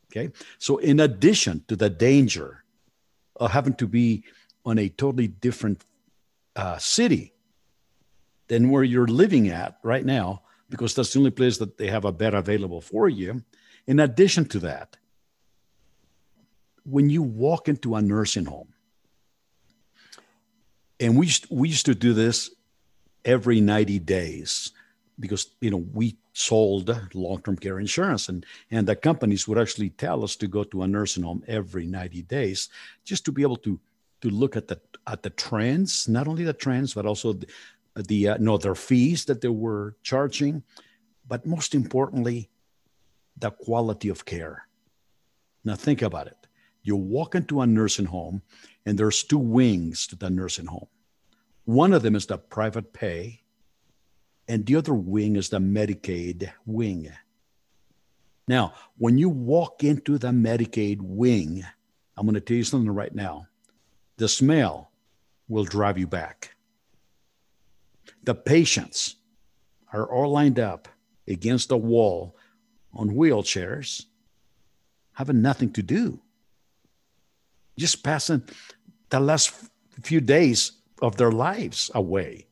Okay. 0.10 0.32
So, 0.60 0.78
in 0.78 1.02
addition 1.02 1.66
to 1.68 1.76
the 1.76 1.90
danger 1.90 2.64
of 3.36 3.52
having 3.52 3.74
to 3.74 3.88
be 3.88 4.24
on 4.64 4.80
a 4.80 4.88
totally 4.88 5.28
different 5.28 5.84
uh, 6.56 6.78
city 6.78 7.34
than 8.48 8.70
where 8.70 8.84
you're 8.84 9.08
living 9.08 9.50
at 9.50 9.78
right 9.84 10.06
now, 10.06 10.44
because 10.70 10.94
that's 10.94 11.14
the 11.14 11.20
only 11.20 11.32
place 11.32 11.58
that 11.58 11.78
they 11.78 11.88
have 11.88 12.06
a 12.06 12.12
bed 12.12 12.34
available 12.34 12.82
for 12.82 13.10
you. 13.10 13.44
In 13.88 14.00
addition 14.00 14.46
to 14.50 14.60
that, 14.60 14.98
when 16.84 17.10
you 17.10 17.22
walk 17.22 17.68
into 17.68 17.96
a 17.96 18.02
nursing 18.02 18.46
home, 18.46 18.74
and 21.00 21.18
we 21.18 21.28
used, 21.28 21.48
we 21.50 21.70
used 21.70 21.86
to 21.86 21.96
do 21.96 22.14
this 22.14 22.52
every 23.26 23.62
90 23.62 24.00
days 24.00 24.72
because 25.20 25.48
you 25.60 25.70
know 25.70 25.84
we 25.94 26.16
sold 26.34 26.90
long-term 27.14 27.58
care 27.58 27.80
insurance 27.80 28.30
and 28.30 28.46
and 28.72 28.88
the 28.88 28.96
companies 28.96 29.48
would 29.48 29.58
actually 29.58 29.90
tell 29.90 30.24
us 30.24 30.36
to 30.38 30.48
go 30.48 30.64
to 30.64 30.84
a 30.84 30.88
nursing 30.88 31.24
home 31.24 31.44
every 31.48 31.86
90 31.86 32.22
days 32.24 32.70
just 33.04 33.26
to 33.26 33.32
be 33.32 33.42
able 33.42 33.58
to 33.58 33.80
to 34.22 34.30
look 34.30 34.56
at 34.56 34.68
the 34.68 34.80
at 35.08 35.22
the 35.22 35.30
trends 35.32 36.08
not 36.08 36.28
only 36.28 36.44
the 36.44 36.54
trends 36.54 36.94
but 36.94 37.06
also 37.06 37.34
the, 37.34 37.48
the 38.08 38.30
uh, 38.30 38.38
no 38.40 38.58
their 38.58 38.76
fees 38.76 39.26
that 39.26 39.42
they 39.42 39.50
were 39.50 39.96
charging 40.04 40.64
but 41.28 41.46
most 41.46 41.76
importantly 41.76 42.50
the 43.38 43.52
quality 43.52 44.10
of 44.10 44.26
care 44.26 44.68
now 45.64 45.76
think 45.76 46.02
about 46.02 46.28
it 46.28 46.48
you 46.84 46.96
walk 46.96 47.36
into 47.36 47.62
a 47.62 47.68
nursing 47.68 48.06
home 48.06 48.42
and 48.86 48.98
there's 48.98 49.24
two 49.24 49.38
wings 49.38 50.08
to 50.08 50.16
the 50.16 50.30
nursing 50.30 50.66
home 50.66 50.88
one 51.66 51.94
of 51.94 52.02
them 52.02 52.16
is 52.16 52.26
the 52.26 52.38
private 52.38 52.94
pay 52.94 53.42
and 54.50 54.66
the 54.66 54.76
other 54.76 54.96
wing 54.96 55.36
is 55.36 55.50
the 55.50 55.60
Medicaid 55.60 56.52
wing. 56.66 57.12
Now, 58.48 58.74
when 58.98 59.20
you 59.20 59.30
walk 59.30 59.84
into 59.84 60.18
the 60.18 60.30
Medicaid 60.30 60.98
wing, 61.00 61.64
I'm 62.18 62.26
going 62.26 62.34
to 62.34 62.42
tell 62.42 62.58
you 62.58 62.64
something 62.64 62.90
right 62.90 63.14
now. 63.14 63.46
The 64.18 64.28
smell 64.28 64.92
will 65.48 65.66
drive 65.66 66.00
you 66.00 66.08
back. 66.08 66.56
The 68.24 68.36
patients 68.36 69.16
are 69.94 70.06
all 70.06 70.32
lined 70.32 70.60
up 70.60 70.88
against 71.28 71.72
a 71.72 71.78
wall 71.78 72.36
on 72.94 73.10
wheelchairs, 73.10 74.06
having 75.14 75.42
nothing 75.42 75.72
to 75.74 75.84
do. 75.84 76.20
Just 77.78 78.04
passing 78.04 78.44
the 79.10 79.20
last 79.20 79.54
few 80.02 80.22
days 80.22 80.74
of 81.02 81.18
their 81.18 81.32
lives 81.32 81.90
away. 81.96 82.48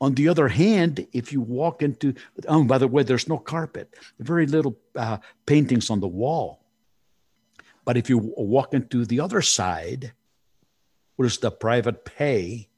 On 0.00 0.14
the 0.14 0.28
other 0.28 0.48
hand, 0.48 1.06
if 1.12 1.32
you 1.32 1.42
walk 1.42 1.82
into, 1.82 2.14
oh, 2.48 2.64
by 2.64 2.78
the 2.78 2.88
way, 2.88 3.02
there's 3.02 3.28
no 3.28 3.36
carpet, 3.36 3.94
very 4.18 4.46
little 4.46 4.78
uh, 4.96 5.18
paintings 5.44 5.90
on 5.90 6.00
the 6.00 6.08
wall. 6.08 6.64
But 7.84 7.98
if 7.98 8.08
you 8.08 8.18
walk 8.36 8.72
into 8.72 9.04
the 9.04 9.20
other 9.20 9.42
side, 9.42 10.12
is 11.18 11.38
the 11.38 11.50
private 11.50 12.06
pay 12.06 12.69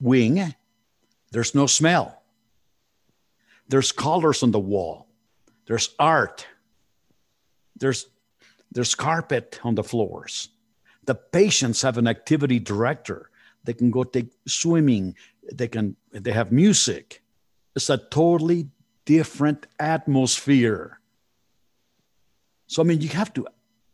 wing, 0.00 0.54
there's 1.30 1.54
no 1.54 1.66
smell. 1.66 2.22
There's 3.68 3.92
colors 3.92 4.42
on 4.42 4.50
the 4.50 4.58
wall. 4.58 5.06
There's 5.66 5.94
art. 5.98 6.46
There's 7.76 8.06
there's 8.70 8.94
carpet 8.94 9.60
on 9.64 9.74
the 9.74 9.84
floors. 9.84 10.48
The 11.04 11.14
patients 11.14 11.82
have 11.82 11.96
an 11.96 12.06
activity 12.06 12.58
director. 12.58 13.30
They 13.64 13.72
can 13.72 13.90
go 13.90 14.04
take 14.04 14.30
swimming, 14.46 15.14
they 15.52 15.68
can 15.68 15.96
they 16.12 16.32
have 16.32 16.52
music 16.52 17.22
it's 17.74 17.90
a 17.90 17.98
totally 17.98 18.68
different 19.04 19.66
atmosphere 19.78 21.00
so 22.66 22.82
i 22.82 22.84
mean 22.84 23.00
you 23.00 23.08
have 23.08 23.32
to 23.32 23.46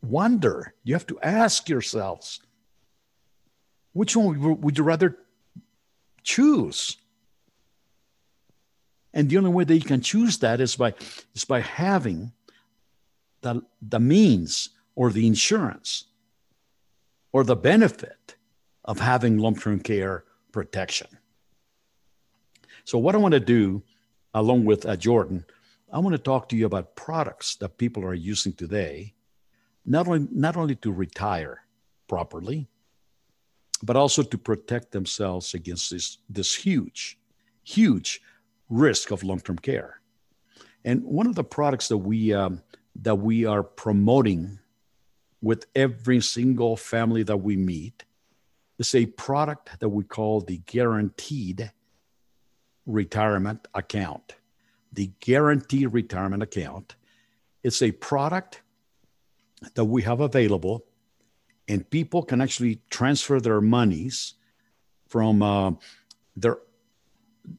wonder 0.03 0.75
you 0.85 0.95
have 0.95 1.07
to 1.07 1.19
ask 1.21 1.69
yourselves 1.69 2.41
which 3.93 4.17
one 4.17 4.61
would 4.61 4.77
you 4.77 4.85
rather 4.85 5.17
choose. 6.25 6.97
And 9.13 9.31
the 9.31 9.39
only 9.39 9.51
way 9.51 9.63
that 9.63 9.75
you 9.75 9.83
can 9.83 10.01
choose 10.01 10.39
that 10.39 10.61
is 10.61 10.75
by 10.75 10.95
is 11.35 11.45
by 11.45 11.61
having 11.61 12.33
the, 13.43 13.63
the 13.81 14.01
means 14.01 14.71
or 14.97 15.11
the 15.11 15.27
insurance 15.27 16.07
or 17.33 17.45
the 17.45 17.55
benefit 17.55 18.35
of 18.85 18.99
having 18.99 19.39
long-term 19.39 19.81
care 19.81 20.25
protection. 20.51 21.07
So, 22.85 22.99
what 22.99 23.15
I 23.15 23.19
want 23.19 23.33
to 23.35 23.41
do, 23.41 23.83
along 24.35 24.65
with 24.65 24.85
uh, 24.85 24.97
Jordan, 24.97 25.45
I 25.93 25.99
want 26.01 26.15
to 26.15 26.19
talk 26.19 26.49
to 26.49 26.57
you 26.57 26.67
about 26.67 26.97
products 26.97 27.57
that 27.57 27.79
people 27.79 28.05
are 28.05 28.15
using 28.15 28.53
today, 28.53 29.15
not 29.87 30.09
only 30.09 30.27
not 30.33 30.57
only 30.57 30.75
to 30.77 30.91
retire 30.91 31.63
properly, 32.09 32.69
but 33.85 33.97
also 33.97 34.23
to 34.23 34.39
protect 34.39 34.93
themselves 34.93 35.55
against 35.55 35.91
this 35.91 36.19
this 36.29 36.55
huge, 36.55 37.19
huge 37.63 38.21
risk 38.71 39.11
of 39.11 39.23
long-term 39.23 39.59
care. 39.59 40.01
And 40.85 41.05
one 41.05 41.27
of 41.27 41.35
the 41.35 41.45
products 41.45 41.89
that 41.89 41.99
we 41.99 42.33
um, 42.33 42.63
that 43.03 43.17
we 43.17 43.45
are 43.45 43.63
promoting 43.63 44.59
with 45.43 45.67
every 45.75 46.21
single 46.21 46.77
family 46.77 47.23
that 47.25 47.37
we 47.37 47.57
meet 47.57 48.05
is 48.79 48.95
a 48.95 49.07
product 49.07 49.79
that 49.81 49.89
we 49.89 50.05
call 50.05 50.41
the 50.41 50.59
guaranteed 50.59 51.71
retirement 52.87 53.69
account. 53.75 54.35
The 54.93 55.11
guaranteed 55.21 55.93
retirement 55.93 56.43
account. 56.43 56.97
It's 57.63 57.83
a 57.83 57.93
product 57.93 58.63
that 59.75 59.85
we 59.85 60.03
have 60.03 60.21
available, 60.21 60.85
and 61.69 61.89
people 61.89 62.23
can 62.23 62.41
actually 62.41 62.81
transfer 62.91 63.41
their 63.41 63.61
monies 63.61 64.35
from 65.09 65.43
uh, 65.43 65.73
their 66.37 66.59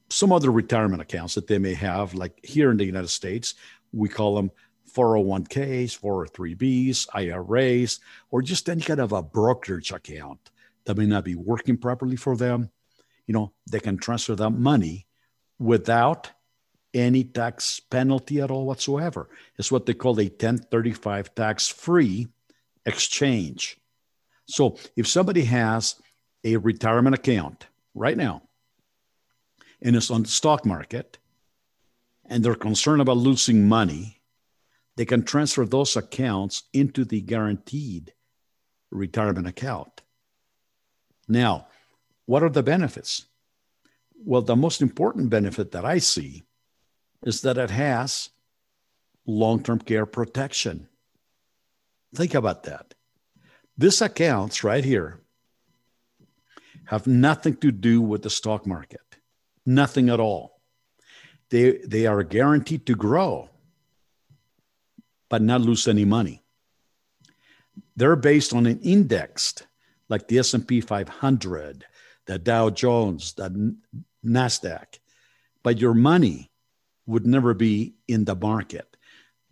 some 0.10 0.32
other 0.32 0.52
retirement 0.52 1.02
accounts 1.02 1.36
that 1.36 1.48
they 1.48 1.60
may 1.60 1.74
have, 1.74 2.14
like 2.14 2.40
here 2.44 2.72
in 2.72 2.78
the 2.78 2.86
United 2.86 3.10
States, 3.10 3.54
we 3.94 4.10
call 4.10 4.36
them 4.36 4.52
401ks, 4.96 6.00
403bs, 6.00 7.08
IRAs, 7.14 8.00
or 8.32 8.42
just 8.42 8.70
any 8.70 8.82
kind 8.82 9.00
of 9.00 9.12
a 9.12 9.22
brokerage 9.22 9.92
account 9.92 10.52
that 10.86 10.98
may 10.98 11.06
not 11.06 11.26
be 11.26 11.36
working 11.36 11.78
properly 11.78 12.16
for 12.16 12.36
them. 12.36 12.70
You 13.28 13.34
know, 13.34 13.54
they 13.70 13.80
can 13.80 13.98
transfer 13.98 14.36
that 14.36 14.52
money 14.52 15.08
without 15.60 16.32
any 16.94 17.24
tax 17.24 17.80
penalty 17.80 18.40
at 18.40 18.52
all 18.52 18.66
whatsoever. 18.66 19.30
It's 19.58 19.72
what 19.72 19.86
they 19.86 19.94
call 19.94 20.20
a 20.20 20.26
1035 20.26 21.36
tax 21.36 21.68
free 21.68 22.28
exchange. 22.86 23.78
So 24.48 24.78
if 24.96 25.08
somebody 25.08 25.44
has 25.46 25.96
a 26.44 26.58
retirement 26.58 27.16
account 27.16 27.68
right 27.94 28.18
now 28.18 28.44
and 29.82 29.96
it's 29.96 30.12
on 30.12 30.24
the 30.24 30.30
stock 30.30 30.66
market 30.66 31.18
and 32.26 32.44
they're 32.44 32.56
concerned 32.56 33.02
about 33.02 33.18
losing 33.18 33.68
money, 33.68 34.22
they 34.96 35.06
can 35.06 35.24
transfer 35.24 35.66
those 35.66 35.96
accounts 35.96 36.64
into 36.74 37.06
the 37.06 37.22
guaranteed 37.22 38.14
retirement 38.92 39.48
account. 39.48 40.02
Now, 41.28 41.68
what 42.26 42.44
are 42.44 42.50
the 42.50 42.64
benefits? 42.64 43.26
Well, 44.18 44.42
the 44.42 44.56
most 44.56 44.82
important 44.82 45.30
benefit 45.30 45.72
that 45.72 45.86
I 45.86 46.00
see 46.00 46.44
is 47.24 47.42
that 47.42 47.58
it 47.58 47.70
has 47.70 48.30
long 49.28 49.62
term 49.62 49.80
care 49.80 50.06
protection. 50.06 50.88
Think 52.16 52.34
about 52.34 52.64
that. 52.64 52.95
This 53.78 54.02
accounts 54.02 54.64
right 54.64 54.84
here 54.84 55.20
have 56.86 57.08
nothing 57.08 57.56
to 57.58 57.72
do 57.72 58.02
with 58.02 58.22
the 58.22 58.30
stock 58.30 58.66
market, 58.66 59.18
nothing 59.66 60.10
at 60.10 60.20
all. 60.20 60.62
They, 61.50 61.80
they 61.80 62.06
are 62.06 62.24
guaranteed 62.24 62.86
to 62.86 62.96
grow, 62.96 63.50
but 65.30 65.42
not 65.42 65.62
lose 65.62 65.88
any 65.88 66.06
money. 66.06 66.44
they're 67.96 68.16
based 68.16 68.54
on 68.54 68.66
an 68.66 68.80
indexed 68.82 69.68
like 70.10 70.28
the 70.28 70.40
S&P 70.40 70.82
500, 70.82 71.86
the 72.26 72.40
Dow 72.40 72.70
Jones, 72.70 73.34
the 73.34 73.76
Nasdaq, 74.24 75.00
but 75.64 75.80
your 75.80 75.94
money 75.94 76.52
would 77.08 77.26
never 77.26 77.54
be 77.54 77.96
in 78.08 78.26
the 78.26 78.36
market. 78.36 78.98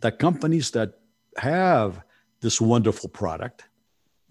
The 0.01 0.11
companies 0.11 0.71
that 0.71 0.99
have 1.38 2.03
this 2.41 2.61
wonderful 2.61 3.09
product, 3.09 3.63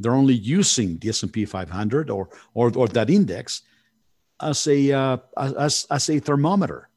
they're 0.03 0.15
only 0.15 0.35
using 0.35 0.99
the 0.99 1.09
S&P 1.09 1.45
500 1.45 2.11
or 2.11 2.29
or, 2.55 2.73
or 2.77 2.89
that 2.89 3.11
index 3.11 3.63
as 4.41 4.67
a 4.67 4.93
uh, 4.93 5.17
as, 5.37 5.87
as 5.91 6.11
a 6.11 6.19
thermometer. 6.19 6.89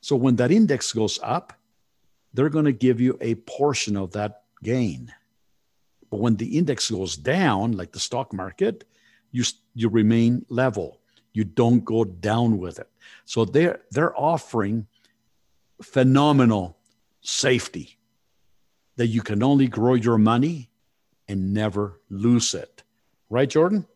So 0.00 0.16
when 0.16 0.36
that 0.36 0.50
index 0.50 0.92
goes 0.92 1.18
up, 1.22 1.52
they're 2.32 2.50
going 2.50 2.66
to 2.66 2.72
give 2.72 3.00
you 3.00 3.18
a 3.20 3.34
portion 3.34 3.96
of 3.96 4.12
that 4.12 4.42
gain. 4.62 5.12
But 6.10 6.20
when 6.20 6.36
the 6.36 6.56
index 6.58 6.90
goes 6.90 7.16
down, 7.16 7.72
like 7.72 7.92
the 7.92 8.00
stock 8.00 8.32
market, 8.32 8.84
you 9.30 9.44
you 9.74 9.88
remain 9.88 10.44
level. 10.48 11.00
You 11.32 11.44
don't 11.44 11.84
go 11.84 12.04
down 12.04 12.58
with 12.58 12.78
it. 12.78 12.88
So 13.24 13.44
they're 13.44 13.80
they're 13.90 14.18
offering 14.18 14.86
phenomenal 15.82 16.76
safety 17.20 17.98
that 18.96 19.06
you 19.06 19.22
can 19.22 19.42
only 19.42 19.68
grow 19.68 19.94
your 19.94 20.18
money 20.18 20.67
and 21.28 21.52
never 21.52 22.00
lose 22.08 22.54
it. 22.54 22.82
Right, 23.30 23.48
Jordan? 23.48 23.86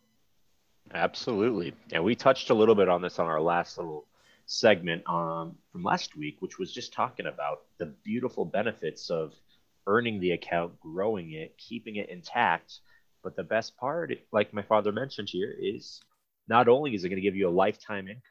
Absolutely. 0.95 1.73
And 1.93 2.05
we 2.05 2.15
touched 2.15 2.51
a 2.51 2.55
little 2.55 2.75
bit 2.75 2.89
on 2.89 3.01
this 3.01 3.19
on 3.19 3.27
our 3.27 3.41
last 3.41 3.79
little 3.79 4.07
segment 4.47 5.09
um, 5.09 5.57
from 5.71 5.83
last 5.83 6.17
week, 6.17 6.37
which 6.41 6.59
was 6.59 6.73
just 6.73 6.93
talking 6.93 7.27
about 7.27 7.63
the 7.79 7.87
beautiful 8.05 8.45
benefits 8.45 9.09
of 9.09 9.33
earning 9.87 10.21
the 10.21 10.33
account, 10.33 10.79
growing 10.81 11.33
it, 11.33 11.57
keeping 11.57 11.97
it 11.97 12.11
intact. 12.11 12.81
But 13.23 13.37
the 13.37 13.45
best 13.45 13.77
part, 13.77 14.13
like 14.33 14.53
my 14.53 14.63
father 14.63 14.93
mentioned 14.93 15.29
here, 15.31 15.55
is 15.59 16.01
not 16.49 16.69
only 16.69 16.95
is 16.95 17.05
it 17.05 17.09
going 17.09 17.17
to 17.17 17.23
give 17.23 17.37
you 17.37 17.49
a 17.49 17.51
lifetime 17.51 18.09
income, 18.09 18.23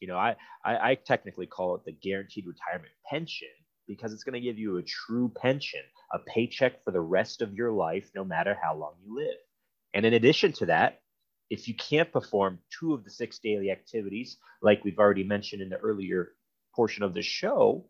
you 0.00 0.08
know, 0.08 0.16
I, 0.16 0.34
I, 0.64 0.90
I 0.90 0.94
technically 0.96 1.46
call 1.46 1.76
it 1.76 1.84
the 1.84 1.92
guaranteed 1.92 2.46
retirement 2.46 2.92
pension 3.08 3.48
because 3.86 4.12
it's 4.12 4.24
going 4.24 4.34
to 4.34 4.40
give 4.40 4.58
you 4.58 4.78
a 4.78 4.82
true 4.82 5.30
pension, 5.36 5.82
a 6.12 6.18
paycheck 6.18 6.84
for 6.84 6.90
the 6.90 7.00
rest 7.00 7.42
of 7.42 7.54
your 7.54 7.72
life, 7.72 8.10
no 8.14 8.24
matter 8.24 8.56
how 8.60 8.74
long 8.76 8.94
you 9.04 9.16
live. 9.16 9.38
And 9.94 10.04
in 10.06 10.14
addition 10.14 10.52
to 10.54 10.66
that, 10.66 11.00
if 11.50 11.68
you 11.68 11.74
can't 11.74 12.12
perform 12.12 12.58
two 12.78 12.94
of 12.94 13.04
the 13.04 13.10
six 13.10 13.38
daily 13.38 13.70
activities, 13.70 14.38
like 14.62 14.84
we've 14.84 14.98
already 14.98 15.24
mentioned 15.24 15.62
in 15.62 15.68
the 15.68 15.76
earlier 15.76 16.32
portion 16.74 17.02
of 17.02 17.14
the 17.14 17.22
show, 17.22 17.86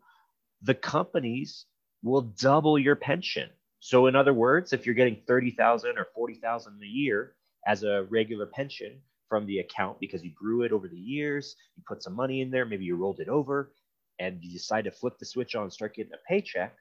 the 0.61 0.73
companies 0.73 1.65
will 2.01 2.21
double 2.21 2.77
your 2.77 2.95
pension. 2.95 3.49
So, 3.79 4.07
in 4.07 4.15
other 4.15 4.33
words, 4.33 4.73
if 4.73 4.85
you're 4.85 4.95
getting 4.95 5.21
30,000 5.27 5.97
or 5.97 6.07
40,000 6.15 6.79
a 6.81 6.85
year 6.85 7.35
as 7.65 7.83
a 7.83 8.03
regular 8.09 8.45
pension 8.45 9.01
from 9.29 9.45
the 9.45 9.59
account 9.59 9.99
because 9.99 10.23
you 10.23 10.31
grew 10.31 10.63
it 10.63 10.71
over 10.71 10.87
the 10.87 10.99
years, 10.99 11.55
you 11.75 11.83
put 11.87 12.03
some 12.03 12.13
money 12.13 12.41
in 12.41 12.51
there, 12.51 12.65
maybe 12.65 12.85
you 12.85 12.95
rolled 12.95 13.19
it 13.19 13.29
over, 13.29 13.71
and 14.19 14.39
you 14.41 14.51
decide 14.51 14.83
to 14.85 14.91
flip 14.91 15.17
the 15.19 15.25
switch 15.25 15.55
on 15.55 15.63
and 15.63 15.73
start 15.73 15.95
getting 15.95 16.13
a 16.13 16.29
paycheck, 16.29 16.75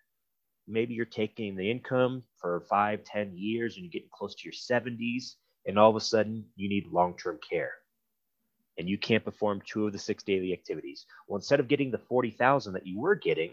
maybe 0.66 0.94
you're 0.94 1.04
taking 1.04 1.56
the 1.56 1.70
income 1.70 2.22
for 2.40 2.60
five, 2.68 3.04
ten 3.04 3.32
years 3.34 3.76
and 3.76 3.84
you're 3.84 3.92
getting 3.92 4.08
close 4.12 4.34
to 4.34 4.44
your 4.44 4.52
70s, 4.52 5.34
and 5.66 5.78
all 5.78 5.90
of 5.90 5.96
a 5.96 6.00
sudden 6.00 6.44
you 6.56 6.68
need 6.68 6.86
long 6.88 7.16
term 7.16 7.38
care 7.48 7.72
and 8.78 8.88
you 8.88 8.98
can't 8.98 9.24
perform 9.24 9.62
two 9.66 9.86
of 9.86 9.92
the 9.92 9.98
six 9.98 10.22
daily 10.22 10.52
activities. 10.52 11.06
Well, 11.28 11.36
instead 11.36 11.60
of 11.60 11.68
getting 11.68 11.90
the 11.90 11.98
40,000 11.98 12.72
that 12.72 12.86
you 12.86 12.98
were 12.98 13.14
getting, 13.14 13.52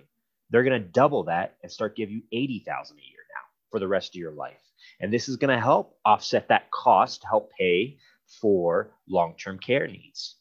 they're 0.49 0.63
going 0.63 0.81
to 0.81 0.87
double 0.87 1.23
that 1.25 1.55
and 1.61 1.71
start 1.71 1.95
give 1.95 2.09
you 2.09 2.21
80,000 2.31 2.97
a 2.97 2.99
year 2.99 3.19
now 3.35 3.41
for 3.69 3.79
the 3.79 3.87
rest 3.87 4.15
of 4.15 4.19
your 4.19 4.31
life. 4.31 4.61
And 4.99 5.13
this 5.13 5.29
is 5.29 5.37
going 5.37 5.55
to 5.55 5.61
help 5.61 5.97
offset 6.05 6.47
that 6.47 6.71
cost 6.71 7.23
help 7.27 7.51
pay 7.59 7.97
for 8.41 8.91
long-term 9.07 9.59
care 9.59 9.87
needs. 9.87 10.35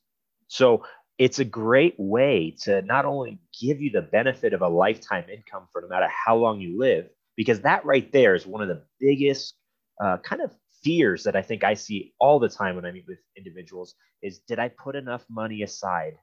So 0.46 0.84
it's 1.18 1.40
a 1.40 1.44
great 1.44 1.94
way 1.98 2.54
to 2.62 2.82
not 2.82 3.04
only 3.04 3.40
give 3.60 3.80
you 3.80 3.90
the 3.90 4.02
benefit 4.02 4.52
of 4.52 4.62
a 4.62 4.68
lifetime 4.68 5.24
income 5.32 5.68
for 5.72 5.82
no 5.82 5.88
matter 5.88 6.08
how 6.08 6.36
long 6.36 6.60
you 6.60 6.78
live, 6.78 7.08
because 7.36 7.60
that 7.60 7.84
right 7.84 8.10
there 8.12 8.34
is 8.34 8.46
one 8.46 8.62
of 8.62 8.68
the 8.68 8.82
biggest 9.00 9.54
uh, 10.02 10.18
kind 10.18 10.42
of 10.42 10.52
fears 10.82 11.24
that 11.24 11.36
I 11.36 11.42
think 11.42 11.64
I 11.64 11.74
see 11.74 12.14
all 12.20 12.38
the 12.38 12.48
time 12.48 12.76
when 12.76 12.84
I 12.84 12.92
meet 12.92 13.06
with 13.08 13.18
individuals 13.36 13.94
is 14.22 14.40
did 14.40 14.58
I 14.58 14.68
put 14.68 14.96
enough 14.96 15.24
money 15.28 15.62
aside 15.62 16.14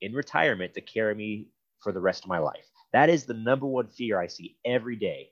in 0.00 0.12
retirement 0.12 0.74
to 0.74 0.80
carry 0.80 1.14
me 1.14 1.48
for 1.80 1.92
the 1.92 2.00
rest 2.00 2.24
of 2.24 2.28
my 2.28 2.38
life? 2.38 2.66
That 2.92 3.08
is 3.08 3.24
the 3.24 3.34
number 3.34 3.66
one 3.66 3.88
fear 3.88 4.20
I 4.20 4.26
see 4.26 4.56
every 4.64 4.96
day. 4.96 5.30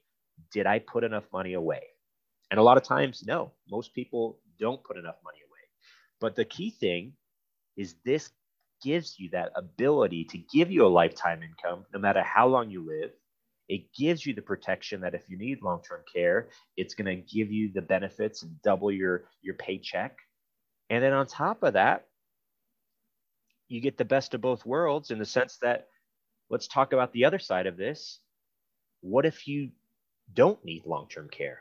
Did 0.53 0.67
I 0.67 0.79
put 0.81 1.05
enough 1.05 1.25
money 1.33 1.55
away? 1.55 1.83
And 2.51 2.59
a 2.59 2.63
lot 2.63 2.77
of 2.77 2.83
times, 2.83 3.23
no, 3.27 3.53
most 3.71 3.95
people 3.95 4.41
don't 4.59 4.83
put 4.85 4.97
enough 4.97 5.17
money 5.25 5.39
away. 5.39 5.61
But 6.21 6.37
the 6.37 6.45
key 6.45 6.71
thing 6.71 7.13
is 7.77 7.95
this 8.05 8.31
gives 8.83 9.19
you 9.19 9.31
that 9.31 9.53
ability 9.55 10.25
to 10.25 10.39
give 10.39 10.71
you 10.71 10.87
a 10.87 10.89
lifetime 10.89 11.43
income 11.43 11.85
no 11.93 12.01
matter 12.01 12.23
how 12.23 12.47
long 12.47 12.71
you 12.71 12.87
live. 12.87 13.11
It 13.69 13.93
gives 13.95 14.27
you 14.27 14.35
the 14.35 14.43
protection 14.43 15.01
that 15.01 15.15
if 15.15 15.23
you 15.29 15.39
need 15.39 15.63
long-term 15.63 16.03
care 16.13 16.49
it's 16.77 16.95
going 16.95 17.07
to 17.07 17.35
give 17.35 17.51
you 17.51 17.73
the 17.73 17.83
benefits 17.83 18.43
and 18.43 18.61
double 18.63 18.91
your 18.91 19.25
your 19.41 19.55
paycheck. 19.55 20.17
And 20.91 21.03
then 21.03 21.13
on 21.13 21.27
top 21.27 21.63
of 21.63 21.75
that 21.75 22.07
you 23.69 23.81
get 23.81 23.97
the 23.97 24.05
best 24.05 24.35
of 24.35 24.41
both 24.41 24.67
worlds 24.67 25.11
in 25.11 25.19
the 25.19 25.25
sense 25.25 25.59
that 25.63 25.89
let's 26.51 26.69
talk 26.69 26.93
about 26.93 27.13
the 27.13 27.25
other 27.25 27.39
side 27.39 27.67
of 27.67 27.77
this. 27.77 28.19
What 29.01 29.25
if 29.25 29.49
you 29.49 29.71
don't 30.35 30.63
need 30.65 30.85
long-term 30.87 31.29
care 31.31 31.61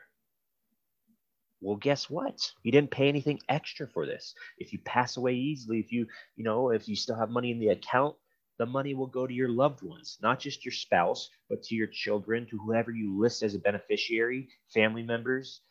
well 1.62 1.76
guess 1.76 2.10
what 2.10 2.52
you 2.62 2.72
didn't 2.72 2.90
pay 2.90 3.08
anything 3.08 3.38
extra 3.48 3.86
for 3.88 4.04
this 4.06 4.34
if 4.58 4.72
you 4.72 4.78
pass 4.84 5.16
away 5.16 5.34
easily 5.34 5.78
if 5.78 5.90
you 5.92 6.06
you 6.36 6.44
know 6.44 6.70
if 6.70 6.88
you 6.88 6.96
still 6.96 7.16
have 7.16 7.30
money 7.30 7.50
in 7.50 7.58
the 7.58 7.68
account 7.68 8.14
the 8.62 8.66
money 8.66 8.94
will 8.94 9.08
go 9.08 9.26
to 9.26 9.34
your 9.34 9.48
loved 9.48 9.82
ones, 9.82 10.18
not 10.22 10.38
just 10.38 10.64
your 10.64 10.72
spouse, 10.72 11.30
but 11.48 11.64
to 11.64 11.74
your 11.74 11.88
children, 11.88 12.46
to 12.46 12.58
whoever 12.58 12.92
you 12.92 13.18
list 13.18 13.42
as 13.42 13.56
a 13.56 13.58
beneficiary, 13.58 14.48
family 14.72 15.02
members. 15.02 15.62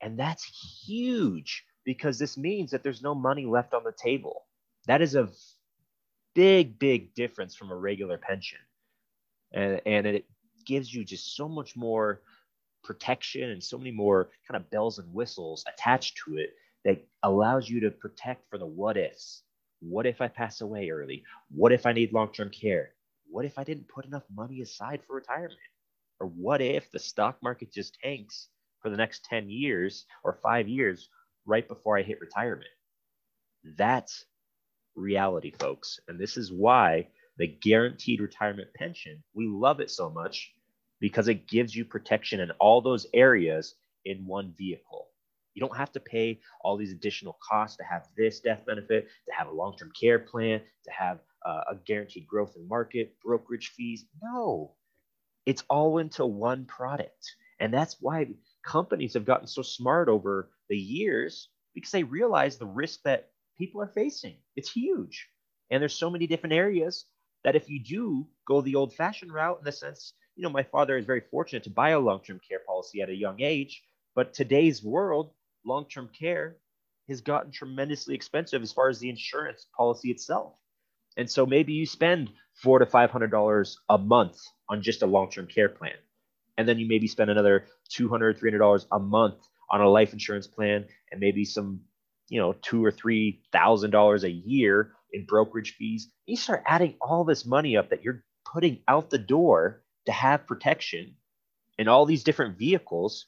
And 0.00 0.18
that's 0.18 0.44
huge 0.84 1.64
because 1.84 2.18
this 2.18 2.36
means 2.36 2.70
that 2.70 2.82
there's 2.82 3.02
no 3.02 3.14
money 3.14 3.46
left 3.46 3.74
on 3.74 3.84
the 3.84 3.92
table. 3.92 4.46
That 4.86 5.02
is 5.02 5.14
a 5.14 5.28
big, 6.34 6.78
big 6.78 7.14
difference 7.14 7.54
from 7.54 7.70
a 7.70 7.76
regular 7.76 8.18
pension. 8.18 8.58
And, 9.52 9.80
and 9.86 10.06
it 10.06 10.24
gives 10.66 10.92
you 10.92 11.04
just 11.04 11.36
so 11.36 11.48
much 11.48 11.76
more 11.76 12.22
protection 12.82 13.50
and 13.50 13.62
so 13.62 13.78
many 13.78 13.90
more 13.90 14.30
kind 14.48 14.62
of 14.62 14.70
bells 14.70 14.98
and 14.98 15.12
whistles 15.12 15.64
attached 15.72 16.18
to 16.24 16.36
it 16.36 16.50
that 16.84 17.04
allows 17.22 17.68
you 17.68 17.80
to 17.80 17.90
protect 17.90 18.48
for 18.50 18.58
the 18.58 18.66
what 18.66 18.96
ifs 18.96 19.42
what 19.82 20.06
if 20.06 20.20
I 20.20 20.28
pass 20.28 20.60
away 20.60 20.90
early? 20.90 21.24
What 21.50 21.72
if 21.72 21.86
I 21.86 21.92
need 21.92 22.12
long 22.12 22.32
term 22.32 22.50
care? 22.50 22.94
What 23.28 23.44
if 23.44 23.58
I 23.58 23.64
didn't 23.64 23.88
put 23.88 24.04
enough 24.04 24.22
money 24.32 24.60
aside 24.62 25.00
for 25.04 25.16
retirement? 25.16 25.58
Or 26.20 26.28
what 26.28 26.60
if 26.60 26.90
the 26.90 27.00
stock 27.00 27.38
market 27.42 27.72
just 27.72 27.98
tanks 28.00 28.48
for 28.80 28.90
the 28.90 28.96
next 28.96 29.24
10 29.24 29.50
years 29.50 30.06
or 30.22 30.38
five 30.40 30.68
years 30.68 31.08
right 31.46 31.66
before 31.66 31.98
I 31.98 32.02
hit 32.02 32.20
retirement? 32.20 32.70
That's 33.76 34.24
reality, 34.94 35.52
folks. 35.58 35.98
And 36.06 36.18
this 36.18 36.36
is 36.36 36.52
why 36.52 37.08
the 37.38 37.48
guaranteed 37.48 38.20
retirement 38.20 38.68
pension, 38.74 39.24
we 39.34 39.48
love 39.48 39.80
it 39.80 39.90
so 39.90 40.10
much 40.10 40.52
because 41.02 41.26
it 41.26 41.48
gives 41.48 41.74
you 41.74 41.84
protection 41.84 42.38
in 42.38 42.52
all 42.52 42.80
those 42.80 43.08
areas 43.12 43.74
in 44.04 44.24
one 44.24 44.54
vehicle. 44.56 45.08
You 45.52 45.60
don't 45.60 45.76
have 45.76 45.90
to 45.92 46.00
pay 46.00 46.40
all 46.60 46.76
these 46.76 46.92
additional 46.92 47.36
costs 47.46 47.76
to 47.78 47.82
have 47.84 48.06
this 48.16 48.38
death 48.38 48.64
benefit, 48.64 49.08
to 49.26 49.34
have 49.36 49.48
a 49.48 49.52
long 49.52 49.76
term 49.76 49.90
care 50.00 50.20
plan, 50.20 50.60
to 50.84 50.90
have 50.92 51.18
uh, 51.44 51.62
a 51.72 51.74
guaranteed 51.84 52.26
growth 52.28 52.54
in 52.56 52.68
market, 52.68 53.16
brokerage 53.22 53.72
fees. 53.76 54.06
No, 54.22 54.74
it's 55.44 55.64
all 55.68 55.98
into 55.98 56.24
one 56.24 56.66
product. 56.66 57.34
And 57.58 57.74
that's 57.74 57.96
why 58.00 58.28
companies 58.64 59.14
have 59.14 59.24
gotten 59.26 59.48
so 59.48 59.62
smart 59.62 60.08
over 60.08 60.50
the 60.68 60.78
years 60.78 61.48
because 61.74 61.90
they 61.90 62.04
realize 62.04 62.56
the 62.56 62.66
risk 62.66 63.00
that 63.04 63.30
people 63.58 63.82
are 63.82 63.88
facing. 63.88 64.36
It's 64.54 64.70
huge. 64.70 65.28
And 65.68 65.80
there's 65.80 65.94
so 65.98 66.10
many 66.10 66.28
different 66.28 66.54
areas 66.54 67.06
that 67.42 67.56
if 67.56 67.68
you 67.68 67.82
do 67.82 68.28
go 68.46 68.60
the 68.60 68.76
old 68.76 68.94
fashioned 68.94 69.32
route, 69.32 69.58
in 69.58 69.64
the 69.64 69.72
sense, 69.72 70.14
you 70.36 70.42
know, 70.42 70.50
my 70.50 70.62
father 70.62 70.96
is 70.96 71.04
very 71.06 71.22
fortunate 71.30 71.64
to 71.64 71.70
buy 71.70 71.90
a 71.90 72.00
long 72.00 72.20
term 72.22 72.40
care 72.48 72.60
policy 72.66 73.02
at 73.02 73.10
a 73.10 73.14
young 73.14 73.40
age. 73.40 73.82
But 74.14 74.34
today's 74.34 74.82
world, 74.82 75.32
long 75.64 75.86
term 75.88 76.08
care 76.18 76.56
has 77.08 77.20
gotten 77.20 77.50
tremendously 77.50 78.14
expensive 78.14 78.62
as 78.62 78.72
far 78.72 78.88
as 78.88 78.98
the 78.98 79.10
insurance 79.10 79.66
policy 79.76 80.10
itself. 80.10 80.54
And 81.16 81.30
so 81.30 81.44
maybe 81.44 81.72
you 81.72 81.86
spend 81.86 82.30
four 82.54 82.78
to 82.78 82.86
five 82.86 83.10
hundred 83.10 83.30
dollars 83.30 83.78
a 83.88 83.98
month 83.98 84.38
on 84.68 84.82
just 84.82 85.02
a 85.02 85.06
long-term 85.06 85.46
care 85.46 85.68
plan. 85.68 85.96
And 86.56 86.68
then 86.68 86.78
you 86.78 86.86
maybe 86.86 87.06
spend 87.06 87.30
another 87.30 87.66
200 87.90 88.38
$300 88.38 88.86
a 88.92 88.98
month 88.98 89.46
on 89.70 89.80
a 89.80 89.88
life 89.88 90.12
insurance 90.12 90.46
plan 90.46 90.86
and 91.10 91.20
maybe 91.20 91.44
some, 91.44 91.80
you 92.28 92.40
know, 92.40 92.54
two 92.62 92.84
or 92.84 92.90
three 92.90 93.42
thousand 93.52 93.90
dollars 93.90 94.24
a 94.24 94.30
year 94.30 94.92
in 95.12 95.26
brokerage 95.26 95.74
fees. 95.76 96.10
You 96.26 96.36
start 96.36 96.62
adding 96.66 96.94
all 97.00 97.24
this 97.24 97.44
money 97.44 97.76
up 97.76 97.90
that 97.90 98.02
you're 98.02 98.24
putting 98.50 98.80
out 98.88 99.10
the 99.10 99.18
door 99.18 99.81
to 100.06 100.12
have 100.12 100.46
protection 100.46 101.16
in 101.78 101.88
all 101.88 102.06
these 102.06 102.24
different 102.24 102.58
vehicles 102.58 103.26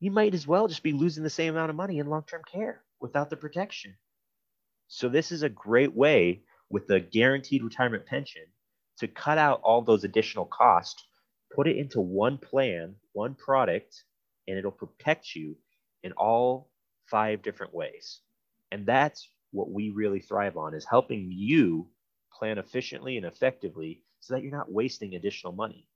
you 0.00 0.10
might 0.10 0.34
as 0.34 0.46
well 0.46 0.66
just 0.66 0.82
be 0.82 0.92
losing 0.92 1.22
the 1.22 1.30
same 1.30 1.54
amount 1.54 1.70
of 1.70 1.76
money 1.76 1.98
in 1.98 2.06
long 2.06 2.24
term 2.24 2.42
care 2.50 2.82
without 3.00 3.30
the 3.30 3.36
protection. 3.36 3.94
So, 4.88 5.08
this 5.08 5.30
is 5.30 5.42
a 5.42 5.48
great 5.48 5.94
way 5.94 6.42
with 6.70 6.86
the 6.86 7.00
guaranteed 7.00 7.62
retirement 7.62 8.06
pension 8.06 8.42
to 8.98 9.08
cut 9.08 9.38
out 9.38 9.60
all 9.62 9.82
those 9.82 10.04
additional 10.04 10.46
costs, 10.46 11.04
put 11.54 11.68
it 11.68 11.76
into 11.76 12.00
one 12.00 12.38
plan, 12.38 12.96
one 13.12 13.34
product, 13.34 14.04
and 14.48 14.58
it'll 14.58 14.70
protect 14.70 15.34
you 15.34 15.56
in 16.02 16.12
all 16.12 16.70
five 17.06 17.42
different 17.42 17.74
ways. 17.74 18.20
And 18.72 18.86
that's 18.86 19.28
what 19.52 19.70
we 19.70 19.90
really 19.90 20.20
thrive 20.20 20.56
on 20.56 20.74
is 20.74 20.86
helping 20.88 21.30
you 21.30 21.88
plan 22.32 22.58
efficiently 22.58 23.16
and 23.16 23.26
effectively 23.26 24.02
so 24.20 24.34
that 24.34 24.42
you're 24.42 24.56
not 24.56 24.72
wasting 24.72 25.14
additional 25.14 25.52
money. 25.52 25.86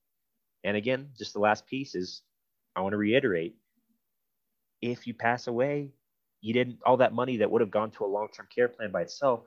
And 0.64 0.76
again, 0.76 1.10
just 1.18 1.34
the 1.34 1.40
last 1.40 1.66
piece 1.66 1.94
is 1.94 2.22
I 2.74 2.80
want 2.80 2.92
to 2.92 2.98
reiterate 2.98 3.56
if 4.80 5.06
you 5.06 5.14
pass 5.14 5.46
away, 5.46 5.92
you 6.40 6.52
didn't 6.52 6.78
all 6.84 6.98
that 6.98 7.14
money 7.14 7.38
that 7.38 7.50
would 7.50 7.62
have 7.62 7.70
gone 7.70 7.90
to 7.92 8.04
a 8.04 8.06
long-term 8.06 8.48
care 8.54 8.68
plan 8.68 8.90
by 8.90 9.02
itself 9.02 9.46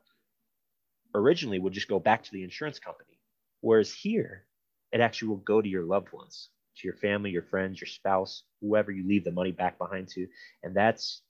originally 1.14 1.60
would 1.60 1.74
just 1.74 1.88
go 1.88 2.00
back 2.00 2.24
to 2.24 2.32
the 2.32 2.44
insurance 2.44 2.80
company. 2.80 3.20
Whereas 3.62 3.94
here, 3.94 4.46
it 4.92 5.02
actually 5.02 5.30
will 5.30 5.38
go 5.38 5.62
to 5.62 5.70
your 5.70 5.84
loved 5.84 6.12
ones, 6.12 6.50
to 6.78 6.88
your 6.88 6.96
family, 6.96 7.32
your 7.32 7.44
friends, 7.44 7.82
your 7.82 7.88
spouse, 7.88 8.44
whoever 8.62 8.92
you 8.92 9.08
leave 9.08 9.24
the 9.24 9.32
money 9.32 9.52
back 9.52 9.78
behind 9.78 10.08
to. 10.10 10.28
And 10.64 10.76
that's 10.76 11.22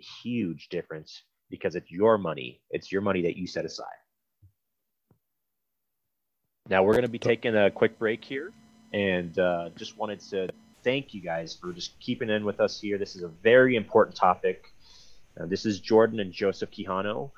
a 0.00 0.04
huge 0.22 0.68
difference 0.68 1.22
because 1.50 1.76
it's 1.76 1.90
your 1.90 2.18
money. 2.18 2.60
It's 2.70 2.92
your 2.92 3.02
money 3.02 3.22
that 3.22 3.36
you 3.36 3.46
set 3.46 3.64
aside. 3.64 3.86
Now 6.68 6.82
we're 6.82 6.92
going 6.92 7.02
to 7.02 7.08
be 7.08 7.18
taking 7.18 7.54
a 7.54 7.70
quick 7.70 7.98
break 7.98 8.24
here, 8.24 8.52
and 8.92 9.38
uh, 9.38 9.70
just 9.76 9.96
wanted 9.96 10.20
to 10.30 10.48
thank 10.82 11.14
you 11.14 11.20
guys 11.20 11.54
for 11.54 11.72
just 11.72 11.98
keeping 12.00 12.28
in 12.28 12.44
with 12.44 12.60
us 12.60 12.80
here. 12.80 12.98
This 12.98 13.14
is 13.14 13.22
a 13.22 13.28
very 13.28 13.76
important 13.76 14.16
topic. 14.16 14.72
Uh, 15.38 15.46
this 15.46 15.64
is 15.64 15.78
Jordan 15.78 16.18
and 16.18 16.32
Joseph 16.32 16.70
Quijano 16.70 17.30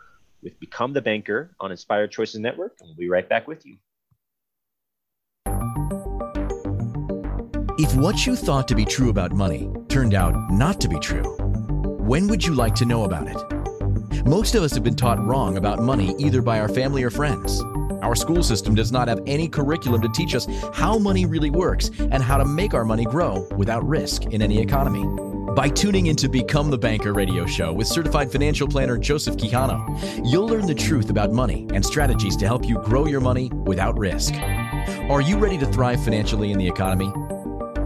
with 0.43 0.59
Become 0.61 0.95
the 0.95 1.03
Banker 1.03 1.51
on 1.61 1.71
Inspired 1.71 2.11
Choices 2.11 2.41
Network, 2.41 2.77
and 2.81 2.89
we'll 2.89 2.97
be 2.97 3.09
right 3.11 3.29
back 3.29 3.47
with 3.47 3.67
you. 3.67 3.77
If 7.81 7.95
what 7.95 8.27
you 8.27 8.35
thought 8.35 8.67
to 8.69 8.75
be 8.75 8.85
true 8.85 9.11
about 9.11 9.33
money 9.33 9.71
turned 9.89 10.15
out 10.15 10.51
not 10.51 10.81
to 10.81 10.89
be 10.89 10.99
true, 10.99 11.37
when 11.99 12.29
would 12.29 12.45
you 12.45 12.55
like 12.55 12.75
to 12.77 12.87
know 12.87 13.05
about 13.05 13.29
it? 13.29 14.27
Most 14.27 14.55
of 14.55 14.63
us 14.63 14.73
have 14.73 14.83
been 14.83 14.97
taught 14.97 15.25
wrong 15.25 15.59
about 15.59 15.81
money 15.81 16.15
either 16.19 16.41
by 16.41 16.61
our 16.61 16.69
family 16.69 17.03
or 17.03 17.11
friends. 17.11 17.63
Our 18.03 18.15
school 18.15 18.43
system 18.43 18.75
does 18.75 18.93
not 18.93 19.09
have 19.09 19.21
any 19.27 19.49
curriculum 19.49 20.01
to 20.03 20.09
teach 20.11 20.35
us 20.35 20.47
how 20.73 20.99
money 20.99 21.27
really 21.27 21.51
works 21.51 21.91
and 21.99 22.23
how 22.23 22.39
to 22.39 22.45
make 22.45 22.75
our 22.75 22.85
money 22.85 23.05
grow 23.05 23.47
without 23.57 23.87
risk 23.87 24.27
in 24.27 24.43
any 24.43 24.61
economy. 24.61 25.05
By 25.55 25.69
tuning 25.69 26.07
into 26.07 26.29
Become 26.29 26.71
the 26.71 26.79
Banker 26.79 27.13
radio 27.13 27.45
show 27.45 27.73
with 27.73 27.89
certified 27.89 28.31
financial 28.31 28.69
planner 28.69 28.97
Joseph 28.97 29.37
Quijano, 29.37 29.83
you'll 30.25 30.47
learn 30.47 30.67
the 30.67 30.75
truth 30.75 31.11
about 31.11 31.33
money 31.33 31.67
and 31.75 31.85
strategies 31.85 32.37
to 32.37 32.47
help 32.47 32.65
you 32.65 32.79
grow 32.85 33.07
your 33.07 33.21
money 33.21 33.51
without 33.65 33.99
risk. 33.99 34.35
Are 35.11 35.21
you 35.21 35.37
ready 35.37 35.59
to 35.59 35.67
thrive 35.67 36.05
financially 36.05 36.53
in 36.53 36.59
the 36.59 36.69
economy? 36.69 37.13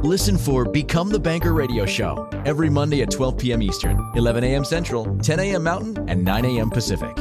Listen 0.02 0.36
for 0.36 0.64
Become 0.64 1.10
the 1.10 1.20
Banker 1.20 1.54
radio 1.54 1.86
show 1.86 2.28
every 2.44 2.68
Monday 2.68 3.02
at 3.02 3.10
12 3.10 3.38
p.m. 3.38 3.62
Eastern, 3.62 4.10
11 4.16 4.44
a.m. 4.44 4.64
Central, 4.64 5.16
10 5.18 5.40
a.m. 5.40 5.62
Mountain, 5.62 6.08
and 6.10 6.24
9 6.24 6.44
a.m. 6.44 6.68
Pacific. 6.68 7.16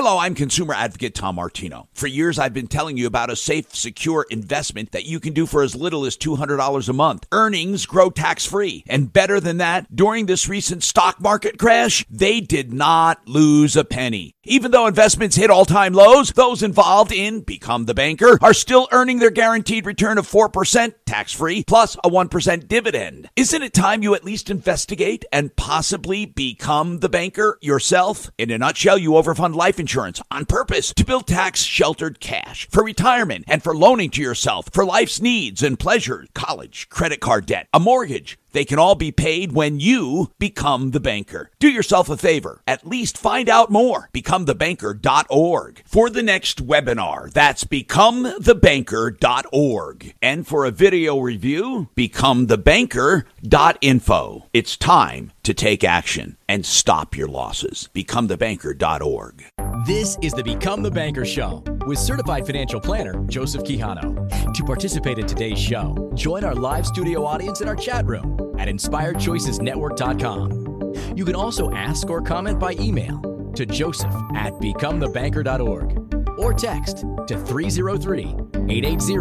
Hello, 0.00 0.16
I'm 0.16 0.36
consumer 0.36 0.74
advocate 0.74 1.16
Tom 1.16 1.34
Martino. 1.34 1.88
For 1.92 2.06
years, 2.06 2.38
I've 2.38 2.54
been 2.54 2.68
telling 2.68 2.96
you 2.96 3.08
about 3.08 3.32
a 3.32 3.34
safe, 3.34 3.74
secure 3.74 4.24
investment 4.30 4.92
that 4.92 5.06
you 5.06 5.18
can 5.18 5.32
do 5.32 5.44
for 5.44 5.60
as 5.60 5.74
little 5.74 6.06
as 6.06 6.16
$200 6.16 6.88
a 6.88 6.92
month. 6.92 7.26
Earnings 7.32 7.84
grow 7.84 8.08
tax 8.08 8.46
free. 8.46 8.84
And 8.86 9.12
better 9.12 9.40
than 9.40 9.56
that, 9.56 9.88
during 9.92 10.26
this 10.26 10.48
recent 10.48 10.84
stock 10.84 11.20
market 11.20 11.58
crash, 11.58 12.06
they 12.08 12.40
did 12.40 12.72
not 12.72 13.26
lose 13.26 13.74
a 13.74 13.84
penny. 13.84 14.36
Even 14.44 14.70
though 14.70 14.86
investments 14.86 15.34
hit 15.34 15.50
all 15.50 15.64
time 15.64 15.94
lows, 15.94 16.30
those 16.30 16.62
involved 16.62 17.10
in 17.10 17.40
Become 17.40 17.86
the 17.86 17.92
Banker 17.92 18.38
are 18.40 18.54
still 18.54 18.86
earning 18.92 19.18
their 19.18 19.32
guaranteed 19.32 19.84
return 19.84 20.16
of 20.16 20.28
4% 20.28 20.94
tax 21.06 21.32
free 21.32 21.64
plus 21.66 21.96
a 21.96 22.08
1% 22.08 22.68
dividend. 22.68 23.28
Isn't 23.34 23.62
it 23.62 23.74
time 23.74 24.04
you 24.04 24.14
at 24.14 24.24
least 24.24 24.48
investigate 24.48 25.24
and 25.32 25.54
possibly 25.56 26.24
become 26.24 27.00
the 27.00 27.08
banker 27.08 27.58
yourself? 27.60 28.30
In 28.38 28.52
a 28.52 28.58
nutshell, 28.58 28.96
you 28.96 29.10
overfund 29.10 29.56
life 29.56 29.80
insurance 29.80 29.87
on 29.96 30.44
purpose 30.44 30.92
to 30.92 31.04
build 31.04 31.26
tax 31.26 31.62
sheltered 31.62 32.20
cash 32.20 32.68
for 32.70 32.84
retirement 32.84 33.44
and 33.48 33.62
for 33.62 33.74
loaning 33.74 34.10
to 34.10 34.20
yourself 34.20 34.68
for 34.72 34.84
life's 34.84 35.22
needs 35.22 35.62
and 35.62 35.78
pleasures, 35.78 36.28
college, 36.34 36.90
credit 36.90 37.20
card 37.20 37.46
debt, 37.46 37.66
a 37.72 37.80
mortgage. 37.80 38.38
They 38.52 38.64
can 38.64 38.78
all 38.78 38.94
be 38.94 39.10
paid 39.12 39.52
when 39.52 39.78
you 39.80 40.30
become 40.38 40.92
the 40.92 41.00
banker. 41.00 41.50
Do 41.58 41.68
yourself 41.68 42.08
a 42.08 42.16
favor. 42.16 42.62
At 42.66 42.86
least 42.86 43.18
find 43.18 43.46
out 43.48 43.70
more. 43.70 44.08
BecomeTheBanker.org. 44.14 45.82
For 45.86 46.08
the 46.10 46.22
next 46.22 46.64
webinar, 46.66 47.30
that's 47.30 47.64
BecomeTheBanker.org. 47.64 50.14
And 50.22 50.46
for 50.46 50.64
a 50.64 50.70
video 50.70 51.18
review, 51.18 51.88
BecomeTheBanker.info. 51.96 54.46
It's 54.52 54.76
time 54.76 55.32
to 55.42 55.54
take 55.54 55.82
action 55.84 56.36
and 56.48 56.66
stop 56.66 57.16
your 57.16 57.28
losses. 57.28 57.88
BecomeTheBanker.org. 57.94 59.44
This 59.86 60.18
is 60.22 60.32
the 60.32 60.42
Become 60.42 60.82
the 60.82 60.90
Banker 60.90 61.24
Show 61.24 61.62
with 61.86 61.98
certified 61.98 62.44
financial 62.44 62.80
planner 62.80 63.22
Joseph 63.26 63.62
Quijano. 63.62 64.54
To 64.54 64.64
participate 64.64 65.18
in 65.18 65.26
today's 65.26 65.58
show, 65.58 66.10
join 66.14 66.42
our 66.42 66.54
live 66.54 66.86
studio 66.86 67.24
audience 67.24 67.60
in 67.60 67.68
our 67.68 67.76
chat 67.76 68.04
room 68.06 68.56
at 68.58 68.66
inspiredchoicesnetwork.com. 68.66 71.14
You 71.16 71.24
can 71.24 71.36
also 71.36 71.70
ask 71.72 72.10
or 72.10 72.20
comment 72.20 72.58
by 72.58 72.72
email 72.72 73.20
to 73.54 73.64
joseph 73.66 74.14
at 74.34 74.52
becomethebanker.org 74.54 76.38
or 76.38 76.52
text 76.54 77.04
to 77.28 77.38
303 77.38 78.24
880 78.68 79.14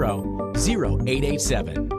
0887. 0.56 1.90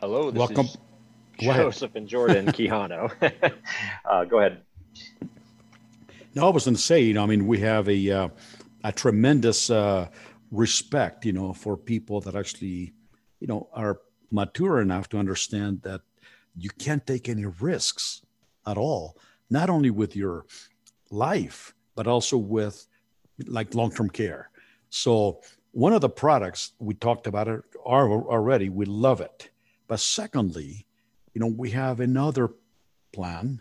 Hello, 0.00 0.30
this 0.30 0.38
Welcome. 0.38 0.66
is 0.66 0.76
Go 0.76 0.78
ahead. 0.78 0.93
Joseph 1.38 1.94
and 1.94 2.08
Jordan 2.08 2.46
Quijano. 2.52 3.10
uh, 4.04 4.24
go 4.24 4.38
ahead. 4.38 4.62
No, 6.34 6.46
I 6.46 6.50
was 6.50 6.64
going 6.64 6.74
to 6.74 6.80
say, 6.80 7.02
you 7.02 7.14
know, 7.14 7.22
I 7.22 7.26
mean, 7.26 7.46
we 7.46 7.60
have 7.60 7.88
a 7.88 8.10
uh, 8.10 8.28
a 8.82 8.92
tremendous 8.92 9.70
uh, 9.70 10.08
respect, 10.50 11.24
you 11.24 11.32
know, 11.32 11.52
for 11.52 11.76
people 11.76 12.20
that 12.22 12.34
actually, 12.34 12.92
you 13.40 13.46
know, 13.46 13.68
are 13.72 14.00
mature 14.30 14.80
enough 14.80 15.08
to 15.10 15.18
understand 15.18 15.82
that 15.82 16.02
you 16.56 16.70
can't 16.78 17.06
take 17.06 17.28
any 17.28 17.46
risks 17.46 18.22
at 18.66 18.76
all, 18.76 19.16
not 19.50 19.70
only 19.70 19.90
with 19.90 20.16
your 20.16 20.46
life, 21.10 21.74
but 21.94 22.06
also 22.06 22.36
with 22.36 22.86
like 23.46 23.74
long 23.74 23.92
term 23.92 24.10
care. 24.10 24.50
So, 24.90 25.40
one 25.72 25.92
of 25.92 26.00
the 26.00 26.08
products 26.08 26.72
we 26.78 26.94
talked 26.94 27.26
about 27.26 27.48
it 27.48 27.62
are 27.84 28.08
already, 28.10 28.68
we 28.68 28.84
love 28.84 29.20
it. 29.20 29.50
But 29.88 30.00
secondly, 30.00 30.86
you 31.34 31.40
know, 31.40 31.48
we 31.48 31.70
have 31.70 32.00
another 32.00 32.50
plan. 33.12 33.60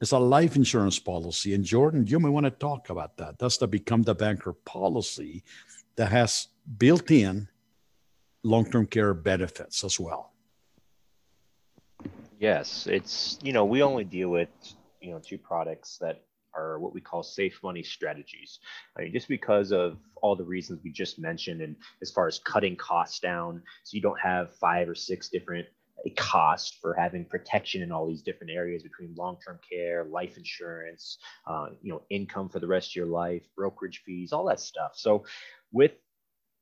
It's 0.00 0.12
a 0.12 0.18
life 0.18 0.56
insurance 0.56 0.98
policy. 0.98 1.54
And 1.54 1.64
Jordan, 1.64 2.06
you 2.06 2.20
may 2.20 2.28
want 2.28 2.44
to 2.44 2.50
talk 2.50 2.90
about 2.90 3.16
that. 3.16 3.38
That's 3.38 3.56
the 3.56 3.68
Become 3.68 4.02
the 4.02 4.14
Banker 4.14 4.52
policy 4.52 5.44
that 5.94 6.10
has 6.10 6.48
built 6.76 7.10
in 7.10 7.48
long 8.42 8.70
term 8.70 8.86
care 8.86 9.14
benefits 9.14 9.84
as 9.84 9.98
well. 9.98 10.32
Yes, 12.38 12.86
it's 12.86 13.38
you 13.42 13.54
know 13.54 13.64
we 13.64 13.82
only 13.82 14.04
deal 14.04 14.28
with 14.28 14.50
you 15.00 15.12
know 15.12 15.20
two 15.24 15.38
products 15.38 15.96
that 16.02 16.22
are 16.54 16.78
what 16.78 16.92
we 16.92 17.00
call 17.00 17.22
safe 17.22 17.58
money 17.62 17.82
strategies. 17.82 18.58
I 18.96 19.02
mean, 19.02 19.12
just 19.12 19.28
because 19.28 19.72
of 19.72 19.96
all 20.20 20.36
the 20.36 20.44
reasons 20.44 20.80
we 20.84 20.90
just 20.90 21.18
mentioned, 21.18 21.62
and 21.62 21.76
as 22.02 22.10
far 22.10 22.26
as 22.26 22.38
cutting 22.38 22.76
costs 22.76 23.20
down, 23.20 23.62
so 23.84 23.94
you 23.94 24.02
don't 24.02 24.20
have 24.20 24.54
five 24.56 24.86
or 24.88 24.94
six 24.94 25.30
different 25.30 25.66
cost 26.10 26.78
for 26.80 26.94
having 26.94 27.24
protection 27.24 27.82
in 27.82 27.92
all 27.92 28.06
these 28.06 28.22
different 28.22 28.52
areas 28.52 28.82
between 28.82 29.14
long-term 29.16 29.58
care, 29.68 30.04
life 30.04 30.36
insurance, 30.36 31.18
uh, 31.46 31.66
you 31.82 31.92
know, 31.92 32.02
income 32.10 32.48
for 32.48 32.60
the 32.60 32.66
rest 32.66 32.90
of 32.92 32.96
your 32.96 33.06
life, 33.06 33.42
brokerage 33.56 34.02
fees, 34.04 34.32
all 34.32 34.44
that 34.46 34.60
stuff. 34.60 34.92
So, 34.94 35.24
with 35.72 35.92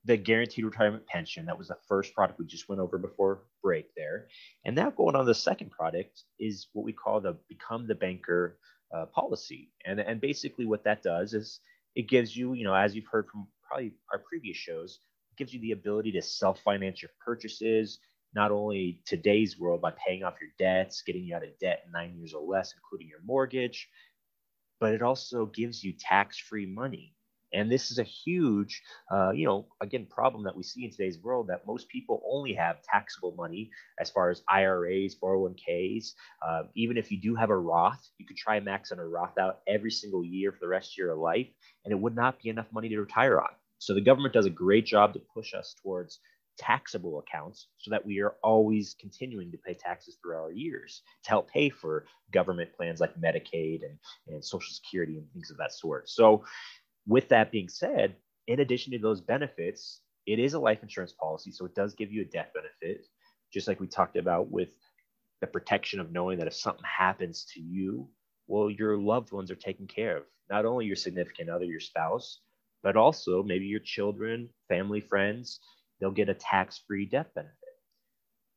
the 0.05 0.17
guaranteed 0.17 0.65
retirement 0.65 1.07
pension. 1.07 1.47
That 1.47 1.59
was 1.59 1.69
the 1.69 1.79
first 1.89 2.15
product 2.15 2.39
we 2.39 2.47
just 2.47 2.69
went 2.69 2.81
over 2.81 2.99
before 2.99 3.45
break 3.63 3.95
there. 3.97 4.29
And 4.65 4.77
now 4.77 4.91
going 4.91 5.17
on 5.17 5.25
the 5.25 5.35
second 5.35 5.71
product 5.71 6.25
is 6.39 6.69
what 6.73 6.85
we 6.85 6.93
call 6.93 7.21
the 7.21 7.37
Become 7.49 7.87
the 7.87 7.95
Banker 7.95 8.59
uh, 8.95 9.07
policy. 9.07 9.73
And, 9.87 9.99
and 10.01 10.21
basically 10.21 10.67
what 10.67 10.85
that 10.85 11.03
does 11.03 11.33
is 11.33 11.61
it 11.95 12.09
gives 12.09 12.37
you, 12.37 12.53
you 12.55 12.65
know, 12.65 12.75
as 12.75 12.95
you've 12.95 13.07
heard 13.07 13.29
from 13.29 13.47
probably 13.67 13.95
our 14.13 14.19
previous 14.19 14.57
shows, 14.57 14.99
gives 15.37 15.55
you 15.55 15.61
the 15.61 15.73
ability 15.73 16.13
to 16.13 16.23
self-finance 16.23 17.03
your 17.03 17.11
purchases, 17.25 17.99
not 18.35 18.51
only 18.53 19.01
today's 19.07 19.59
world 19.59 19.81
by 19.81 19.93
paying 20.07 20.25
off 20.25 20.35
your 20.41 20.51
debts, 20.59 21.03
getting 21.03 21.25
you 21.25 21.35
out 21.37 21.45
of 21.45 21.59
debt 21.61 21.83
in 21.87 21.93
nine 21.93 22.17
years 22.17 22.35
or 22.35 22.43
less, 22.47 22.75
including 22.75 23.09
your 23.09 23.21
mortgage, 23.25 23.89
but 24.81 24.95
it 24.95 25.03
also 25.03 25.47
gives 25.47 25.83
you 25.85 25.93
tax-free 25.99 26.67
money 26.67 27.15
And 27.53 27.71
this 27.71 27.91
is 27.93 27.99
a 27.99 28.03
huge, 28.05 28.83
uh, 29.13 29.31
you 29.33 29.47
know, 29.47 29.69
again, 29.81 30.07
problem 30.11 30.45
that 30.45 30.57
we 30.57 30.63
see 30.65 30.85
in 30.85 30.91
today's 30.91 31.19
world 31.23 31.49
that 31.49 31.67
most 31.67 31.89
people 31.89 32.21
only 32.29 32.55
have 32.55 32.83
taxable 32.83 33.35
money 33.37 33.71
as 34.01 34.11
far 34.11 34.31
as 34.31 34.43
IRAs, 34.49 35.15
401ks. 35.15 36.15
Uh, 36.47 36.65
even 36.75 36.97
if 36.99 37.11
you 37.13 37.21
do 37.21 37.35
have 37.37 37.51
a 37.51 37.57
Roth, 37.57 38.11
you 38.19 38.27
could 38.27 38.37
try 38.37 38.61
maxing 38.61 38.99
a 38.99 39.07
Roth 39.07 39.39
out 39.39 39.61
every 39.69 39.91
single 39.93 40.25
year 40.25 40.53
for 40.53 40.59
the 40.61 40.69
rest 40.69 40.93
of 40.95 40.99
your 40.99 41.15
life, 41.15 41.49
and 41.85 41.93
it 41.93 42.01
would 42.01 42.17
not 42.17 42.41
be 42.43 42.49
enough 42.51 42.73
money 42.73 42.89
to 42.89 43.01
retire 43.01 43.41
on. 43.41 43.51
So 43.79 43.95
the 43.95 44.01
government 44.01 44.35
does 44.35 44.47
a 44.47 44.51
great 44.51 44.87
job 44.87 45.15
to 45.15 45.21
push 45.35 45.55
us 45.55 45.75
towards 45.83 46.19
taxable 46.59 47.19
accounts 47.19 47.69
so 47.79 47.91
that 47.91 48.05
we 48.05 48.21
are 48.21 48.35
always 48.43 48.95
continuing 49.01 49.51
to 49.51 49.59
pay 49.59 49.75
taxes 49.75 50.17
through 50.21 50.37
our 50.37 50.53
years 50.53 51.03
to 51.23 51.31
help 51.31 51.51
pay 51.51 51.69
for 51.69 52.05
government 52.33 52.71
plans 52.77 53.01
like 53.01 53.19
Medicaid 53.21 53.81
and, 53.85 53.99
and 54.29 54.45
Social 54.45 54.73
Security 54.73 55.19
and 55.19 55.31
things 55.33 55.51
of 55.51 55.57
that 55.57 55.73
sort. 55.73 56.09
So 56.09 56.45
with 57.07 57.29
that 57.29 57.51
being 57.53 57.69
said, 57.69 58.17
in 58.47 58.61
addition 58.61 58.93
to 58.93 58.99
those 58.99 59.21
benefits, 59.21 60.01
it 60.27 60.39
is 60.39 60.55
a 60.55 60.59
life 60.59 60.83
insurance 60.83 61.13
policy. 61.13 61.51
So 61.51 61.65
it 61.67 61.75
does 61.75 61.95
give 61.95 62.13
you 62.13 62.23
a 62.23 62.27
death 62.27 62.51
benefit, 62.55 63.07
just 63.53 63.69
like 63.69 63.81
we 63.81 63.87
talked 63.87 64.17
about 64.17 64.51
with 64.51 64.71
the 65.41 65.47
protection 65.47 66.01
of 66.01 66.13
knowing 66.13 66.39
that 66.39 66.47
if 66.47 66.55
something 66.55 66.85
happens 66.85 67.47
to 67.55 67.61
you, 67.61 68.09
well, 68.47 68.71
your 68.71 68.97
loved 68.99 69.33
ones 69.33 69.51
are 69.51 69.57
taken 69.57 69.87
care 69.87 70.19
of. 70.19 70.23
Not 70.51 70.67
only 70.67 70.87
your 70.87 70.97
significant 70.97 71.51
other, 71.51 71.65
your 71.65 71.81
spouse, 71.81 72.41
but 72.83 72.97
also 72.97 73.43
maybe 73.43 73.65
your 73.65 73.81
children, 73.81 74.49
family, 74.69 75.01
friends, 75.01 75.61
they'll 76.01 76.11
get 76.11 76.29
a 76.29 76.35
tax 76.35 76.81
free 76.87 77.07
death 77.07 77.29
benefit. 77.35 77.55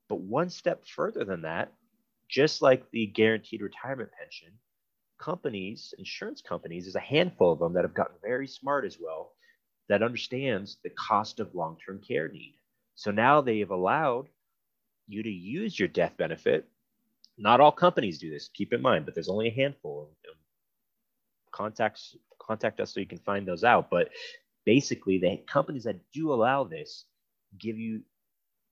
But 0.10 0.22
one 0.22 0.50
step 0.50 0.86
further 0.86 1.26
than 1.26 1.42
that, 1.42 1.74
just 2.30 2.62
like 2.62 2.90
the 2.92 3.08
guaranteed 3.08 3.62
retirement 3.62 4.10
pension, 4.20 4.54
companies, 5.20 5.94
insurance 5.98 6.42
companies, 6.42 6.86
there's 6.86 6.96
a 6.96 7.00
handful 7.00 7.52
of 7.52 7.60
them 7.60 7.74
that 7.74 7.84
have 7.84 7.94
gotten 7.94 8.16
very 8.22 8.48
smart 8.48 8.86
as 8.86 8.98
well 9.00 9.34
that 9.90 10.04
understands 10.04 10.78
the 10.84 10.90
cost 10.92 11.40
of 11.40 11.56
long-term 11.56 12.02
care 12.06 12.28
need. 12.28 12.56
So 12.96 13.12
now 13.12 13.42
they 13.42 13.60
have 13.60 13.72
allowed 13.72 14.28
you 15.08 15.24
to 15.24 15.30
use 15.30 15.78
your 15.80 15.88
death 15.88 16.14
benefit. 16.18 16.68
Not 17.38 17.62
all 17.62 17.72
companies 17.72 18.18
do 18.18 18.30
this, 18.30 18.50
keep 18.54 18.74
in 18.74 18.82
mind, 18.82 19.06
but 19.06 19.14
there's 19.14 19.30
only 19.30 19.48
a 19.48 19.54
handful. 19.54 20.04
Of 20.04 20.08
them. 20.26 20.36
Contacts 21.52 22.16
contact 22.42 22.80
us 22.80 22.94
so 22.94 23.00
you 23.00 23.06
can 23.06 23.20
find 23.20 23.48
those 23.48 23.64
out. 23.64 23.90
But 23.90 24.10
basically, 24.66 25.18
the 25.18 25.42
companies 25.48 25.84
that 25.86 26.00
do 26.14 26.34
allow 26.34 26.64
this 26.64 27.06
give 27.60 27.78
you 27.78 28.02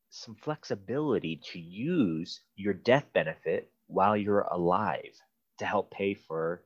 some 0.09 0.36
flexibility 0.36 1.41
to 1.51 1.59
use 1.59 2.41
your 2.55 2.73
death 2.73 3.05
benefit 3.13 3.71
while 3.88 4.15
you're 4.15 4.47
alive 4.51 5.13
to 5.59 5.65
help 5.65 5.91
pay 5.91 6.13
for 6.13 6.63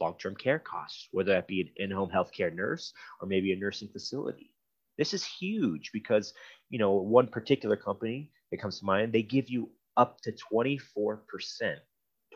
long-term 0.00 0.36
care 0.36 0.58
costs, 0.58 1.08
whether 1.12 1.32
that 1.32 1.48
be 1.48 1.60
an 1.60 1.70
in-home 1.76 2.10
healthcare 2.14 2.54
nurse 2.54 2.92
or 3.20 3.28
maybe 3.28 3.52
a 3.52 3.56
nursing 3.56 3.88
facility. 3.88 4.52
This 4.98 5.14
is 5.14 5.24
huge 5.24 5.90
because, 5.92 6.34
you 6.70 6.78
know, 6.78 6.92
one 6.92 7.28
particular 7.28 7.76
company 7.76 8.30
that 8.50 8.60
comes 8.60 8.78
to 8.80 8.84
mind, 8.84 9.12
they 9.12 9.22
give 9.22 9.48
you 9.48 9.70
up 9.96 10.20
to 10.22 10.32
24%, 10.52 11.18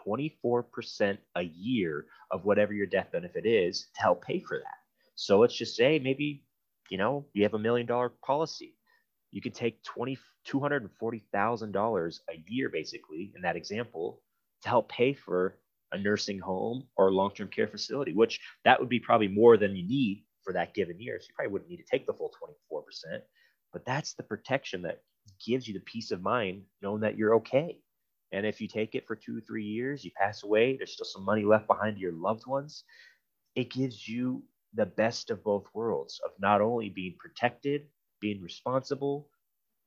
24% 0.06 1.18
a 1.36 1.42
year 1.42 2.06
of 2.30 2.44
whatever 2.44 2.72
your 2.72 2.86
death 2.86 3.12
benefit 3.12 3.46
is 3.46 3.88
to 3.94 4.02
help 4.02 4.24
pay 4.24 4.40
for 4.40 4.58
that. 4.58 4.78
So 5.14 5.38
let's 5.38 5.56
just 5.56 5.76
say 5.76 5.98
maybe, 5.98 6.44
you 6.90 6.98
know, 6.98 7.26
you 7.34 7.42
have 7.42 7.54
a 7.54 7.58
million 7.58 7.86
dollar 7.86 8.10
policy. 8.24 8.74
You 9.30 9.40
could 9.40 9.54
take 9.54 9.82
twenty 9.82 10.18
two 10.44 10.60
hundred 10.60 10.82
and 10.82 10.90
forty 10.98 11.24
thousand 11.32 11.72
dollars 11.72 12.20
a 12.30 12.42
year, 12.48 12.68
basically, 12.68 13.32
in 13.36 13.42
that 13.42 13.56
example, 13.56 14.20
to 14.62 14.68
help 14.68 14.88
pay 14.88 15.12
for 15.12 15.58
a 15.92 15.98
nursing 15.98 16.38
home 16.38 16.86
or 16.96 17.08
a 17.08 17.12
long-term 17.12 17.48
care 17.48 17.66
facility, 17.68 18.12
which 18.12 18.40
that 18.64 18.78
would 18.78 18.88
be 18.88 19.00
probably 19.00 19.28
more 19.28 19.56
than 19.56 19.74
you 19.74 19.86
need 19.86 20.24
for 20.42 20.52
that 20.52 20.74
given 20.74 21.00
year. 21.00 21.18
So 21.20 21.26
you 21.28 21.34
probably 21.34 21.52
wouldn't 21.52 21.70
need 21.70 21.78
to 21.78 21.90
take 21.90 22.06
the 22.06 22.12
full 22.12 22.32
24%, 22.72 23.20
but 23.72 23.84
that's 23.84 24.14
the 24.14 24.22
protection 24.22 24.82
that 24.82 25.02
gives 25.44 25.66
you 25.66 25.74
the 25.74 25.80
peace 25.80 26.10
of 26.10 26.22
mind 26.22 26.62
knowing 26.82 27.00
that 27.00 27.16
you're 27.16 27.34
okay. 27.36 27.78
And 28.32 28.46
if 28.46 28.60
you 28.60 28.68
take 28.68 28.94
it 28.94 29.06
for 29.06 29.16
two, 29.16 29.40
three 29.40 29.64
years, 29.64 30.04
you 30.04 30.12
pass 30.16 30.44
away, 30.44 30.76
there's 30.76 30.92
still 30.92 31.06
some 31.06 31.24
money 31.24 31.44
left 31.44 31.66
behind 31.66 31.96
to 31.96 32.00
your 32.00 32.12
loved 32.12 32.46
ones. 32.46 32.84
It 33.56 33.70
gives 33.70 34.06
you 34.06 34.44
the 34.74 34.86
best 34.86 35.30
of 35.30 35.42
both 35.42 35.66
worlds 35.74 36.20
of 36.24 36.30
not 36.38 36.60
only 36.60 36.88
being 36.88 37.16
protected, 37.18 37.86
being 38.20 38.42
responsible, 38.42 39.28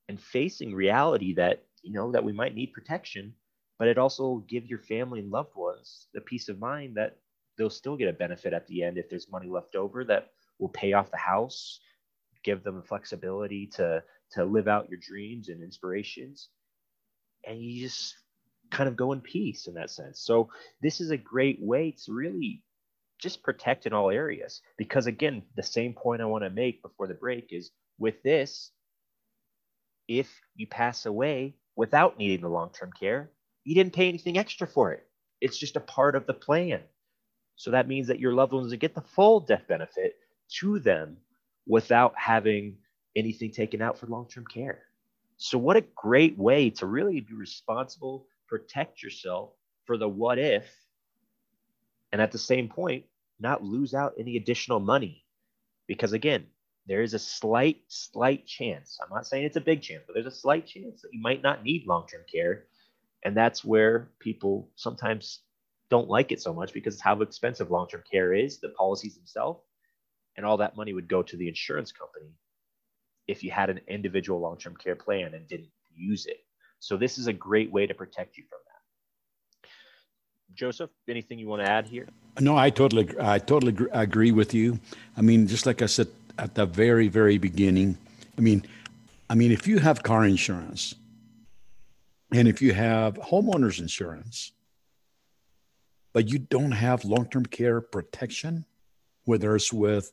and 0.10 0.20
facing 0.20 0.76
reality 0.76 1.34
that, 1.36 1.64
you 1.82 1.94
know, 1.94 2.12
that 2.12 2.24
we 2.24 2.34
might 2.34 2.56
need 2.56 2.74
protection, 2.74 3.34
but 3.80 3.88
it 3.88 3.98
also 3.98 4.44
give 4.48 4.66
your 4.66 4.80
family 4.80 5.20
and 5.20 5.32
loved 5.32 5.56
ones 5.56 6.08
the 6.14 6.22
peace 6.22 6.50
of 6.50 6.60
mind 6.60 6.96
that 6.96 7.18
they'll 7.58 7.70
still 7.70 7.96
get 7.98 8.10
a 8.10 8.14
benefit 8.14 8.54
at 8.54 8.68
the 8.68 8.84
end 8.84 8.98
if 8.98 9.10
there's 9.10 9.32
money 9.32 9.50
left 9.50 9.76
over 9.76 10.04
that 10.04 10.30
will 10.60 10.70
pay 10.70 10.94
off 10.94 11.12
the 11.12 11.18
house, 11.18 11.80
give 12.44 12.64
them 12.64 12.76
the 12.76 12.88
flexibility 12.88 13.68
to 13.68 14.04
to 14.32 14.44
live 14.44 14.68
out 14.68 14.90
your 14.90 15.00
dreams 15.00 15.50
and 15.50 15.62
inspirations, 15.62 16.50
and 17.46 17.62
you 17.62 17.88
just 17.88 18.16
kind 18.72 18.90
of 18.90 18.96
go 18.96 19.12
in 19.12 19.22
peace 19.22 19.68
in 19.68 19.76
that 19.76 19.92
sense. 19.92 20.20
So 20.20 20.50
this 20.82 21.00
is 21.00 21.12
a 21.12 21.18
great 21.18 21.62
way 21.62 21.96
to 22.06 22.14
really 22.14 22.64
just 23.20 23.44
protect 23.44 23.86
in 23.86 23.94
all 23.94 24.10
areas 24.10 24.62
because 24.78 25.06
again, 25.06 25.44
the 25.56 25.64
same 25.64 25.94
point 25.94 26.22
I 26.22 26.26
want 26.26 26.44
to 26.44 26.50
make 26.50 26.82
before 26.82 27.08
the 27.08 27.14
break 27.14 27.50
is 27.52 27.70
with 27.98 28.22
this, 28.24 28.72
if 30.08 30.30
you 30.56 30.68
pass 30.68 31.06
away 31.06 31.56
without 31.76 32.18
needing 32.18 32.42
the 32.42 32.50
long-term 32.50 32.92
care, 33.00 33.32
you 33.64 33.76
didn't 33.76 33.94
pay 33.94 34.10
anything 34.10 34.38
extra 34.38 34.68
for 34.68 34.92
it. 34.92 35.06
It's 35.42 35.58
just 35.58 35.76
a 35.76 35.82
part 35.82 36.16
of 36.16 36.26
the 36.26 36.34
plan. 36.34 36.82
So 37.56 37.72
that 37.72 37.88
means 37.88 38.08
that 38.08 38.20
your 38.20 38.34
loved 38.34 38.54
ones 38.54 38.72
will 38.72 38.78
get 38.78 38.96
the 38.96 39.02
full 39.02 39.40
death 39.40 39.68
benefit 39.68 40.16
to 40.60 40.80
them 40.80 41.18
without 41.68 42.14
having 42.18 42.78
anything 43.16 43.52
taken 43.52 43.82
out 43.82 43.98
for 43.98 44.08
long 44.08 44.28
term 44.28 44.46
care. 44.46 44.84
So, 45.38 45.58
what 45.58 45.78
a 45.78 45.86
great 45.96 46.38
way 46.38 46.70
to 46.72 46.86
really 46.86 47.20
be 47.20 47.34
responsible, 47.34 48.28
protect 48.48 49.04
yourself 49.04 49.52
for 49.86 49.98
the 49.98 50.08
what 50.08 50.40
if, 50.40 50.66
and 52.12 52.22
at 52.22 52.32
the 52.32 52.38
same 52.38 52.70
point, 52.70 53.06
not 53.40 53.64
lose 53.64 53.94
out 53.94 54.14
any 54.18 54.38
additional 54.38 54.80
money. 54.80 55.26
Because 55.88 56.14
again, 56.14 56.46
there 56.88 57.02
is 57.02 57.14
a 57.14 57.20
slight, 57.20 57.82
slight 57.88 58.46
chance. 58.46 59.00
I'm 59.02 59.14
not 59.14 59.26
saying 59.26 59.46
it's 59.46 59.56
a 59.56 59.62
big 59.62 59.82
chance, 59.82 60.04
but 60.06 60.14
there's 60.14 60.26
a 60.26 60.32
slight 60.32 60.68
chance 60.68 61.02
that 61.02 61.14
you 61.14 61.22
might 61.22 61.42
not 61.42 61.64
need 61.64 61.86
long 61.88 62.08
term 62.08 62.22
care 62.32 62.66
and 63.24 63.36
that's 63.36 63.64
where 63.64 64.10
people 64.20 64.70
sometimes 64.76 65.40
don't 65.90 66.10
like 66.10 66.32
it 66.32 66.42
so 66.42 66.54
much 66.54 66.74
because 66.74 67.00
how 67.00 67.22
expensive 67.22 67.72
long-term 67.72 68.04
care 68.10 68.34
is, 68.34 68.60
the 68.60 68.70
policies 68.70 69.16
themselves, 69.16 69.62
and 70.36 70.46
all 70.46 70.58
that 70.58 70.76
money 70.76 70.94
would 70.94 71.08
go 71.08 71.24
to 71.24 71.38
the 71.38 71.48
insurance 71.48 71.92
company 71.92 72.32
if 73.28 73.44
you 73.44 73.52
had 73.52 73.70
an 73.70 73.80
individual 73.88 74.40
long-term 74.40 74.76
care 74.76 74.96
plan 74.96 75.34
and 75.34 75.48
didn't 75.48 75.70
use 75.96 76.26
it. 76.26 76.40
So 76.80 76.98
this 76.98 77.18
is 77.18 77.28
a 77.28 77.34
great 77.34 77.72
way 77.72 77.88
to 77.88 77.94
protect 77.94 78.38
you 78.38 78.44
from 78.50 78.60
that. 78.66 79.70
Joseph, 80.56 80.90
anything 81.08 81.40
you 81.40 81.48
want 81.48 81.62
to 81.62 81.70
add 81.70 81.88
here? 81.88 82.08
No, 82.40 82.58
I 82.58 82.70
totally, 82.70 83.10
I 83.20 83.40
totally 83.40 83.76
agree 83.92 84.32
with 84.32 84.54
you. 84.54 84.80
I 85.16 85.22
mean, 85.22 85.48
just 85.48 85.66
like 85.66 85.82
I 85.82 85.86
said 85.86 86.08
at 86.38 86.56
the 86.56 86.66
very, 86.66 87.08
very 87.08 87.38
beginning, 87.38 87.98
I 88.38 88.42
mean, 88.42 88.66
I 89.30 89.36
mean, 89.36 89.52
if 89.52 89.68
you 89.68 89.80
have 89.80 90.04
car 90.04 90.26
insurance, 90.26 90.96
and 92.32 92.48
if 92.48 92.62
you 92.62 92.74
have 92.74 93.16
homeowners 93.16 93.80
insurance, 93.80 94.52
but 96.14 96.30
you 96.30 96.40
don't 96.40 96.72
have 96.72 97.06
long 97.06 97.28
term 97.28 97.46
care 97.46 97.82
protection, 97.82 98.66
whether 99.26 99.56
it's 99.56 99.72
with 99.72 100.12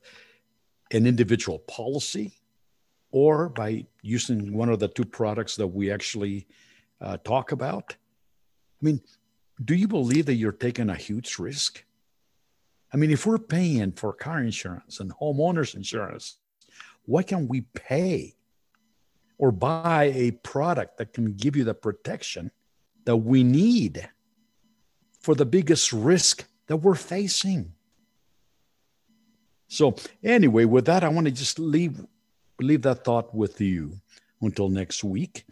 an 0.90 1.06
individual 1.06 1.58
policy 1.60 2.32
or 3.12 3.48
by 3.48 3.86
using 4.02 4.52
one 4.52 4.68
of 4.68 4.78
the 4.78 4.88
two 4.88 5.04
products 5.04 5.56
that 5.56 5.66
we 5.66 5.90
actually 5.90 6.46
uh, 7.00 7.16
talk 7.18 7.52
about, 7.52 7.96
I 8.80 8.84
mean, 8.84 9.00
do 9.62 9.74
you 9.74 9.88
believe 9.88 10.26
that 10.26 10.34
you're 10.34 10.52
taking 10.52 10.90
a 10.90 10.94
huge 10.94 11.38
risk? 11.38 11.84
I 12.92 12.96
mean, 12.96 13.10
if 13.10 13.26
we're 13.26 13.38
paying 13.38 13.92
for 13.92 14.12
car 14.12 14.40
insurance 14.40 15.00
and 15.00 15.12
homeowners 15.12 15.74
insurance, 15.74 16.38
what 17.06 17.28
can't 17.28 17.48
we 17.48 17.62
pay 17.74 18.34
or 19.40 19.50
buy 19.50 20.12
a 20.14 20.32
product 20.32 20.98
that 20.98 21.14
can 21.14 21.32
give 21.32 21.56
you 21.56 21.64
the 21.64 21.74
protection 21.74 22.50
that 23.06 23.16
we 23.16 23.42
need 23.42 24.08
for 25.20 25.34
the 25.34 25.46
biggest 25.46 25.92
risk 25.92 26.46
that 26.66 26.76
we're 26.76 26.94
facing. 26.94 27.72
So, 29.68 29.96
anyway, 30.22 30.66
with 30.66 30.84
that, 30.86 31.04
I 31.04 31.08
want 31.08 31.26
to 31.26 31.32
just 31.32 31.58
leave 31.58 32.04
leave 32.60 32.82
that 32.82 33.04
thought 33.04 33.34
with 33.34 33.60
you 33.60 33.96
until 34.42 34.68
next 34.68 35.02
week, 35.02 35.46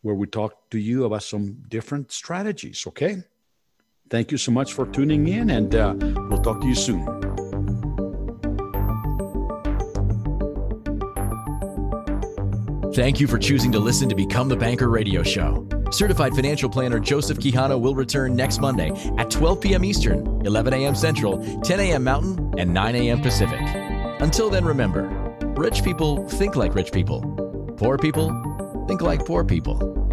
where 0.00 0.14
we 0.14 0.26
talk 0.26 0.70
to 0.70 0.78
you 0.78 1.04
about 1.04 1.22
some 1.22 1.62
different 1.68 2.10
strategies. 2.10 2.86
Okay. 2.86 3.22
Thank 4.10 4.32
you 4.32 4.38
so 4.38 4.52
much 4.52 4.72
for 4.72 4.86
tuning 4.86 5.28
in, 5.28 5.50
and 5.50 5.74
uh, 5.74 5.94
we'll 6.30 6.40
talk 6.40 6.62
to 6.62 6.66
you 6.66 6.74
soon. 6.74 7.04
Thank 12.94 13.20
you 13.20 13.26
for 13.26 13.38
choosing 13.38 13.70
to 13.72 13.78
listen 13.78 14.08
to 14.08 14.14
Become 14.14 14.48
the 14.48 14.56
Banker 14.56 14.88
radio 14.88 15.22
show. 15.22 15.68
Certified 15.90 16.34
financial 16.34 16.70
planner 16.70 16.98
Joseph 16.98 17.38
Quijano 17.38 17.78
will 17.78 17.94
return 17.94 18.34
next 18.34 18.60
Monday 18.60 18.90
at 19.18 19.30
12 19.30 19.60
p.m. 19.60 19.84
Eastern, 19.84 20.44
11 20.46 20.72
a.m. 20.72 20.94
Central, 20.94 21.60
10 21.62 21.78
a.m. 21.78 22.04
Mountain, 22.04 22.58
and 22.58 22.72
9 22.72 22.94
a.m. 22.96 23.20
Pacific. 23.20 23.60
Until 24.20 24.48
then, 24.48 24.64
remember 24.64 25.02
rich 25.56 25.84
people 25.84 26.26
think 26.28 26.56
like 26.56 26.74
rich 26.74 26.92
people, 26.92 27.20
poor 27.76 27.98
people 27.98 28.30
think 28.88 29.02
like 29.02 29.24
poor 29.26 29.44
people. 29.44 30.07